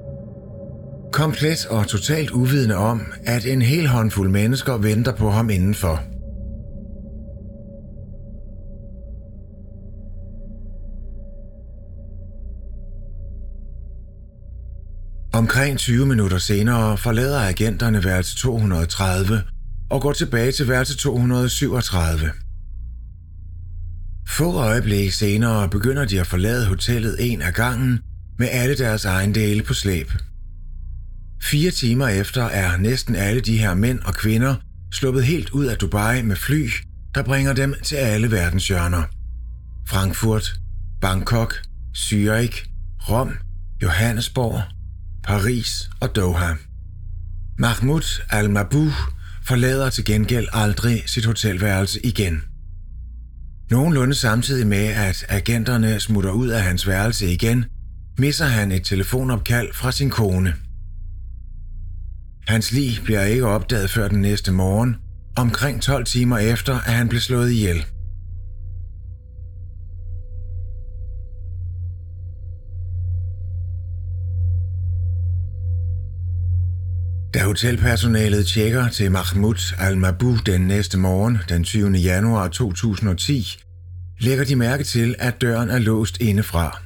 Komplet 1.12 1.66
og 1.66 1.88
totalt 1.88 2.32
uvidende 2.32 2.76
om, 2.76 3.02
at 3.26 3.46
en 3.46 3.62
hel 3.62 3.88
håndfuld 3.88 4.30
mennesker 4.30 4.78
venter 4.78 5.16
på 5.16 5.30
ham 5.30 5.50
indenfor. 5.50 6.04
Omkring 15.34 15.78
20 15.78 16.06
minutter 16.06 16.38
senere 16.38 16.98
forlader 16.98 17.40
agenterne 17.40 18.04
værelse 18.04 18.38
230 18.38 19.42
og 19.90 20.02
går 20.02 20.14
tilbage 20.14 20.52
til 20.52 20.68
værelse 20.68 20.98
237. 20.98 22.32
Få 24.28 24.54
øjeblikke 24.54 25.12
senere 25.12 25.70
begynder 25.70 26.06
de 26.06 26.20
at 26.20 26.28
forlade 26.28 26.66
hotellet 26.66 27.16
en 27.20 27.42
af 27.42 27.54
gangen 27.54 28.00
med 28.40 28.48
alle 28.52 28.78
deres 28.78 29.06
ejendele 29.06 29.64
på 29.64 29.74
slæb. 29.74 30.12
Fire 31.44 31.72
timer 31.72 32.08
efter 32.08 32.44
er 32.44 32.78
næsten 32.78 33.16
alle 33.16 33.42
de 33.42 33.58
her 33.58 33.74
mænd 33.74 34.00
og 34.00 34.14
kvinder 34.14 34.56
sluppet 34.92 35.24
helt 35.24 35.50
ud 35.50 35.66
af 35.66 35.78
Dubai 35.78 36.22
med 36.22 36.36
fly, 36.36 36.70
der 37.16 37.24
bringer 37.24 37.54
dem 37.54 37.76
til 37.84 37.96
alle 37.96 38.32
verdens 38.32 38.68
hjørner. 38.68 39.04
Frankfurt, 39.88 40.54
Bangkok, 41.02 41.56
Zürich, 41.98 42.66
Rom, 43.10 43.38
Johannesborg, 43.82 44.62
Paris 45.24 45.90
og 46.00 46.16
Doha. 46.16 46.54
Mahmoud 47.58 48.22
al-Mabou 48.30 48.92
forlader 49.44 49.90
til 49.90 50.06
gengæld 50.06 50.48
aldrig 50.54 51.04
sit 51.06 51.26
hotelværelse 51.26 52.06
igen. 52.06 52.44
Nogenlunde 53.72 54.16
samtidig 54.16 54.68
med, 54.68 54.88
at 54.88 55.26
agenterne 55.30 56.00
smutter 56.00 56.32
ud 56.32 56.48
af 56.48 56.64
hans 56.64 56.88
værelse 56.88 57.34
igen, 57.34 57.66
misser 58.18 58.46
han 58.46 58.72
et 58.72 58.84
telefonopkald 58.84 59.74
fra 59.74 59.92
sin 59.92 60.10
kone. 60.10 60.54
Hans 62.50 62.72
lig 62.72 63.00
bliver 63.04 63.24
ikke 63.24 63.48
opdaget 63.48 63.90
før 63.90 64.08
den 64.08 64.22
næste 64.22 64.52
morgen, 64.52 64.96
omkring 65.38 65.82
12 65.82 66.06
timer 66.06 66.38
efter, 66.38 66.74
at 66.74 66.94
han 66.94 67.10
blev 67.10 67.22
slået 67.22 67.52
ihjel. 67.52 67.86
Da 77.34 77.44
hotelpersonalet 77.44 78.48
tjekker 78.48 78.90
til 78.90 79.12
Mahmoud 79.12 79.76
al-Mabu 79.80 80.38
den 80.46 80.62
næste 80.62 80.98
morgen, 80.98 81.38
den 81.50 81.64
20. 81.64 81.92
januar 81.92 82.48
2010, 82.48 83.58
lægger 84.20 84.46
de 84.46 84.56
mærke 84.56 84.84
til, 84.84 85.16
at 85.20 85.42
døren 85.42 85.70
er 85.70 85.80
låst 85.80 86.18
indefra. 86.22 86.82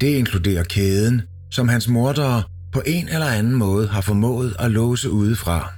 Det 0.00 0.06
inkluderer 0.06 0.64
kæden, 0.64 1.22
som 1.50 1.68
hans 1.68 1.88
mordere 1.88 2.42
på 2.76 2.82
en 2.86 3.08
eller 3.08 3.26
anden 3.26 3.54
måde 3.54 3.88
har 3.88 4.00
formået 4.00 4.56
at 4.58 4.70
låse 4.70 5.10
udefra. 5.10 5.72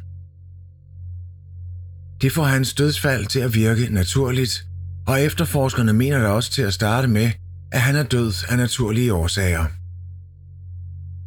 Det 2.23 2.33
får 2.33 2.45
hans 2.45 2.75
dødsfald 2.75 3.27
til 3.27 3.41
at 3.41 3.55
virke 3.55 3.89
naturligt, 3.91 4.65
og 5.07 5.23
efterforskerne 5.23 5.93
mener 5.93 6.19
det 6.19 6.27
også 6.27 6.51
til 6.51 6.63
at 6.63 6.75
starte 6.75 7.09
med, 7.09 7.31
at 7.73 7.81
han 7.81 7.97
er 7.97 8.03
død 8.03 8.33
af 8.49 8.57
naturlige 8.57 9.15
årsager. 9.15 9.65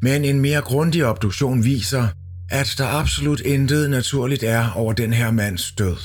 Men 0.01 0.25
en 0.25 0.39
mere 0.39 0.61
grundig 0.61 1.05
obduktion 1.05 1.63
viser, 1.63 2.07
at 2.49 2.75
der 2.77 2.87
absolut 2.87 3.39
intet 3.39 3.89
naturligt 3.89 4.43
er 4.43 4.71
over 4.71 4.93
den 4.93 5.13
her 5.13 5.31
mands 5.31 5.71
død. 5.71 5.97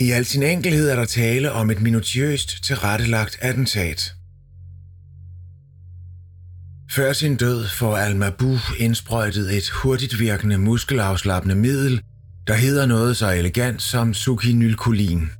I 0.00 0.10
al 0.10 0.24
sin 0.24 0.42
enkelhed 0.42 0.88
er 0.88 0.96
der 0.96 1.04
tale 1.04 1.52
om 1.52 1.70
et 1.70 1.80
minutiøst 1.80 2.64
tilrettelagt 2.64 3.38
attentat. 3.40 4.14
Før 6.94 7.12
sin 7.12 7.36
død 7.36 7.64
får 7.68 7.96
Al-Mabou 7.96 8.56
indsprøjtet 8.78 9.56
et 9.56 9.70
hurtigt 9.70 10.18
virkende 10.18 10.58
muskelafslappende 10.58 11.54
middel, 11.54 12.02
der 12.46 12.54
hedder 12.54 12.86
noget 12.86 13.16
så 13.16 13.30
elegant 13.30 13.82
som 13.82 14.14
sukinylkolin. 14.14 15.30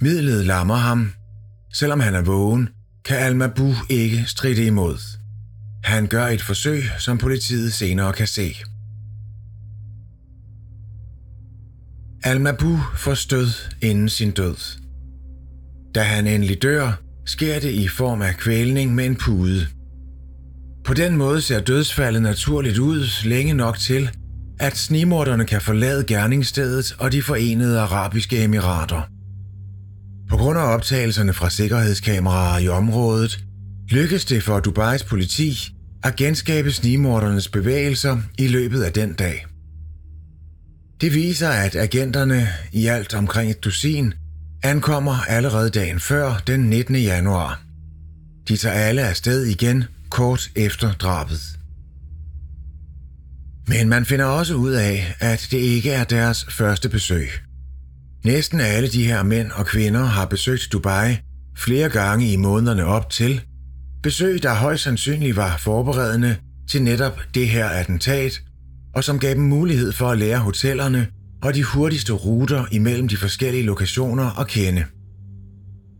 Midlet 0.00 0.46
lammer 0.46 0.74
ham. 0.74 1.12
Selvom 1.72 2.00
han 2.00 2.14
er 2.14 2.22
vågen, 2.22 2.68
kan 3.04 3.16
Al-Mabou 3.16 3.74
ikke 3.88 4.24
stride 4.26 4.66
imod. 4.66 4.98
Han 5.84 6.06
gør 6.06 6.26
et 6.26 6.42
forsøg, 6.42 6.82
som 6.98 7.18
politiet 7.18 7.72
senere 7.72 8.12
kan 8.12 8.26
se. 8.26 8.54
al 12.24 12.56
får 12.96 13.14
stød 13.14 13.48
inden 13.82 14.08
sin 14.08 14.30
død. 14.30 14.56
Da 15.94 16.02
han 16.02 16.26
endelig 16.26 16.62
dør, 16.62 16.92
sker 17.26 17.60
det 17.60 17.70
i 17.70 17.88
form 17.88 18.22
af 18.22 18.36
kvælning 18.36 18.94
med 18.94 19.06
en 19.06 19.16
pude. 19.16 19.66
På 20.84 20.94
den 20.94 21.16
måde 21.16 21.40
ser 21.40 21.60
dødsfaldet 21.60 22.22
naturligt 22.22 22.78
ud 22.78 23.24
længe 23.24 23.54
nok 23.54 23.78
til, 23.78 24.10
at 24.60 24.76
snimorderne 24.76 25.44
kan 25.44 25.60
forlade 25.60 26.04
gerningsstedet 26.04 26.96
og 26.98 27.12
de 27.12 27.22
forenede 27.22 27.80
arabiske 27.80 28.44
emirater. 28.44 29.02
På 30.28 30.36
grund 30.36 30.58
af 30.58 30.74
optagelserne 30.74 31.32
fra 31.32 31.50
sikkerhedskameraer 31.50 32.58
i 32.58 32.68
området, 32.68 33.44
lykkedes 33.90 34.24
det 34.24 34.42
for 34.42 34.60
Dubais 34.60 35.04
politi 35.04 35.74
at 36.04 36.16
genskabe 36.16 36.72
snimordernes 36.72 37.48
bevægelser 37.48 38.18
i 38.38 38.48
løbet 38.48 38.82
af 38.82 38.92
den 38.92 39.12
dag. 39.12 39.46
Det 41.00 41.14
viser, 41.14 41.48
at 41.48 41.76
agenterne 41.76 42.48
i 42.72 42.86
alt 42.86 43.14
omkring 43.14 43.50
et 43.50 43.64
dusin 43.64 44.14
ankommer 44.62 45.16
allerede 45.28 45.70
dagen 45.70 46.00
før 46.00 46.42
den 46.46 46.60
19. 46.60 46.96
januar. 46.96 47.62
De 48.48 48.56
tager 48.56 48.74
alle 48.74 49.02
afsted 49.02 49.44
igen 49.46 49.84
kort 50.10 50.50
efter 50.56 50.92
drabet. 50.92 51.40
Men 53.68 53.88
man 53.88 54.04
finder 54.04 54.24
også 54.24 54.54
ud 54.54 54.72
af, 54.72 55.14
at 55.20 55.48
det 55.50 55.58
ikke 55.58 55.90
er 55.90 56.04
deres 56.04 56.46
første 56.50 56.88
besøg. 56.88 57.28
Næsten 58.24 58.60
alle 58.60 58.88
de 58.88 59.04
her 59.04 59.22
mænd 59.22 59.50
og 59.50 59.66
kvinder 59.66 60.04
har 60.04 60.24
besøgt 60.26 60.68
Dubai 60.72 61.16
flere 61.58 61.88
gange 61.88 62.32
i 62.32 62.36
månederne 62.36 62.84
op 62.84 63.10
til. 63.10 63.40
Besøg, 64.02 64.42
der 64.42 64.54
højst 64.54 64.82
sandsynligt 64.82 65.36
var 65.36 65.56
forberedende 65.56 66.36
til 66.70 66.82
netop 66.82 67.20
det 67.34 67.48
her 67.48 67.66
attentat, 67.66 68.42
og 68.94 69.04
som 69.04 69.18
gav 69.18 69.34
dem 69.34 69.42
mulighed 69.42 69.92
for 69.92 70.10
at 70.10 70.18
lære 70.18 70.38
hotellerne 70.38 71.06
og 71.42 71.54
de 71.54 71.64
hurtigste 71.64 72.12
ruter 72.12 72.64
imellem 72.70 73.08
de 73.08 73.16
forskellige 73.16 73.62
lokationer 73.62 74.40
at 74.40 74.48
kende. 74.48 74.84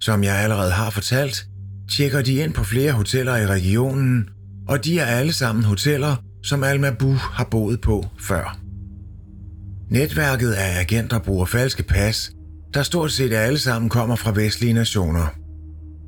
Som 0.01 0.25
jeg 0.25 0.37
allerede 0.37 0.71
har 0.73 0.91
fortalt, 0.91 1.47
tjekker 1.93 2.23
de 2.23 2.35
ind 2.35 2.53
på 2.53 2.65
flere 2.65 2.93
hoteller 2.93 3.37
i 3.37 3.47
regionen, 3.47 4.29
og 4.69 4.85
de 4.85 4.99
er 4.99 5.05
alle 5.05 5.33
sammen 5.33 5.65
hoteller, 5.65 6.17
som 6.43 6.65
Alma 6.65 6.91
Bu 6.91 7.13
har 7.13 7.45
boet 7.51 7.81
på 7.81 8.07
før. 8.21 8.59
Netværket 9.91 10.53
af 10.53 10.81
agenter 10.81 11.19
bruger 11.19 11.47
falske 11.47 11.83
pas, 11.83 12.33
der 12.75 12.83
stort 12.83 13.13
set 13.13 13.33
alle 13.33 13.59
sammen 13.59 13.89
kommer 13.89 14.17
fra 14.17 14.33
vestlige 14.33 14.73
nationer. 14.73 15.27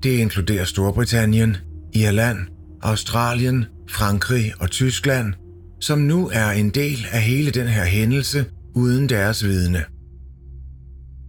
Det 0.02 0.10
inkluderer 0.10 0.64
Storbritannien, 0.64 1.56
Irland, 1.92 2.38
Australien, 2.82 3.64
Frankrig 3.90 4.52
og 4.60 4.70
Tyskland, 4.70 5.34
som 5.80 5.98
nu 5.98 6.30
er 6.32 6.50
en 6.50 6.70
del 6.70 7.06
af 7.12 7.22
hele 7.22 7.50
den 7.50 7.66
her 7.66 7.84
hændelse 7.84 8.44
uden 8.74 9.08
deres 9.08 9.44
vidne. 9.44 9.84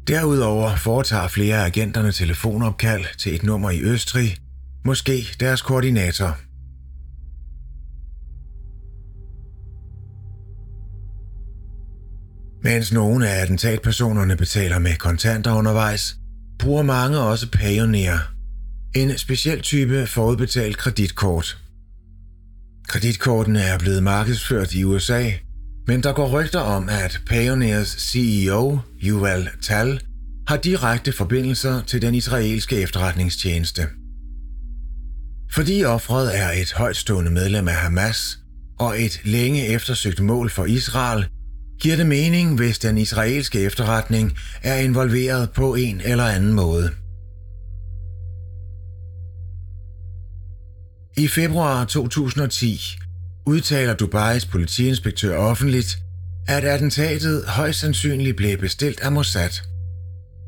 Derudover 0.07 0.75
foretager 0.75 1.27
flere 1.27 1.55
af 1.55 1.65
agenterne 1.65 2.11
telefonopkald 2.11 3.05
til 3.17 3.35
et 3.35 3.43
nummer 3.43 3.69
i 3.69 3.81
Østrig, 3.81 4.37
måske 4.86 5.27
deres 5.39 5.61
koordinator. 5.61 6.38
Mens 12.63 12.93
nogle 12.93 13.29
af 13.29 13.41
attentatpersonerne 13.41 14.38
betaler 14.38 14.79
med 14.79 14.95
kontanter 14.95 15.53
undervejs, 15.53 16.15
bruger 16.59 16.84
mange 16.84 17.19
også 17.19 17.51
Payoneer, 17.51 18.17
en 18.95 19.17
speciel 19.17 19.61
type 19.61 20.07
forudbetalt 20.07 20.77
kreditkort. 20.77 21.57
Kreditkortene 22.88 23.61
er 23.61 23.79
blevet 23.79 24.03
markedsført 24.03 24.73
i 24.73 24.84
USA, 24.84 25.31
men 25.88 26.03
der 26.03 26.13
går 26.13 26.29
rygter 26.29 26.59
om, 26.59 26.89
at 26.89 27.21
Payoneers 27.27 27.88
CEO, 27.88 28.79
Yuval 29.03 29.49
Tal, 29.61 30.01
har 30.47 30.57
direkte 30.57 31.11
forbindelser 31.11 31.81
til 31.81 32.01
den 32.01 32.15
israelske 32.15 32.81
efterretningstjeneste. 32.81 33.88
Fordi 35.53 35.83
offret 35.83 36.37
er 36.39 36.49
et 36.51 36.73
højtstående 36.73 37.31
medlem 37.31 37.67
af 37.67 37.75
Hamas 37.75 38.39
og 38.79 39.01
et 39.01 39.21
længe 39.23 39.67
eftersøgt 39.67 40.19
mål 40.19 40.49
for 40.49 40.65
Israel, 40.65 41.25
giver 41.81 41.95
det 41.95 42.05
mening, 42.05 42.55
hvis 42.55 42.79
den 42.79 42.97
israelske 42.97 43.59
efterretning 43.59 44.37
er 44.63 44.75
involveret 44.75 45.49
på 45.51 45.75
en 45.75 46.01
eller 46.01 46.23
anden 46.23 46.53
måde. 46.53 46.91
I 51.17 51.27
februar 51.27 51.85
2010 51.85 52.81
udtaler 53.45 53.93
Dubais 53.93 54.45
politiinspektør 54.45 55.37
offentligt, 55.37 55.97
at 56.47 56.63
attentatet 56.63 57.45
højst 57.47 57.79
sandsynligt 57.79 58.37
blev 58.37 58.57
bestilt 58.57 58.99
af 58.99 59.11
Mossad. 59.11 59.49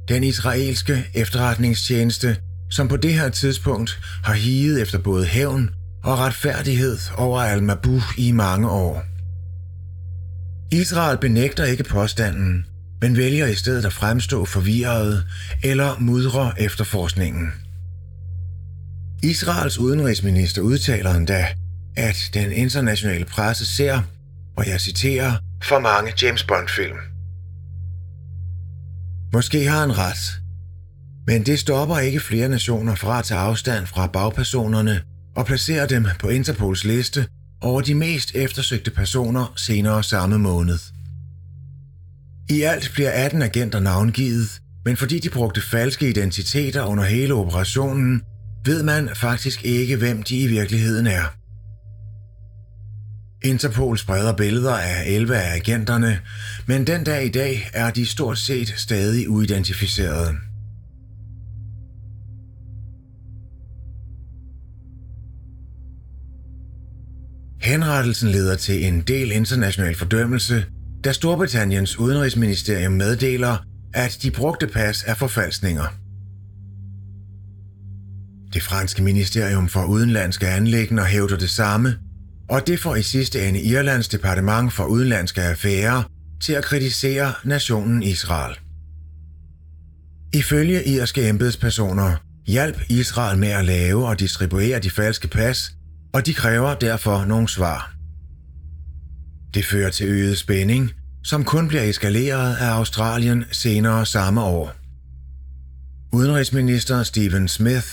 Den 0.08 0.24
israelske 0.24 1.06
efterretningstjeneste, 1.14 2.38
som 2.70 2.88
på 2.88 2.98
det 2.98 3.14
her 3.14 3.30
tidspunkt 3.30 4.00
har 4.24 4.34
higet 4.34 4.82
efter 4.82 5.00
både 5.00 5.26
hævn 5.26 5.70
og 6.04 6.20
retfærdighed 6.20 6.98
over 7.18 7.42
Al-Mabu 7.42 8.02
i 8.18 8.32
mange 8.32 8.70
år. 8.70 9.04
Israel 10.72 11.18
benægter 11.18 11.66
ikke 11.66 11.84
påstanden, 11.84 12.66
men 13.02 13.18
vælger 13.18 13.48
i 13.48 13.56
stedet 13.56 13.86
at 13.86 13.94
fremstå 13.94 14.46
forvirret 14.46 15.26
eller 15.64 16.00
mudre 16.00 16.54
efterforskningen. 16.62 17.52
Israels 19.24 19.78
udenrigsminister 19.78 20.62
udtaler 20.62 21.14
endda, 21.14 21.48
at 21.98 22.30
den 22.34 22.52
internationale 22.52 23.26
presse 23.26 23.66
ser, 23.66 24.02
og 24.58 24.68
jeg 24.68 24.82
citerer, 24.82 25.38
for 25.64 25.80
mange 25.80 26.14
James 26.22 26.44
Bond-film. 26.44 26.98
Måske 29.34 29.68
har 29.68 29.80
han 29.80 29.98
ret, 29.98 30.40
men 31.28 31.44
det 31.44 31.60
stopper 31.60 31.98
ikke 31.98 32.20
flere 32.20 32.50
nationer 32.50 32.96
fra 32.96 33.20
at 33.20 33.26
tage 33.26 33.40
afstand 33.40 33.88
fra 33.88 34.08
bagpersonerne 34.08 35.02
og 35.36 35.46
placere 35.46 35.88
dem 35.88 36.06
på 36.20 36.30
Interpols 36.30 36.84
liste 36.84 37.28
over 37.62 37.82
de 37.82 37.96
mest 37.96 38.36
eftersøgte 38.36 38.92
personer 38.92 39.54
senere 39.56 40.04
samme 40.04 40.38
måned. 40.38 40.80
I 42.50 42.62
alt 42.62 42.92
bliver 42.94 43.12
18 43.12 43.42
agenter 43.42 43.80
navngivet, 43.80 44.62
men 44.86 44.98
fordi 44.98 45.20
de 45.20 45.30
brugte 45.30 45.62
falske 45.62 46.10
identiteter 46.10 46.84
under 46.84 47.04
hele 47.04 47.34
operationen, 47.34 48.22
ved 48.66 48.84
man 48.84 49.10
faktisk 49.16 49.66
ikke, 49.66 49.96
hvem 49.96 50.24
de 50.24 50.38
i 50.38 50.48
virkeligheden 50.48 51.08
er. 51.08 51.36
Interpol 53.48 53.98
spreder 53.98 54.34
billeder 54.34 54.74
af 54.74 55.04
11 55.06 55.36
af 55.36 55.56
agenterne, 55.56 56.20
men 56.68 56.88
den 56.88 57.04
dag 57.04 57.26
i 57.26 57.30
dag 57.30 57.70
er 57.74 57.92
de 57.92 58.06
stort 58.06 58.38
set 58.38 58.74
stadig 58.78 59.30
uidentificerede. 59.30 60.36
Henrettelsen 67.66 68.30
leder 68.30 68.56
til 68.56 68.86
en 68.86 69.02
del 69.02 69.32
international 69.32 69.96
fordømmelse, 69.96 70.66
da 71.04 71.12
Storbritanniens 71.12 72.00
udenrigsministerium 72.00 72.94
meddeler, 72.94 73.58
at 73.94 74.18
de 74.22 74.32
brugte 74.32 74.68
pas 74.68 75.04
er 75.08 75.14
forfalskninger. 75.14 75.86
Det 78.54 78.64
franske 78.64 79.04
ministerium 79.04 79.68
for 79.68 79.86
udenlandske 79.86 80.48
anlægner 80.48 81.04
hævder 81.04 81.38
det 81.38 81.50
samme, 81.50 81.98
og 82.50 82.68
det 82.68 82.80
får 82.80 82.96
i 82.96 83.02
sidste 83.02 83.48
ende 83.48 83.62
Irlands 83.62 84.08
departement 84.08 84.74
for 84.74 84.86
udenlandske 84.86 85.42
affærer 85.42 86.04
til 86.44 86.54
at 86.54 86.64
kritisere 86.64 87.34
nationen 87.44 88.04
Israel. 88.04 88.56
Ifølge 90.34 90.88
irske 90.88 91.30
embedspersoner 91.30 92.16
hjalp 92.48 92.82
Israel 92.90 93.38
med 93.38 93.50
at 93.50 93.66
lave 93.66 94.08
og 94.08 94.20
distribuere 94.20 94.80
de 94.80 94.90
falske 94.90 95.28
pas, 95.28 95.75
og 96.16 96.26
de 96.26 96.34
kræver 96.34 96.74
derfor 96.74 97.26
nogle 97.26 97.50
svar. 97.50 97.96
Det 99.54 99.66
fører 99.66 99.90
til 99.90 100.08
øget 100.08 100.38
spænding, 100.38 100.92
som 101.24 101.44
kun 101.44 101.68
bliver 101.68 101.84
eskaleret 101.84 102.56
af 102.56 102.70
Australien 102.70 103.46
senere 103.52 104.06
samme 104.06 104.44
år. 104.44 104.76
Udenrigsminister 106.14 107.04
Stephen 107.04 107.48
Smith 107.48 107.88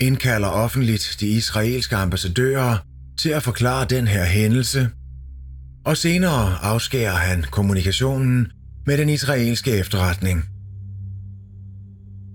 indkalder 0.00 0.48
offentligt 0.48 1.16
de 1.20 1.28
israelske 1.28 1.96
ambassadører 1.96 2.78
til 3.18 3.30
at 3.30 3.42
forklare 3.42 3.86
den 3.90 4.06
her 4.06 4.24
hændelse, 4.24 4.88
og 5.84 5.96
senere 5.96 6.58
afskærer 6.62 7.16
han 7.16 7.44
kommunikationen 7.50 8.46
med 8.86 8.98
den 8.98 9.08
israelske 9.08 9.70
efterretning. 9.70 10.44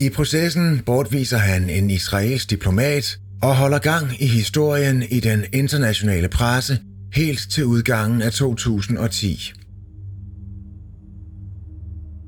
I 0.01 0.09
processen 0.09 0.79
bortviser 0.85 1.37
han 1.37 1.69
en 1.69 1.89
israelsk 1.89 2.49
diplomat 2.49 3.19
og 3.41 3.55
holder 3.55 3.79
gang 3.79 4.21
i 4.21 4.27
historien 4.27 5.03
i 5.11 5.19
den 5.19 5.45
internationale 5.53 6.27
presse 6.27 6.79
helt 7.13 7.51
til 7.51 7.65
udgangen 7.65 8.21
af 8.21 8.31
2010. 8.31 9.53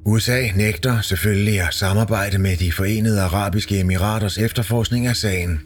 USA 0.06 0.48
nægter 0.56 1.02
selvfølgelig 1.02 1.62
at 1.62 1.74
samarbejde 1.74 2.38
med 2.38 2.58
de 2.58 2.72
forenede 2.72 3.22
arabiske 3.22 3.80
emiraters 3.80 4.38
efterforskning 4.38 5.08
af 5.08 5.16
sagen. 5.16 5.60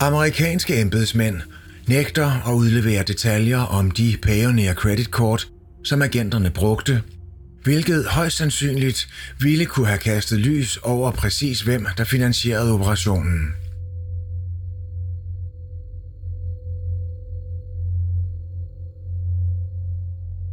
Amerikanske 0.00 0.80
embedsmænd 0.80 1.36
nægter 1.86 2.48
at 2.48 2.54
udlevere 2.54 3.02
detaljer 3.02 3.58
om 3.58 3.90
de 3.90 4.16
Payoneer 4.22 4.74
Credit 4.74 5.06
Card, 5.06 5.46
som 5.84 6.02
agenterne 6.02 6.50
brugte, 6.50 7.02
hvilket 7.62 8.06
højst 8.06 8.36
sandsynligt 8.36 9.08
ville 9.40 9.66
kunne 9.66 9.86
have 9.86 9.98
kastet 9.98 10.38
lys 10.38 10.76
over 10.76 11.10
præcis 11.10 11.60
hvem, 11.60 11.86
der 11.96 12.04
finansierede 12.04 12.72
operationen. 12.72 13.59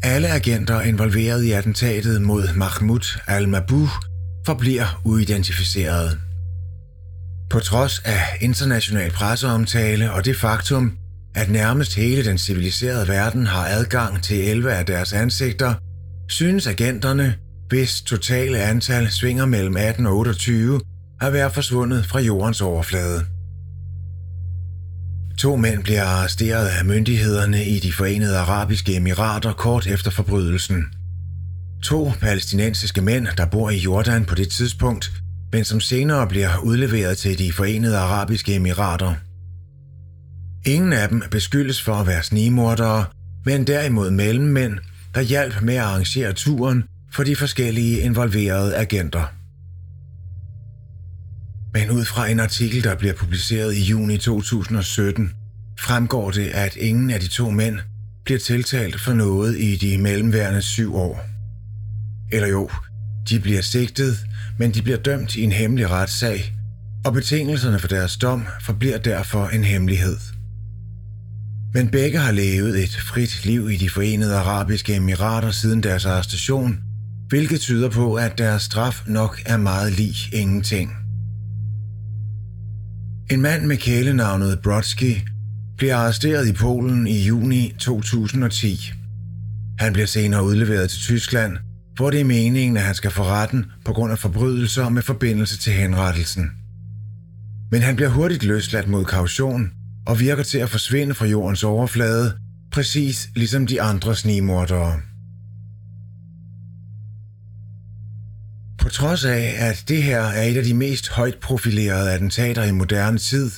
Alle 0.07 0.27
agenter 0.27 0.81
involveret 0.81 1.43
i 1.43 1.51
attentatet 1.51 2.21
mod 2.21 2.53
Mahmoud 2.55 3.19
al-Mabouh 3.27 3.89
forbliver 4.45 5.01
uidentificerede. 5.05 6.17
På 7.49 7.59
trods 7.59 7.99
af 7.99 8.21
international 8.41 9.11
presseomtale 9.11 10.11
og 10.11 10.25
det 10.25 10.35
faktum, 10.35 10.97
at 11.35 11.49
nærmest 11.49 11.95
hele 11.95 12.25
den 12.25 12.37
civiliserede 12.37 13.07
verden 13.07 13.47
har 13.47 13.65
adgang 13.67 14.23
til 14.23 14.49
11 14.49 14.73
af 14.73 14.85
deres 14.85 15.13
ansigter, 15.13 15.73
synes 16.29 16.67
agenterne, 16.67 17.35
hvis 17.69 18.01
totale 18.01 18.59
antal 18.59 19.11
svinger 19.11 19.45
mellem 19.45 19.77
18 19.77 20.05
og 20.05 20.17
28, 20.17 20.81
at 21.21 21.33
være 21.33 21.51
forsvundet 21.51 22.05
fra 22.05 22.19
jordens 22.19 22.61
overflade. 22.61 23.25
To 25.37 25.55
mænd 25.55 25.83
bliver 25.83 26.03
arresteret 26.03 26.67
af 26.67 26.85
myndighederne 26.85 27.65
i 27.65 27.79
de 27.79 27.93
forenede 27.93 28.37
arabiske 28.37 28.95
emirater 28.95 29.53
kort 29.53 29.87
efter 29.87 30.11
forbrydelsen. 30.11 30.85
To 31.83 32.11
palæstinensiske 32.21 33.01
mænd, 33.01 33.27
der 33.37 33.45
bor 33.45 33.69
i 33.69 33.77
Jordan 33.77 34.25
på 34.25 34.35
det 34.35 34.49
tidspunkt, 34.49 35.11
men 35.51 35.65
som 35.65 35.79
senere 35.79 36.27
bliver 36.27 36.57
udleveret 36.63 37.17
til 37.17 37.37
de 37.37 37.53
forenede 37.53 37.97
arabiske 37.97 38.55
emirater. 38.55 39.13
Ingen 40.65 40.93
af 40.93 41.09
dem 41.09 41.23
beskyldes 41.31 41.81
for 41.81 41.93
at 41.93 42.07
være 42.07 42.23
snigmordere, 42.23 43.05
men 43.45 43.67
derimod 43.67 44.11
mellemmænd, 44.11 44.73
der 45.15 45.21
hjalp 45.21 45.61
med 45.61 45.75
at 45.75 45.81
arrangere 45.81 46.33
turen 46.33 46.83
for 47.13 47.23
de 47.23 47.35
forskellige 47.35 47.99
involverede 47.99 48.75
agenter. 48.75 49.36
Men 51.77 51.89
ud 51.89 52.05
fra 52.05 52.27
en 52.27 52.39
artikel, 52.39 52.83
der 52.83 52.95
bliver 52.95 53.13
publiceret 53.13 53.75
i 53.75 53.81
juni 53.81 54.17
2017, 54.17 55.31
fremgår 55.79 56.31
det, 56.31 56.47
at 56.47 56.75
ingen 56.75 57.09
af 57.09 57.19
de 57.19 57.27
to 57.27 57.49
mænd 57.49 57.79
bliver 58.25 58.39
tiltalt 58.39 59.01
for 59.01 59.13
noget 59.13 59.59
i 59.59 59.75
de 59.75 59.97
mellemværende 59.97 60.61
syv 60.61 60.95
år. 60.95 61.25
Eller 62.31 62.47
jo, 62.47 62.69
de 63.29 63.39
bliver 63.39 63.61
sigtet, 63.61 64.17
men 64.59 64.71
de 64.71 64.81
bliver 64.81 64.97
dømt 64.97 65.35
i 65.35 65.43
en 65.43 65.51
hemmelig 65.51 65.89
retssag, 65.89 66.53
og 67.05 67.13
betingelserne 67.13 67.79
for 67.79 67.87
deres 67.87 68.17
dom 68.17 68.45
forbliver 68.61 68.97
derfor 68.97 69.47
en 69.47 69.63
hemmelighed. 69.63 70.17
Men 71.73 71.89
begge 71.89 72.19
har 72.19 72.31
levet 72.31 72.83
et 72.83 72.95
frit 72.95 73.45
liv 73.45 73.71
i 73.71 73.77
de 73.77 73.89
forenede 73.89 74.35
arabiske 74.35 74.95
emirater 74.95 75.51
siden 75.51 75.83
deres 75.83 76.05
arrestation, 76.05 76.79
hvilket 77.29 77.61
tyder 77.61 77.89
på, 77.89 78.15
at 78.15 78.37
deres 78.37 78.61
straf 78.61 79.03
nok 79.07 79.41
er 79.45 79.57
meget 79.57 79.93
lig 79.93 80.15
ingenting. 80.33 81.06
En 83.31 83.41
mand 83.41 83.65
med 83.65 83.77
kælenavnet 83.77 84.59
Brodsky 84.63 85.17
bliver 85.77 85.95
arresteret 85.95 86.47
i 86.47 86.53
Polen 86.53 87.07
i 87.07 87.21
juni 87.21 87.75
2010. 87.79 88.91
Han 89.79 89.93
bliver 89.93 90.05
senere 90.05 90.43
udleveret 90.43 90.89
til 90.89 90.99
Tyskland, 90.99 91.57
hvor 91.95 92.09
det 92.09 92.19
er 92.19 92.25
meningen, 92.25 92.77
at 92.77 92.83
han 92.83 92.95
skal 92.95 93.11
få 93.11 93.23
retten 93.23 93.65
på 93.85 93.93
grund 93.93 94.11
af 94.11 94.19
forbrydelser 94.19 94.89
med 94.89 95.01
forbindelse 95.01 95.57
til 95.57 95.73
henrettelsen. 95.73 96.51
Men 97.71 97.81
han 97.81 97.95
bliver 97.95 98.09
hurtigt 98.09 98.43
løsladt 98.43 98.87
mod 98.87 99.05
kaution 99.05 99.71
og 100.05 100.19
virker 100.19 100.43
til 100.43 100.57
at 100.57 100.69
forsvinde 100.69 101.13
fra 101.13 101.25
jordens 101.25 101.63
overflade, 101.63 102.37
præcis 102.71 103.29
ligesom 103.35 103.67
de 103.67 103.81
andre 103.81 104.15
snigmordere. 104.15 105.01
På 108.87 108.91
trods 108.91 109.25
af, 109.25 109.55
at 109.57 109.83
det 109.87 110.03
her 110.03 110.21
er 110.21 110.43
et 110.43 110.57
af 110.57 110.63
de 110.63 110.73
mest 110.73 111.09
højt 111.09 111.37
profilerede 111.41 112.11
attentater 112.11 112.63
i 112.63 112.71
moderne 112.71 113.17
tid, 113.17 113.51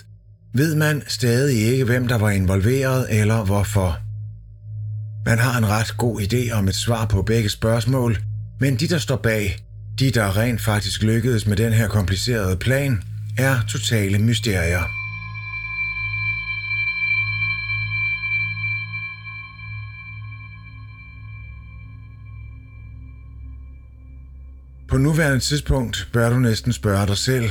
ved 0.54 0.76
man 0.76 1.04
stadig 1.08 1.58
ikke, 1.58 1.86
hvem 1.86 2.08
der 2.08 2.18
var 2.18 2.30
involveret 2.30 3.08
eller 3.10 3.46
hvorfor. 3.46 3.98
Man 5.26 5.40
har 5.40 5.58
en 5.58 5.68
ret 5.68 5.98
god 5.98 6.22
idé 6.22 6.52
om 6.52 6.68
et 6.68 6.76
svar 6.76 7.06
på 7.06 7.22
begge 7.22 7.50
spørgsmål, 7.50 8.18
men 8.60 8.76
de, 8.76 8.88
der 8.88 8.98
står 8.98 9.16
bag, 9.16 9.58
de, 10.00 10.12
der 10.12 10.38
rent 10.38 10.62
faktisk 10.62 11.04
lykkedes 11.04 11.46
med 11.46 11.58
den 11.58 11.74
her 11.74 11.88
komplicerede 11.88 12.58
plan, 12.58 13.02
er 13.38 13.60
totale 13.68 14.20
mysterier. 14.20 14.99
På 24.90 24.98
nuværende 24.98 25.40
tidspunkt 25.40 26.10
bør 26.14 26.30
du 26.30 26.40
næsten 26.40 26.74
spørge 26.74 27.08
dig 27.08 27.18
selv, 27.18 27.50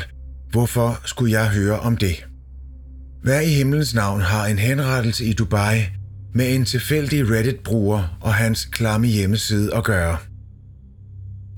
hvorfor 0.50 1.00
skulle 1.04 1.32
jeg 1.32 1.50
høre 1.50 1.80
om 1.80 1.96
det? 1.96 2.26
Hvad 3.22 3.42
i 3.42 3.54
himlens 3.54 3.94
navn 3.94 4.20
har 4.20 4.46
en 4.46 4.58
henrettelse 4.58 5.24
i 5.24 5.32
Dubai 5.32 5.86
med 6.34 6.54
en 6.54 6.64
tilfældig 6.64 7.30
Reddit-bruger 7.30 8.18
og 8.20 8.34
hans 8.34 8.64
klamme 8.64 9.06
hjemmeside 9.06 9.74
at 9.74 9.84
gøre? 9.84 10.16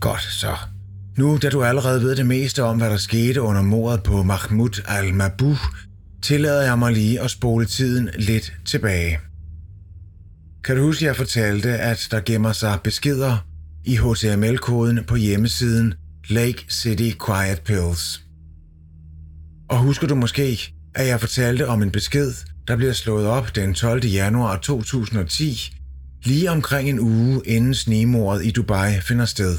Godt 0.01 0.23
så. 0.23 0.57
Nu 1.19 1.39
da 1.43 1.49
du 1.49 1.63
allerede 1.63 2.03
ved 2.03 2.17
det 2.17 2.27
meste 2.27 2.63
om, 2.63 2.79
hvad 2.79 2.91
der 2.91 2.97
skete 2.97 3.43
under 3.43 3.63
mordet 3.63 4.03
på 4.03 4.23
Mahmoud 4.23 4.83
al-Mabouh, 4.89 5.59
tillader 6.23 6.63
jeg 6.63 6.79
mig 6.79 6.93
lige 6.93 7.21
at 7.21 7.31
spole 7.31 7.67
tiden 7.67 8.11
lidt 8.19 8.53
tilbage. 8.65 9.19
Kan 10.65 10.77
du 10.77 10.83
huske, 10.83 11.05
at 11.05 11.07
jeg 11.07 11.17
fortalte, 11.17 11.71
at 11.71 12.09
der 12.11 12.21
gemmer 12.21 12.53
sig 12.53 12.79
beskeder 12.85 13.50
i 13.85 13.97
HTML-koden 13.97 15.05
på 15.05 15.17
hjemmesiden 15.17 15.95
Lake 16.29 16.65
City 16.71 17.11
Quiet 17.27 17.61
Pills? 17.65 18.23
Og 19.69 19.79
husker 19.79 20.07
du 20.07 20.15
måske, 20.15 20.75
at 20.95 21.07
jeg 21.07 21.21
fortalte 21.21 21.69
om 21.69 21.83
en 21.83 21.91
besked, 21.91 22.33
der 22.69 22.77
bliver 22.77 22.93
slået 22.93 23.27
op 23.27 23.57
den 23.57 23.75
12. 23.75 24.05
januar 24.05 24.57
2010, 24.57 25.77
lige 26.25 26.51
omkring 26.51 26.89
en 26.89 27.01
uge 27.01 27.43
inden 27.47 27.75
snemordet 27.75 28.47
i 28.47 28.51
Dubai 28.51 29.01
finder 29.01 29.25
sted. 29.25 29.59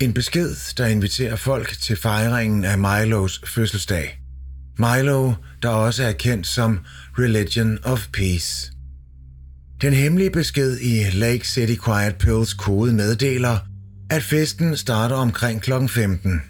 En 0.00 0.14
besked, 0.14 0.74
der 0.76 0.86
inviterer 0.86 1.36
folk 1.36 1.76
til 1.80 1.96
fejringen 1.96 2.64
af 2.64 2.78
Milos 2.78 3.40
fødselsdag. 3.46 4.20
Milo, 4.78 5.32
der 5.62 5.68
også 5.68 6.04
er 6.04 6.12
kendt 6.12 6.46
som 6.46 6.78
Religion 7.18 7.78
of 7.84 8.08
Peace. 8.12 8.72
Den 9.82 9.92
hemmelige 9.92 10.30
besked 10.30 10.78
i 10.80 11.10
Lake 11.12 11.48
City 11.48 11.74
Quiet 11.84 12.16
Pills 12.16 12.54
kode 12.54 12.92
meddeler, 12.92 13.58
at 14.10 14.22
festen 14.22 14.76
starter 14.76 15.16
omkring 15.16 15.62
kl. 15.62 15.72
15. 15.88 16.42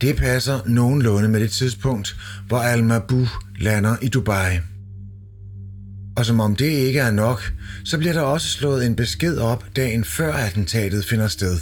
Det 0.00 0.16
passer 0.16 0.60
nogenlunde 0.66 1.28
med 1.28 1.40
det 1.40 1.50
tidspunkt, 1.50 2.16
hvor 2.48 2.58
Al-Mabouh 2.58 3.28
lander 3.58 3.96
i 4.02 4.08
Dubai. 4.08 4.58
Og 6.16 6.26
som 6.26 6.40
om 6.40 6.56
det 6.56 6.66
ikke 6.66 7.00
er 7.00 7.10
nok, 7.10 7.52
så 7.84 7.98
bliver 7.98 8.12
der 8.12 8.20
også 8.20 8.48
slået 8.48 8.86
en 8.86 8.96
besked 8.96 9.38
op 9.38 9.64
dagen 9.76 10.04
før 10.04 10.32
attentatet 10.32 11.04
finder 11.04 11.28
sted. 11.28 11.58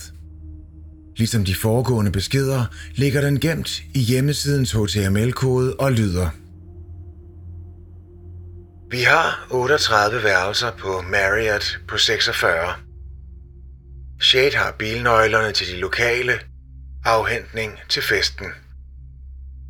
Ligesom 1.16 1.44
de 1.44 1.54
foregående 1.54 2.10
beskeder 2.10 2.64
ligger 2.94 3.20
den 3.20 3.40
gemt 3.40 3.82
i 3.94 4.00
hjemmesidens 4.00 4.72
HTML-kode 4.72 5.74
og 5.74 5.92
lyder. 5.92 6.39
Vi 8.90 9.02
har 9.02 9.46
38 9.50 10.22
værelser 10.22 10.70
på 10.70 11.00
Marriott 11.00 11.78
på 11.88 11.98
46. 11.98 12.74
Shade 14.20 14.56
har 14.56 14.74
bilnøglerne 14.78 15.52
til 15.52 15.66
de 15.66 15.76
lokale. 15.76 16.32
Afhentning 17.04 17.78
til 17.88 18.02
festen. 18.02 18.46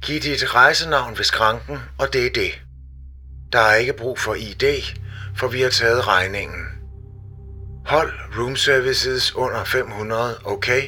Giv 0.02 0.20
dit 0.20 0.54
rejsenavn 0.54 1.18
ved 1.18 1.24
skranken, 1.24 1.78
og 1.98 2.12
det 2.12 2.26
er 2.26 2.30
det. 2.30 2.62
Der 3.52 3.58
er 3.58 3.74
ikke 3.74 3.92
brug 3.92 4.18
for 4.18 4.34
ID, 4.34 4.82
for 5.36 5.48
vi 5.48 5.60
har 5.62 5.70
taget 5.70 6.06
regningen. 6.06 6.66
Hold 7.86 8.12
room 8.38 8.56
services 8.56 9.36
under 9.36 9.64
500, 9.64 10.38
okay? 10.44 10.82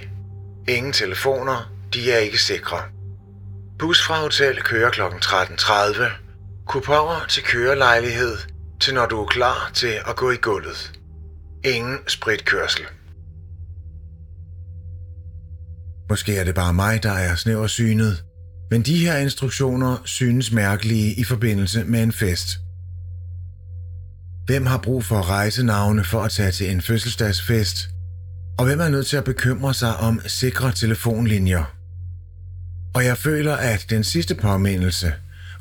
Ingen 0.68 0.92
telefoner, 0.92 1.72
de 1.94 2.12
er 2.12 2.18
ikke 2.18 2.38
sikre. 2.38 2.82
Bus 3.78 4.06
fra 4.06 4.20
hotel 4.20 4.62
kører 4.62 4.90
kl. 4.90 5.00
13.30. 5.00 6.21
Kuponer 6.66 7.26
til 7.28 7.42
kørelejlighed, 7.42 8.36
til 8.80 8.94
når 8.94 9.06
du 9.06 9.22
er 9.22 9.26
klar 9.26 9.70
til 9.74 9.94
at 10.06 10.16
gå 10.16 10.30
i 10.30 10.36
gulvet. 10.36 10.92
Ingen 11.64 11.98
spritkørsel. 12.08 12.84
Måske 16.08 16.36
er 16.36 16.44
det 16.44 16.54
bare 16.54 16.74
mig, 16.74 17.02
der 17.02 17.12
er 17.12 17.34
snæversynet, 17.34 18.24
men 18.70 18.82
de 18.82 18.98
her 18.98 19.16
instruktioner 19.16 19.96
synes 20.04 20.52
mærkelige 20.52 21.14
i 21.14 21.24
forbindelse 21.24 21.84
med 21.84 22.02
en 22.02 22.12
fest. 22.12 22.48
Hvem 24.46 24.66
har 24.66 24.78
brug 24.78 25.04
for 25.04 25.30
rejsenavne 25.30 26.04
for 26.04 26.22
at 26.22 26.30
tage 26.30 26.50
til 26.50 26.70
en 26.70 26.82
fødselsdagsfest? 26.82 27.88
Og 28.58 28.64
hvem 28.64 28.80
er 28.80 28.88
nødt 28.88 29.06
til 29.06 29.16
at 29.16 29.24
bekymre 29.24 29.74
sig 29.74 29.96
om 29.96 30.20
sikre 30.26 30.72
telefonlinjer? 30.72 31.64
Og 32.94 33.04
jeg 33.04 33.18
føler, 33.18 33.56
at 33.56 33.86
den 33.90 34.04
sidste 34.04 34.34
påmindelse, 34.34 35.12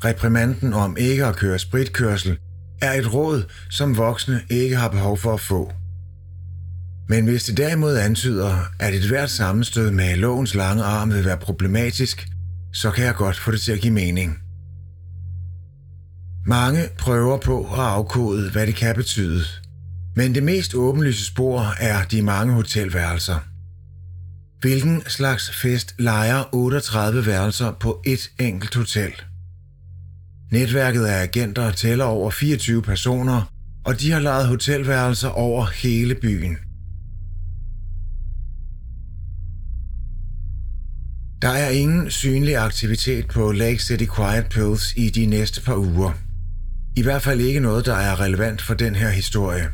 reprimanden 0.04 0.72
om 0.72 0.96
ikke 0.96 1.26
at 1.26 1.36
køre 1.36 1.58
spritkørsel, 1.58 2.38
er 2.82 2.92
et 2.92 3.14
råd, 3.14 3.42
som 3.70 3.96
voksne 3.96 4.42
ikke 4.50 4.76
har 4.76 4.88
behov 4.88 5.18
for 5.18 5.34
at 5.34 5.40
få. 5.40 5.72
Men 7.08 7.24
hvis 7.24 7.44
det 7.44 7.56
derimod 7.56 7.96
antyder, 7.96 8.58
at 8.80 8.94
et 8.94 9.08
hvert 9.08 9.30
sammenstød 9.30 9.90
med 9.90 10.16
lovens 10.16 10.54
lange 10.54 10.82
arm 10.82 11.12
vil 11.12 11.24
være 11.24 11.38
problematisk, 11.38 12.28
så 12.72 12.90
kan 12.90 13.04
jeg 13.04 13.14
godt 13.14 13.38
få 13.38 13.50
det 13.50 13.60
til 13.60 13.72
at 13.72 13.80
give 13.80 13.92
mening. 13.92 14.38
Mange 16.46 16.88
prøver 16.98 17.38
på 17.38 17.64
at 17.64 17.78
afkode, 17.78 18.50
hvad 18.50 18.66
det 18.66 18.74
kan 18.74 18.94
betyde. 18.94 19.44
Men 20.16 20.34
det 20.34 20.42
mest 20.42 20.74
åbenlyse 20.74 21.26
spor 21.26 21.74
er 21.80 22.04
de 22.04 22.22
mange 22.22 22.54
hotelværelser. 22.54 23.38
Hvilken 24.60 25.02
slags 25.06 25.50
fest 25.50 25.94
lejer 25.98 26.54
38 26.54 27.26
værelser 27.26 27.72
på 27.80 28.02
et 28.06 28.30
enkelt 28.38 28.74
hotel? 28.74 29.12
Netværket 30.52 31.04
af 31.04 31.22
agenter 31.22 31.70
tæller 31.70 32.04
over 32.04 32.30
24 32.30 32.82
personer, 32.82 33.52
og 33.84 34.00
de 34.00 34.10
har 34.10 34.20
lejet 34.20 34.48
hotelværelser 34.48 35.28
over 35.28 35.66
hele 35.66 36.14
byen. 36.14 36.56
Der 41.42 41.48
er 41.48 41.70
ingen 41.70 42.10
synlig 42.10 42.56
aktivitet 42.56 43.28
på 43.28 43.52
Lake 43.52 43.78
City 43.78 44.04
Quiet 44.16 44.46
Pills 44.50 44.94
i 44.96 45.10
de 45.10 45.26
næste 45.26 45.62
par 45.62 45.76
uger. 45.76 46.12
I 46.96 47.02
hvert 47.02 47.22
fald 47.22 47.40
ikke 47.40 47.60
noget, 47.60 47.86
der 47.86 47.94
er 47.94 48.20
relevant 48.20 48.62
for 48.62 48.74
den 48.74 48.94
her 48.94 49.10
historie. 49.10 49.68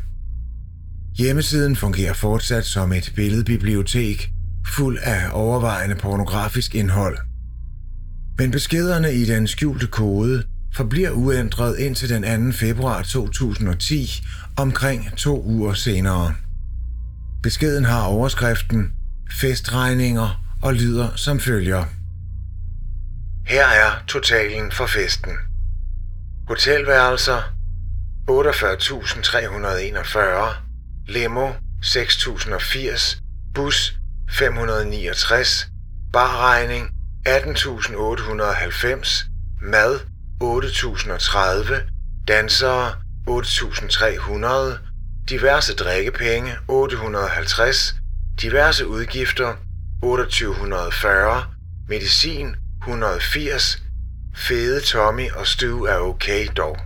Hjemmesiden 1.18 1.76
fungerer 1.76 2.12
fortsat 2.14 2.64
som 2.64 2.92
et 2.92 3.12
billedbibliotek, 3.16 4.30
fuld 4.66 4.98
af 5.02 5.28
overvejende 5.32 5.96
pornografisk 5.96 6.74
indhold. 6.74 7.18
Men 8.38 8.50
beskederne 8.50 9.14
i 9.14 9.24
den 9.24 9.46
skjulte 9.46 9.86
kode 9.86 10.44
forbliver 10.74 11.10
uændret 11.10 11.78
indtil 11.78 12.08
den 12.08 12.52
2. 12.52 12.56
februar 12.56 13.02
2010, 13.02 14.22
omkring 14.56 15.16
to 15.16 15.42
uger 15.42 15.74
senere. 15.74 16.34
Beskeden 17.42 17.84
har 17.84 18.02
overskriften 18.02 18.92
Festregninger 19.40 20.42
og 20.62 20.74
lyder 20.74 21.08
som 21.16 21.40
følger. 21.40 21.84
Her 23.46 23.66
er 23.66 24.04
totalen 24.08 24.72
for 24.72 24.86
festen. 24.86 25.32
Hotelværelser 26.48 27.42
48.341, 28.30 30.54
limo 31.06 31.50
6.080, 31.84 33.20
bus 33.54 33.98
569, 34.30 35.68
barregning 36.12 36.90
18.890, 37.28 39.26
mad 39.62 40.00
8.030, 40.42 41.74
dansere 42.28 42.94
8.300, 43.26 44.78
diverse 45.28 45.74
drikkepenge 45.74 46.56
850, 46.68 47.94
diverse 48.40 48.86
udgifter 48.86 49.54
2840, 50.02 51.44
medicin 51.88 52.56
180, 52.82 53.82
fede 54.36 54.80
Tommy 54.80 55.30
og 55.30 55.46
Stu 55.46 55.84
er 55.84 55.96
okay 55.96 56.46
dog. 56.56 56.78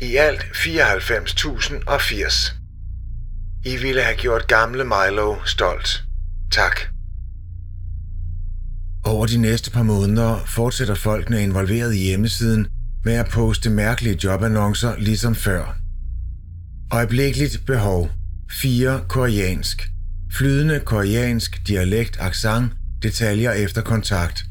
I 0.00 0.16
alt 0.16 0.42
94.080. 0.42 2.52
I 3.64 3.76
ville 3.76 4.02
have 4.02 4.16
gjort 4.16 4.46
gamle 4.46 4.84
Milo 4.84 5.36
stolt. 5.44 6.04
Tak. 6.50 6.91
Over 9.04 9.26
de 9.26 9.36
næste 9.36 9.70
par 9.70 9.82
måneder 9.82 10.38
fortsætter 10.46 10.94
folkene 10.94 11.42
involveret 11.42 11.94
i 11.94 11.98
hjemmesiden 11.98 12.66
med 13.04 13.12
at 13.12 13.28
poste 13.28 13.70
mærkelige 13.70 14.18
jobannoncer 14.24 14.98
ligesom 14.98 15.34
før. 15.34 15.76
Øjeblikkeligt 16.92 17.66
behov. 17.66 18.10
4 18.50 19.00
koreansk. 19.08 19.88
Flydende 20.32 20.80
koreansk 20.80 21.68
dialekt 21.68 22.16
accent, 22.20 22.72
detaljer 23.02 23.52
efter 23.52 23.82
kontakt. 23.82 24.44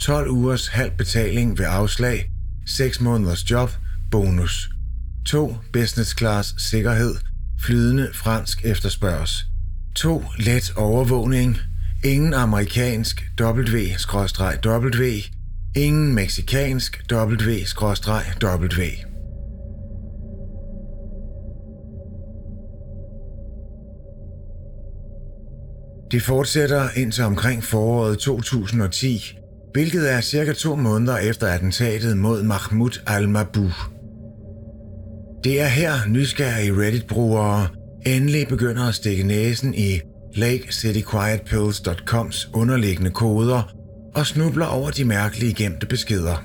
12 0.00 0.30
ugers 0.30 0.68
halv 0.68 0.90
betaling 0.98 1.58
ved 1.58 1.66
afslag. 1.68 2.30
6 2.66 3.00
måneders 3.00 3.50
job, 3.50 3.70
bonus. 4.10 4.70
2. 5.26 5.56
Business 5.72 6.18
class 6.18 6.54
sikkerhed. 6.58 7.14
Flydende 7.60 8.10
fransk 8.14 8.64
efterspørges. 8.64 9.46
2. 9.94 10.24
Let 10.38 10.72
overvågning. 10.76 11.58
Ingen 12.06 12.34
amerikansk 12.34 13.24
W-W. 13.40 15.06
Ingen 15.76 16.14
meksikansk 16.14 17.02
W-W. 17.12 18.82
Det 26.10 26.22
fortsætter 26.22 26.88
indtil 26.96 27.24
omkring 27.24 27.64
foråret 27.64 28.18
2010, 28.18 29.38
hvilket 29.72 30.12
er 30.12 30.20
cirka 30.20 30.52
to 30.52 30.76
måneder 30.76 31.16
efter 31.16 31.46
attentatet 31.46 32.16
mod 32.16 32.42
Mahmoud 32.42 33.00
al-Mabou. 33.06 33.70
Det 35.44 35.60
er 35.60 35.66
her 35.66 35.92
nysgerrige 36.08 36.72
Reddit-brugere 36.72 37.68
endelig 38.06 38.48
begynder 38.48 38.88
at 38.88 38.94
stikke 38.94 39.22
næsen 39.22 39.74
i 39.74 40.00
LakeCityQuietPills.coms 40.36 42.50
underliggende 42.54 43.10
koder 43.10 43.72
og 44.14 44.26
snubler 44.26 44.66
over 44.66 44.90
de 44.90 45.04
mærkelige 45.04 45.54
gemte 45.54 45.86
beskeder. 45.86 46.44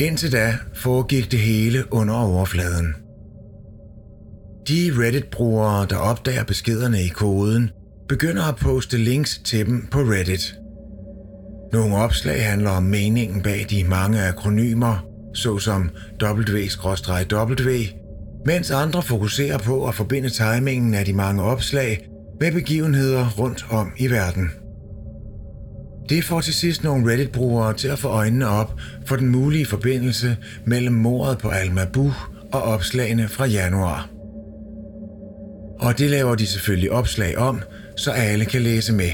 Indtil 0.00 0.32
da 0.32 0.54
foregik 0.74 1.32
det 1.32 1.40
hele 1.40 1.84
under 1.90 2.14
overfladen. 2.14 2.94
De 4.68 4.92
Reddit-brugere, 4.98 5.86
der 5.90 5.96
opdager 5.96 6.44
beskederne 6.44 7.02
i 7.02 7.08
koden, 7.08 7.70
begynder 8.08 8.42
at 8.42 8.56
poste 8.56 8.96
links 8.96 9.40
til 9.44 9.66
dem 9.66 9.86
på 9.90 9.98
Reddit. 9.98 10.54
Nogle 11.72 11.96
opslag 11.96 12.44
handler 12.44 12.70
om 12.70 12.82
meningen 12.82 13.42
bag 13.42 13.66
de 13.70 13.84
mange 13.84 14.22
akronymer, 14.22 15.06
såsom 15.34 15.90
W-W, 16.22 17.78
mens 18.46 18.70
andre 18.70 19.02
fokuserer 19.02 19.58
på 19.58 19.86
at 19.86 19.94
forbinde 19.94 20.28
timingen 20.28 20.94
af 20.94 21.04
de 21.04 21.12
mange 21.12 21.42
opslag 21.42 22.08
med 22.40 22.52
begivenheder 22.52 23.30
rundt 23.38 23.66
om 23.70 23.92
i 23.96 24.10
verden. 24.10 24.50
Det 26.08 26.24
får 26.24 26.40
til 26.40 26.54
sidst 26.54 26.84
nogle 26.84 27.12
Reddit-brugere 27.12 27.74
til 27.74 27.88
at 27.88 27.98
få 27.98 28.08
øjnene 28.08 28.48
op 28.48 28.80
for 29.06 29.16
den 29.16 29.28
mulige 29.28 29.66
forbindelse 29.66 30.36
mellem 30.64 30.94
mordet 30.94 31.38
på 31.38 31.48
Alma 31.48 31.86
Bu 31.92 32.12
og 32.52 32.62
opslagene 32.62 33.28
fra 33.28 33.46
januar. 33.46 34.08
Og 35.80 35.98
det 35.98 36.10
laver 36.10 36.34
de 36.34 36.46
selvfølgelig 36.46 36.92
opslag 36.92 37.38
om, 37.38 37.60
så 37.96 38.10
alle 38.10 38.44
kan 38.44 38.62
læse 38.62 38.92
med. 38.92 39.10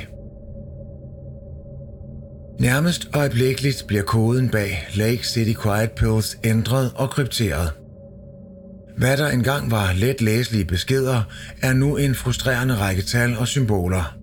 Nærmest 2.61 3.09
øjeblikkeligt 3.15 3.85
bliver 3.89 4.03
koden 4.03 4.49
bag 4.49 4.89
Lake 4.95 5.27
City 5.27 5.61
Quiet 5.63 5.91
Pills 5.91 6.39
ændret 6.45 6.93
og 6.95 7.11
krypteret. 7.11 7.84
Hvad 8.97 9.17
der 9.17 9.29
engang 9.29 9.71
var 9.71 9.93
let 9.93 10.21
læselige 10.21 10.65
beskeder, 10.65 11.23
er 11.63 11.73
nu 11.73 11.97
en 11.97 12.15
frustrerende 12.15 12.77
række 12.77 13.03
tal 13.03 13.37
og 13.37 13.49
symboler. 13.49 14.17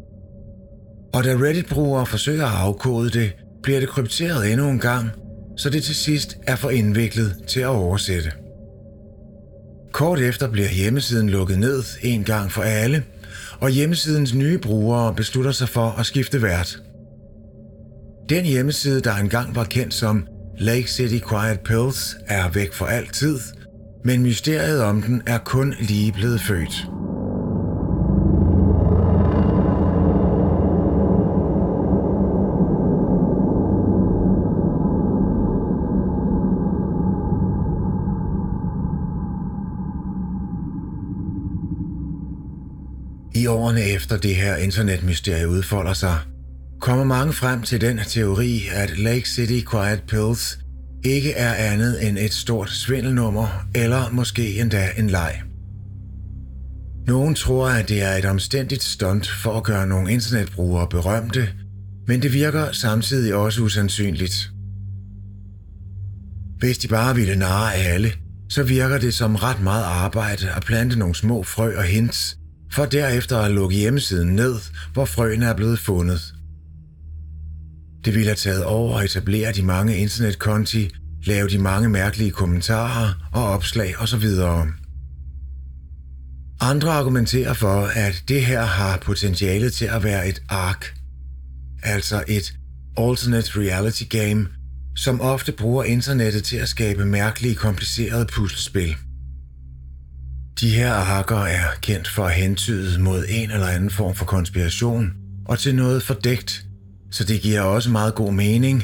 Og 1.14 1.24
da 1.24 1.34
Reddit-brugere 1.34 2.06
forsøger 2.06 2.46
at 2.46 2.58
afkode 2.58 3.10
det, 3.10 3.36
bliver 3.64 3.80
det 3.80 3.90
krypteret 3.90 4.52
endnu 4.52 4.70
en 4.70 4.80
gang, 4.80 5.10
så 5.58 5.70
det 5.70 5.84
til 5.84 5.96
sidst 5.96 6.38
er 6.48 6.56
for 6.56 6.70
indviklet 6.70 7.36
til 7.48 7.60
at 7.60 7.68
oversætte. 7.68 8.32
Kort 9.94 10.20
efter 10.20 10.52
bliver 10.52 10.70
hjemmesiden 10.70 11.30
lukket 11.30 11.60
ned 11.60 11.84
en 12.02 12.24
gang 12.24 12.52
for 12.52 12.62
alle, 12.62 13.04
og 13.60 13.70
hjemmesidens 13.70 14.34
nye 14.34 14.58
brugere 14.58 15.16
beslutter 15.16 15.52
sig 15.52 15.70
for 15.70 15.96
at 16.00 16.06
skifte 16.06 16.42
vært. 16.42 16.82
Den 18.30 18.46
hjemmeside, 18.46 19.02
der 19.02 19.16
engang 19.16 19.56
var 19.56 19.64
kendt 19.64 19.94
som 19.94 20.28
Lake 20.58 20.92
City 20.92 21.26
Quiet 21.30 21.60
Pills, 21.60 22.18
er 22.28 22.50
væk 22.50 22.74
for 22.74 22.86
altid, 22.86 23.40
men 24.04 24.24
mysteriet 24.24 24.84
om 24.84 25.02
den 25.02 25.22
er 25.26 25.38
kun 25.38 25.76
lige 25.80 26.12
blevet 26.12 26.42
født. 26.42 26.88
I 43.36 43.48
årene 43.48 43.82
efter 43.82 44.18
det 44.18 44.36
her 44.36 44.56
internetmysterie 44.56 45.50
udfolder 45.50 45.94
sig, 45.94 46.18
kommer 46.82 47.04
mange 47.06 47.34
frem 47.34 47.62
til 47.62 47.82
den 47.82 48.00
teori, 48.08 48.62
at 48.72 48.98
Lake 49.00 49.30
City 49.30 49.66
Quiet 49.72 50.04
Pills 50.08 50.61
ikke 51.04 51.34
er 51.34 51.54
andet 51.54 52.08
end 52.08 52.18
et 52.18 52.34
stort 52.34 52.70
svindelnummer, 52.70 53.66
eller 53.76 54.10
måske 54.12 54.60
endda 54.60 54.90
en 54.98 55.10
leg. 55.10 55.42
Nogen 57.08 57.36
tror, 57.36 57.70
at 57.70 57.90
det 57.90 58.02
er 58.02 58.16
et 58.16 58.26
omstændigt 58.26 58.84
stunt 58.84 59.28
for 59.28 59.58
at 59.58 59.64
gøre 59.64 59.88
nogle 59.88 60.12
internetbrugere 60.12 60.88
berømte, 60.88 61.50
men 62.08 62.22
det 62.22 62.34
virker 62.34 62.72
samtidig 62.72 63.36
også 63.36 63.62
usandsynligt. 63.62 64.52
Hvis 66.60 66.78
de 66.78 66.88
bare 66.88 67.16
ville 67.16 67.36
narre 67.36 67.74
alle, 67.76 68.12
så 68.50 68.64
virker 68.64 68.98
det 68.98 69.14
som 69.14 69.36
ret 69.36 69.62
meget 69.62 69.84
arbejde 69.84 70.52
at 70.52 70.64
plante 70.66 71.00
nogle 71.00 71.16
små 71.16 71.44
frø 71.44 71.78
og 71.78 71.84
hints, 71.84 72.38
for 72.72 72.86
derefter 72.86 73.38
at 73.38 73.52
lukke 73.52 73.76
hjemmesiden 73.76 74.36
ned, 74.36 74.56
hvor 74.94 75.06
frøene 75.06 75.46
er 75.46 75.54
blevet 75.54 75.80
fundet. 75.80 76.34
Det 78.06 78.14
ville 78.14 78.28
have 78.28 78.36
taget 78.36 78.64
over 78.64 78.98
at 78.98 79.06
etablere 79.06 79.52
de 79.52 79.64
mange 79.64 79.98
internetkonti, 79.98 80.90
lave 81.24 81.50
de 81.50 81.58
mange 81.58 81.90
mærkelige 81.90 82.32
kommentarer 82.32 83.30
og 83.34 83.44
opslag 83.44 84.00
osv. 84.00 84.26
Andre 86.62 86.92
argumenterer 86.92 87.54
for, 87.54 87.82
at 87.96 88.24
det 88.28 88.46
her 88.46 88.62
har 88.62 88.98
potentiale 88.98 89.70
til 89.70 89.86
at 89.86 90.04
være 90.04 90.30
et 90.30 90.42
ark, 90.50 90.94
altså 91.84 92.24
et 92.28 92.54
alternate 92.98 93.60
reality 93.60 94.04
game, 94.10 94.48
som 94.96 95.22
ofte 95.22 95.52
bruger 95.52 95.84
internettet 95.84 96.44
til 96.44 96.58
at 96.58 96.70
skabe 96.70 97.06
mærkelige, 97.06 97.56
komplicerede 97.56 98.26
puslespil. 98.26 98.96
De 100.60 100.70
her 100.70 100.94
arker 100.94 101.40
er 101.40 101.68
kendt 101.82 102.08
for 102.08 102.26
at 102.26 102.34
hentyde 102.34 103.02
mod 103.02 103.26
en 103.30 103.52
eller 103.52 103.68
anden 103.68 103.90
form 103.90 104.16
for 104.16 104.26
konspiration 104.26 105.14
og 105.46 105.60
til 105.60 105.76
noget 105.76 106.04
fordækt, 106.04 106.66
så 107.12 107.24
det 107.24 107.42
giver 107.42 107.62
også 107.62 107.90
meget 107.90 108.16
god 108.16 108.34
mening, 108.34 108.84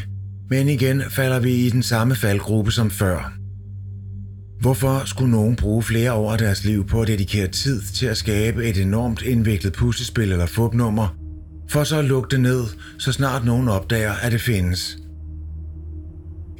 men 0.49 0.69
igen 0.69 1.01
falder 1.09 1.39
vi 1.39 1.53
i 1.53 1.69
den 1.69 1.83
samme 1.83 2.15
faldgruppe 2.15 2.71
som 2.71 2.91
før. 2.91 3.33
Hvorfor 4.59 5.01
skulle 5.05 5.31
nogen 5.31 5.55
bruge 5.55 5.83
flere 5.83 6.13
år 6.13 6.31
af 6.31 6.37
deres 6.37 6.63
liv 6.63 6.87
på 6.87 7.01
at 7.01 7.07
dedikere 7.07 7.47
tid 7.47 7.81
til 7.81 8.05
at 8.05 8.17
skabe 8.17 8.65
et 8.65 8.77
enormt 8.77 9.21
indviklet 9.21 9.73
puslespil 9.73 10.31
eller 10.31 10.45
fupnummer, 10.45 11.15
for 11.69 11.83
så 11.83 11.99
at 11.99 12.05
lukke 12.05 12.29
det 12.31 12.39
ned, 12.39 12.63
så 12.99 13.11
snart 13.11 13.45
nogen 13.45 13.67
opdager, 13.67 14.13
at 14.13 14.31
det 14.31 14.41
findes? 14.41 14.97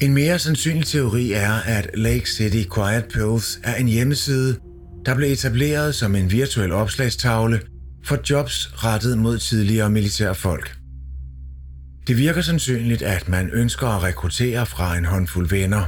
En 0.02 0.14
mere 0.14 0.40
sandsynlig 0.40 0.86
teori 0.86 1.32
er, 1.32 1.54
at 1.54 1.90
Lake 1.94 2.30
City 2.30 2.64
Quiet 2.76 3.06
Pills 3.14 3.60
er 3.64 3.76
en 3.76 3.88
hjemmeside, 3.88 4.58
der 5.06 5.16
blev 5.16 5.32
etableret 5.32 5.96
som 5.96 6.16
en 6.16 6.32
virtuel 6.32 6.72
opslagstavle 6.72 7.60
for 8.06 8.18
jobs 8.30 8.72
rettet 8.84 9.18
mod 9.18 9.38
tidligere 9.38 9.90
militærfolk. 9.90 10.77
Det 12.08 12.18
virker 12.18 12.42
sandsynligt, 12.42 13.02
at 13.02 13.30
man 13.30 13.50
ønsker 13.50 13.88
at 13.88 14.04
rekruttere 14.04 14.66
fra 14.66 14.98
en 14.98 15.06
håndfuld 15.06 15.50
venner. 15.50 15.84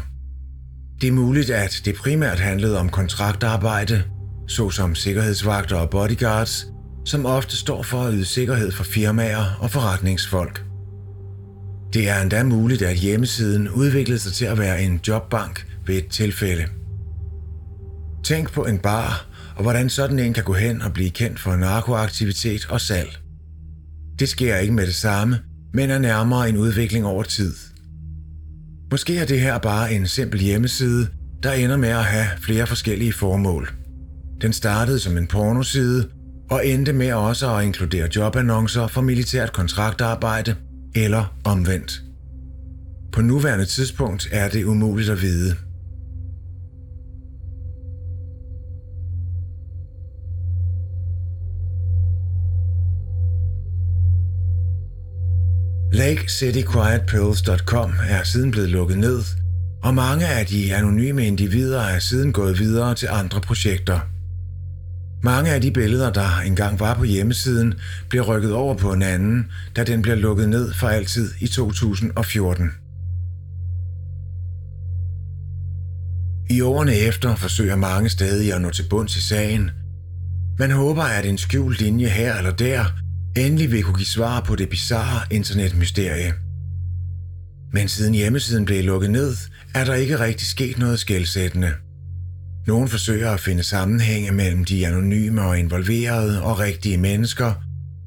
Det 1.01 1.07
er 1.07 1.11
muligt, 1.11 1.49
at 1.49 1.81
det 1.85 1.95
primært 1.95 2.39
handlede 2.39 2.79
om 2.79 2.89
kontraktarbejde, 2.89 4.03
såsom 4.47 4.95
sikkerhedsvagter 4.95 5.75
og 5.75 5.89
bodyguards, 5.89 6.67
som 7.05 7.25
ofte 7.25 7.57
står 7.57 7.83
for 7.83 8.01
at 8.01 8.13
yde 8.13 8.25
sikkerhed 8.25 8.71
for 8.71 8.83
firmaer 8.83 9.57
og 9.59 9.71
forretningsfolk. 9.71 10.63
Det 11.93 12.09
er 12.09 12.21
endda 12.21 12.43
muligt, 12.43 12.81
at 12.81 12.97
hjemmesiden 12.97 13.69
udviklede 13.69 14.19
sig 14.19 14.33
til 14.33 14.45
at 14.45 14.57
være 14.57 14.81
en 14.81 14.99
jobbank 15.07 15.67
ved 15.85 15.95
et 15.95 16.07
tilfælde. 16.07 16.65
Tænk 18.23 18.51
på 18.51 18.65
en 18.65 18.77
bar, 18.77 19.25
og 19.55 19.61
hvordan 19.61 19.89
sådan 19.89 20.19
en 20.19 20.33
kan 20.33 20.43
gå 20.43 20.53
hen 20.53 20.81
og 20.81 20.93
blive 20.93 21.09
kendt 21.09 21.39
for 21.39 21.55
narkoaktivitet 21.55 22.67
og 22.69 22.81
salg. 22.81 23.17
Det 24.19 24.29
sker 24.29 24.57
ikke 24.57 24.73
med 24.73 24.87
det 24.87 24.95
samme, 24.95 25.39
men 25.73 25.89
er 25.89 25.99
nærmere 25.99 26.49
en 26.49 26.57
udvikling 26.57 27.05
over 27.05 27.23
tid. 27.23 27.53
Måske 28.91 29.17
er 29.17 29.25
det 29.25 29.41
her 29.41 29.57
bare 29.57 29.93
en 29.93 30.07
simpel 30.07 30.39
hjemmeside, 30.39 31.07
der 31.43 31.51
ender 31.51 31.77
med 31.77 31.89
at 31.89 32.05
have 32.05 32.27
flere 32.41 32.67
forskellige 32.67 33.13
formål. 33.13 33.69
Den 34.41 34.53
startede 34.53 34.99
som 34.99 35.17
en 35.17 35.27
pornoside 35.27 36.09
og 36.49 36.67
endte 36.67 36.93
med 36.93 37.13
også 37.13 37.55
at 37.55 37.65
inkludere 37.65 38.09
jobannoncer 38.15 38.87
for 38.87 39.01
militært 39.01 39.53
kontraktarbejde 39.53 40.55
eller 40.95 41.35
omvendt. 41.45 42.01
På 43.11 43.21
nuværende 43.21 43.65
tidspunkt 43.65 44.29
er 44.31 44.49
det 44.49 44.65
umuligt 44.65 45.09
at 45.09 45.21
vide. 45.21 45.55
LakeCityQuietPills.com 55.93 57.93
er 58.09 58.23
siden 58.23 58.51
blevet 58.51 58.69
lukket 58.69 58.97
ned, 58.97 59.21
og 59.83 59.93
mange 59.93 60.27
af 60.27 60.45
de 60.45 60.75
anonyme 60.75 61.27
individer 61.27 61.81
er 61.81 61.99
siden 61.99 62.33
gået 62.33 62.59
videre 62.59 62.95
til 62.95 63.07
andre 63.11 63.41
projekter. 63.41 63.99
Mange 65.23 65.51
af 65.51 65.61
de 65.61 65.71
billeder, 65.71 66.11
der 66.11 66.39
engang 66.45 66.79
var 66.79 66.93
på 66.93 67.03
hjemmesiden, 67.03 67.73
blev 68.09 68.23
rykket 68.23 68.53
over 68.53 68.75
på 68.75 68.93
en 68.93 69.01
anden, 69.01 69.47
da 69.75 69.83
den 69.83 70.01
blev 70.01 70.17
lukket 70.17 70.49
ned 70.49 70.73
for 70.73 70.87
altid 70.87 71.31
i 71.39 71.47
2014. 71.47 72.71
I 76.49 76.61
årene 76.61 76.95
efter 76.95 77.35
forsøger 77.35 77.75
mange 77.75 78.09
stadig 78.09 78.53
at 78.53 78.61
nå 78.61 78.69
til 78.69 78.85
bunds 78.89 79.17
i 79.17 79.21
sagen. 79.21 79.71
Man 80.59 80.71
håber, 80.71 81.03
at 81.03 81.25
en 81.25 81.37
skjult 81.37 81.81
linje 81.81 82.07
her 82.07 82.35
eller 82.35 82.51
der 82.51 82.85
endelig 83.37 83.71
vil 83.71 83.83
kunne 83.83 83.97
give 83.97 84.05
svar 84.05 84.41
på 84.41 84.55
det 84.55 84.69
bizarre 84.69 85.21
internetmysterie. 85.31 86.33
Men 87.73 87.87
siden 87.87 88.13
hjemmesiden 88.13 88.65
blev 88.65 88.83
lukket 88.83 89.11
ned, 89.11 89.35
er 89.75 89.85
der 89.85 89.93
ikke 89.93 90.19
rigtig 90.19 90.47
sket 90.47 90.79
noget 90.79 90.99
skældsættende. 90.99 91.71
Nogen 92.67 92.87
forsøger 92.87 93.31
at 93.31 93.39
finde 93.39 93.63
sammenhænge 93.63 94.31
mellem 94.31 94.65
de 94.65 94.87
anonyme 94.87 95.41
og 95.41 95.59
involverede 95.59 96.43
og 96.43 96.59
rigtige 96.59 96.97
mennesker, 96.97 97.53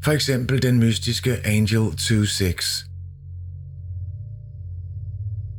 for 0.04 0.12
eksempel 0.12 0.62
den 0.62 0.78
mystiske 0.78 1.46
Angel 1.46 1.98
26. 1.98 2.56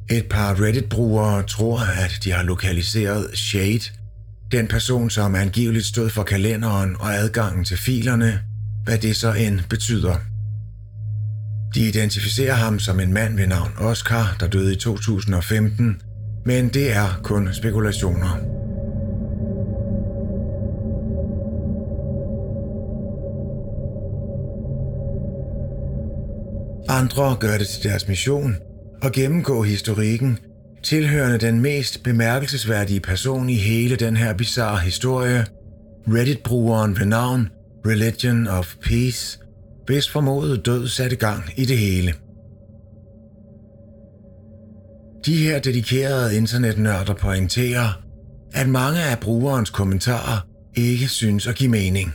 Et 0.09 0.25
par 0.29 0.61
Reddit-brugere 0.61 1.43
tror, 1.43 1.79
at 1.79 2.19
de 2.23 2.31
har 2.31 2.43
lokaliseret 2.43 3.37
Shade, 3.37 3.83
den 4.51 4.67
person, 4.67 5.09
som 5.09 5.35
angiveligt 5.35 5.85
stod 5.85 6.09
for 6.09 6.23
kalenderen 6.23 6.95
og 6.99 7.15
adgangen 7.15 7.65
til 7.65 7.77
filerne, 7.77 8.39
hvad 8.83 8.97
det 8.97 9.15
så 9.15 9.33
end 9.33 9.59
betyder. 9.69 10.15
De 11.75 11.87
identificerer 11.87 12.53
ham 12.53 12.79
som 12.79 12.99
en 12.99 13.13
mand 13.13 13.35
ved 13.35 13.47
navn 13.47 13.71
Oscar, 13.79 14.35
der 14.39 14.47
døde 14.47 14.73
i 14.73 14.75
2015, 14.75 16.01
men 16.45 16.69
det 16.69 16.95
er 16.95 17.19
kun 17.23 17.53
spekulationer. 17.53 18.39
Andre 26.89 27.37
gør 27.39 27.57
det 27.57 27.67
til 27.67 27.83
deres 27.83 28.07
mission 28.07 28.55
og 29.01 29.11
gennemgå 29.11 29.63
historikken, 29.63 30.37
tilhørende 30.83 31.37
den 31.37 31.61
mest 31.61 32.03
bemærkelsesværdige 32.03 32.99
person 32.99 33.49
i 33.49 33.55
hele 33.55 33.95
den 33.95 34.17
her 34.17 34.33
bizarre 34.33 34.79
historie, 34.79 35.45
Reddit-brugeren 36.07 36.99
ved 36.99 37.05
navn 37.05 37.49
Religion 37.87 38.47
of 38.47 38.75
Peace, 38.81 39.39
hvis 39.85 40.09
formodet 40.09 40.65
død 40.65 40.87
satte 40.87 41.15
gang 41.15 41.43
i 41.57 41.65
det 41.65 41.77
hele. 41.77 42.13
De 45.25 45.37
her 45.37 45.59
dedikerede 45.59 46.37
internetnørder 46.37 47.13
pointerer, 47.13 48.03
at 48.53 48.69
mange 48.69 49.03
af 49.03 49.19
brugerens 49.19 49.69
kommentarer 49.69 50.47
ikke 50.75 51.07
synes 51.07 51.47
at 51.47 51.55
give 51.55 51.69
mening. 51.69 52.13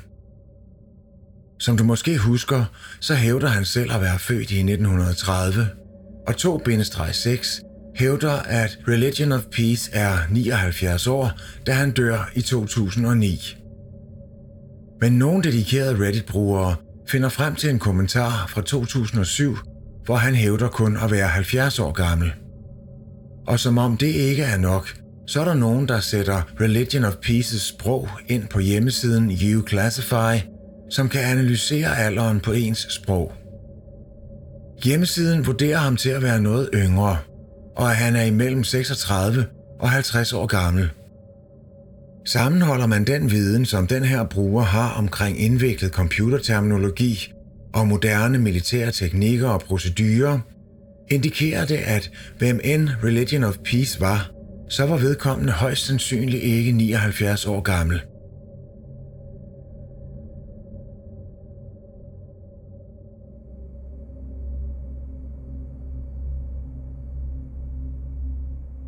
Som 1.59 1.77
du 1.77 1.85
måske 1.85 2.19
husker, 2.19 2.64
så 3.01 3.14
hævder 3.14 3.49
han 3.49 3.64
selv 3.64 3.93
at 3.93 4.01
være 4.01 4.19
født 4.19 4.51
i 4.51 4.59
1930, 4.59 5.69
og 6.27 6.35
2-6 6.35 7.93
hævder, 7.97 8.33
at 8.33 8.79
Religion 8.89 9.33
of 9.33 9.43
Peace 9.53 9.91
er 9.93 10.19
79 10.31 11.07
år, 11.07 11.33
da 11.66 11.73
han 11.73 11.91
dør 11.91 12.31
i 12.35 12.41
2009. 12.41 13.57
Men 15.01 15.12
nogle 15.12 15.42
dedikerede 15.42 16.07
Reddit-brugere 16.07 16.74
finder 17.09 17.28
frem 17.28 17.55
til 17.55 17.70
en 17.70 17.78
kommentar 17.78 18.46
fra 18.49 18.62
2007, 18.62 19.57
hvor 20.05 20.16
han 20.16 20.34
hævder 20.34 20.68
kun 20.68 20.96
at 20.96 21.11
være 21.11 21.28
70 21.28 21.78
år 21.78 21.92
gammel. 21.92 22.32
Og 23.46 23.61
som 23.61 23.78
om 23.78 23.96
det 23.96 24.07
ikke 24.07 24.42
er 24.42 24.57
nok, 24.57 24.94
så 25.26 25.40
er 25.40 25.44
der 25.44 25.55
nogen, 25.55 25.88
der 25.88 26.01
sætter 26.01 26.42
Religion 26.61 27.05
of 27.05 27.12
Peace's 27.12 27.68
sprog 27.68 28.09
ind 28.28 28.49
på 28.49 28.61
hjemmesiden 28.61 29.30
Classify, 29.68 30.44
som 30.90 31.09
kan 31.09 31.20
analysere 31.20 31.99
alderen 31.99 32.40
på 32.40 32.53
ens 32.53 32.86
sprog. 32.90 33.32
Hjemmesiden 34.84 35.46
vurderer 35.46 35.78
ham 35.78 35.96
til 35.96 36.11
at 36.11 36.22
være 36.22 36.40
noget 36.40 36.68
yngre, 36.74 37.18
og 37.76 37.90
at 37.90 37.96
han 37.96 38.16
er 38.16 38.22
imellem 38.22 38.64
36 38.64 39.46
og 39.80 39.90
50 39.90 40.32
år 40.32 40.46
gammel. 40.46 40.90
Sammenholder 42.33 42.87
man 42.87 43.05
den 43.05 43.31
viden, 43.31 43.64
som 43.64 43.87
den 43.87 44.05
her 44.05 44.24
bruger 44.24 44.62
har 44.62 44.93
omkring 44.93 45.41
indviklet 45.41 45.93
computerterminologi 45.93 47.33
og 47.74 47.87
moderne 47.87 48.39
militære 48.39 48.93
teknikker 48.93 49.49
og 49.49 49.61
procedurer, 49.61 50.39
indikerer 51.11 51.66
det, 51.66 51.76
at 51.76 52.11
hvem 52.39 52.61
end 52.64 52.89
Religion 53.05 53.45
of 53.45 53.57
Peace 53.64 54.01
var, 54.01 54.31
så 54.68 54.87
var 54.87 54.97
vedkommende 54.97 55.53
højst 55.53 55.87
sandsynligt 55.87 56.43
ikke 56.45 56.72
79 56.72 57.47
år 57.47 57.61
gammel. 57.61 58.01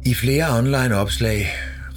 I 0.06 0.14
flere 0.14 0.58
online 0.58 0.96
opslag 0.96 1.46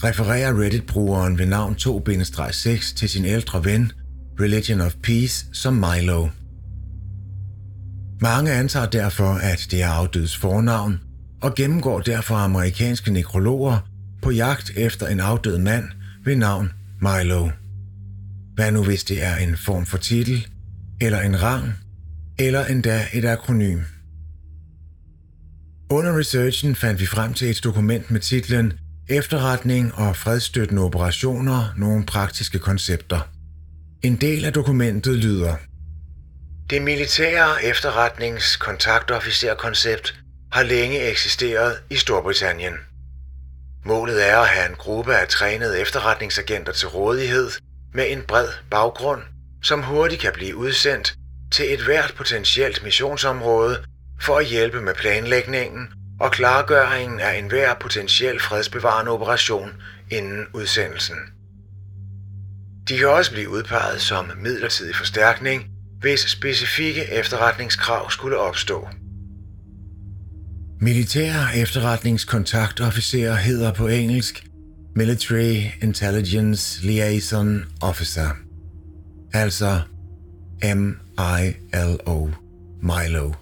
refererer 0.04 0.62
Reddit-brugeren 0.62 1.38
ved 1.38 1.46
navn 1.46 1.76
2-6 1.76 2.96
til 2.96 3.10
sin 3.10 3.26
ældre 3.26 3.66
ven, 3.66 3.92
Religion 4.40 4.82
of 4.82 4.94
Peace, 5.04 5.46
som 5.54 5.74
Milo. 5.74 6.28
Mange 8.22 8.52
antager 8.52 8.86
derfor, 8.86 9.34
at 9.34 9.68
det 9.72 9.82
er 9.82 9.88
afdødes 9.88 10.38
fornavn, 10.38 11.00
og 11.42 11.56
gennemgår 11.56 12.00
derfor 12.00 12.36
amerikanske 12.36 13.12
nekrologer 13.12 13.80
på 14.22 14.32
jagt 14.32 14.72
efter 14.76 15.08
en 15.08 15.20
afdød 15.20 15.58
mand 15.58 15.86
ved 16.26 16.36
navn 16.36 16.72
Milo. 17.02 17.50
Hvad 18.56 18.72
nu 18.72 18.84
hvis 18.84 19.04
det 19.04 19.24
er 19.24 19.36
en 19.36 19.58
form 19.58 19.86
for 19.86 19.98
titel, 19.98 20.48
eller 21.02 21.20
en 21.20 21.42
rang, 21.44 21.74
eller 22.40 22.66
endda 22.66 23.06
et 23.14 23.26
akronym? 23.26 23.80
Under 25.90 26.18
researchen 26.18 26.76
fandt 26.76 27.02
vi 27.02 27.06
frem 27.06 27.34
til 27.34 27.50
et 27.50 27.64
dokument 27.64 28.12
med 28.12 28.20
titlen 28.20 28.74
Efterretning 29.10 29.96
og 29.96 30.16
fredsstøttende 30.16 30.82
operationer, 30.82 31.74
nogle 31.78 32.06
praktiske 32.06 32.60
koncepter. 32.60 33.30
En 34.04 34.16
del 34.16 34.46
af 34.46 34.54
dokumentet 34.54 35.18
lyder 35.18 35.56
Det 36.70 36.82
militære 36.82 37.64
efterretningskontaktofficerkoncept 37.64 40.16
har 40.52 40.64
længe 40.64 41.00
eksisteret 41.00 41.76
i 41.90 41.96
Storbritannien. 41.96 42.74
Målet 43.86 44.30
er 44.30 44.38
at 44.38 44.48
have 44.48 44.70
en 44.70 44.76
gruppe 44.76 45.16
af 45.16 45.28
trænede 45.28 45.82
efterretningsagenter 45.82 46.72
til 46.72 46.88
rådighed 46.88 47.50
med 47.94 48.12
en 48.12 48.22
bred 48.28 48.48
baggrund, 48.72 49.22
som 49.64 49.84
hurtigt 49.84 50.22
kan 50.22 50.32
blive 50.34 50.56
udsendt 50.56 51.16
til 51.52 51.74
et 51.74 51.82
hvert 51.82 52.14
potentielt 52.18 52.84
missionsområde 52.84 53.84
for 54.22 54.38
at 54.38 54.46
hjælpe 54.46 54.82
med 54.82 54.94
planlægningen 54.94 55.88
og 56.20 56.32
klargøringen 56.32 57.20
af 57.20 57.38
enhver 57.38 57.74
potentiel 57.74 58.40
fredsbevarende 58.40 59.12
operation 59.12 59.70
inden 60.12 60.46
udsendelsen. 60.54 61.18
De 62.90 62.98
kan 62.98 63.08
også 63.08 63.32
blive 63.32 63.50
udpeget 63.50 64.02
som 64.02 64.32
midlertidig 64.38 64.96
forstærkning, 64.96 65.66
hvis 66.00 66.20
specifikke 66.20 67.14
efterretningskrav 67.14 68.12
skulle 68.12 68.38
opstå. 68.38 68.88
Militær 70.82 71.34
efterretningskontaktofficer 71.56 73.36
hedder 73.36 73.74
på 73.74 73.88
engelsk 73.88 74.46
Military 74.96 75.62
Intelligence 75.82 76.86
Liaison 76.86 77.66
Officer, 77.82 78.30
altså 79.34 79.82
M-I-L-O, 80.64 82.30
Milo. 82.82 83.34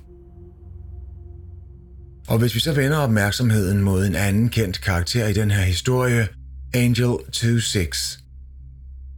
Og 2.32 2.38
hvis 2.40 2.56
vi 2.56 2.60
så 2.60 2.74
vender 2.74 2.98
opmærksomheden 2.98 3.82
mod 3.82 4.06
en 4.06 4.16
anden 4.16 4.50
kendt 4.50 4.82
karakter 4.82 5.28
i 5.28 5.34
den 5.34 5.52
her 5.52 5.64
historie, 5.64 6.28
Angel 6.74 7.18
26. 7.32 7.88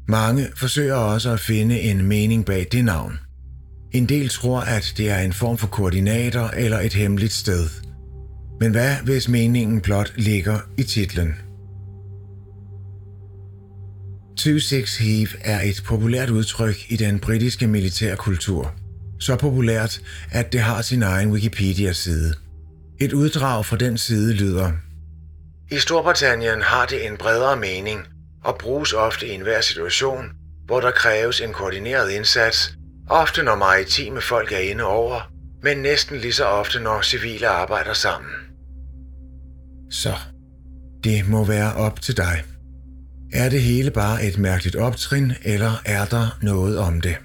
Mange 0.07 0.47
forsøger 0.55 0.95
også 0.95 1.32
at 1.32 1.39
finde 1.39 1.80
en 1.80 2.05
mening 2.05 2.45
bag 2.45 2.68
det 2.72 2.86
navn. 2.86 3.20
En 3.91 4.05
del 4.05 4.30
tror, 4.30 4.59
at 4.59 4.93
det 4.97 5.09
er 5.09 5.20
en 5.20 5.34
form 5.34 5.57
for 5.57 5.68
koordinater 5.68 6.49
eller 6.49 6.80
et 6.80 6.93
hemmeligt 6.93 7.34
sted. 7.34 7.70
Men 8.59 8.72
hvad 8.72 8.95
hvis 9.03 9.30
meningen 9.30 9.81
blot 9.81 10.14
ligger 10.15 10.60
i 10.77 10.84
titlen? 10.84 11.35
26 14.38 14.85
Heave 14.99 15.30
er 15.41 15.61
et 15.61 15.84
populært 15.85 16.30
udtryk 16.30 16.76
i 16.90 16.95
den 16.95 17.19
britiske 17.19 17.68
militærkultur. 17.68 18.73
Så 19.19 19.35
populært, 19.35 20.02
at 20.31 20.53
det 20.53 20.61
har 20.61 20.81
sin 20.81 21.03
egen 21.03 21.31
Wikipedia-side. 21.31 22.34
Et 22.99 23.14
uddrag 23.14 23.65
fra 23.65 23.78
den 23.78 23.98
side 23.98 24.34
lyder 24.34 24.72
I 25.72 25.80
Storbritannien 25.80 26.61
har 26.61 26.86
det 26.86 27.07
en 27.07 27.18
bredere 27.18 27.57
mening 27.57 27.99
og 28.44 28.57
bruges 28.57 28.94
ofte 28.94 29.28
i 29.28 29.32
enhver 29.32 29.61
situation, 29.61 30.26
hvor 30.65 30.80
der 30.80 30.91
kræves 30.91 31.41
en 31.41 31.53
koordineret 31.53 32.11
indsats, 32.11 32.74
ofte 33.10 33.44
når 33.44 33.56
maritime 33.56 34.22
folk 34.22 34.52
er 34.52 34.57
inde 34.57 34.84
over, 34.84 35.32
men 35.64 35.78
næsten 35.78 36.18
lige 36.18 36.34
så 36.34 36.45
ofte 36.45 36.80
når 36.80 37.02
civile 37.02 37.48
arbejder 37.48 37.94
sammen. 37.94 38.32
Så, 39.91 40.14
det 41.03 41.30
må 41.30 41.44
være 41.44 41.74
op 41.74 42.02
til 42.02 42.18
dig. 42.18 42.44
Er 43.34 43.49
det 43.49 43.61
hele 43.61 43.91
bare 43.91 44.26
et 44.26 44.38
mærkeligt 44.38 44.76
optrin, 44.76 45.34
eller 45.44 45.82
er 45.86 46.06
der 46.06 46.38
noget 46.41 46.78
om 46.78 47.02
det? 47.02 47.15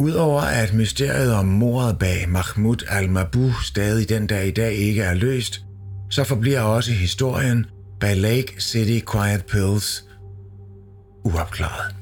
Udover 0.00 0.40
at 0.40 0.74
mysteriet 0.74 1.34
om 1.34 1.46
mordet 1.46 1.98
bag 1.98 2.28
Mahmoud 2.28 2.84
al-Mabu 2.88 3.52
stadig 3.52 4.08
den 4.08 4.26
dag 4.26 4.46
i 4.46 4.50
dag 4.50 4.72
ikke 4.72 5.02
er 5.02 5.14
løst, 5.14 5.64
så 6.10 6.24
forbliver 6.24 6.60
også 6.60 6.92
historien 6.92 7.66
bag 8.00 8.16
Lake 8.16 8.62
City 8.62 9.04
Quiet 9.12 9.44
Pills 9.44 10.04
uopklaret. 11.24 11.97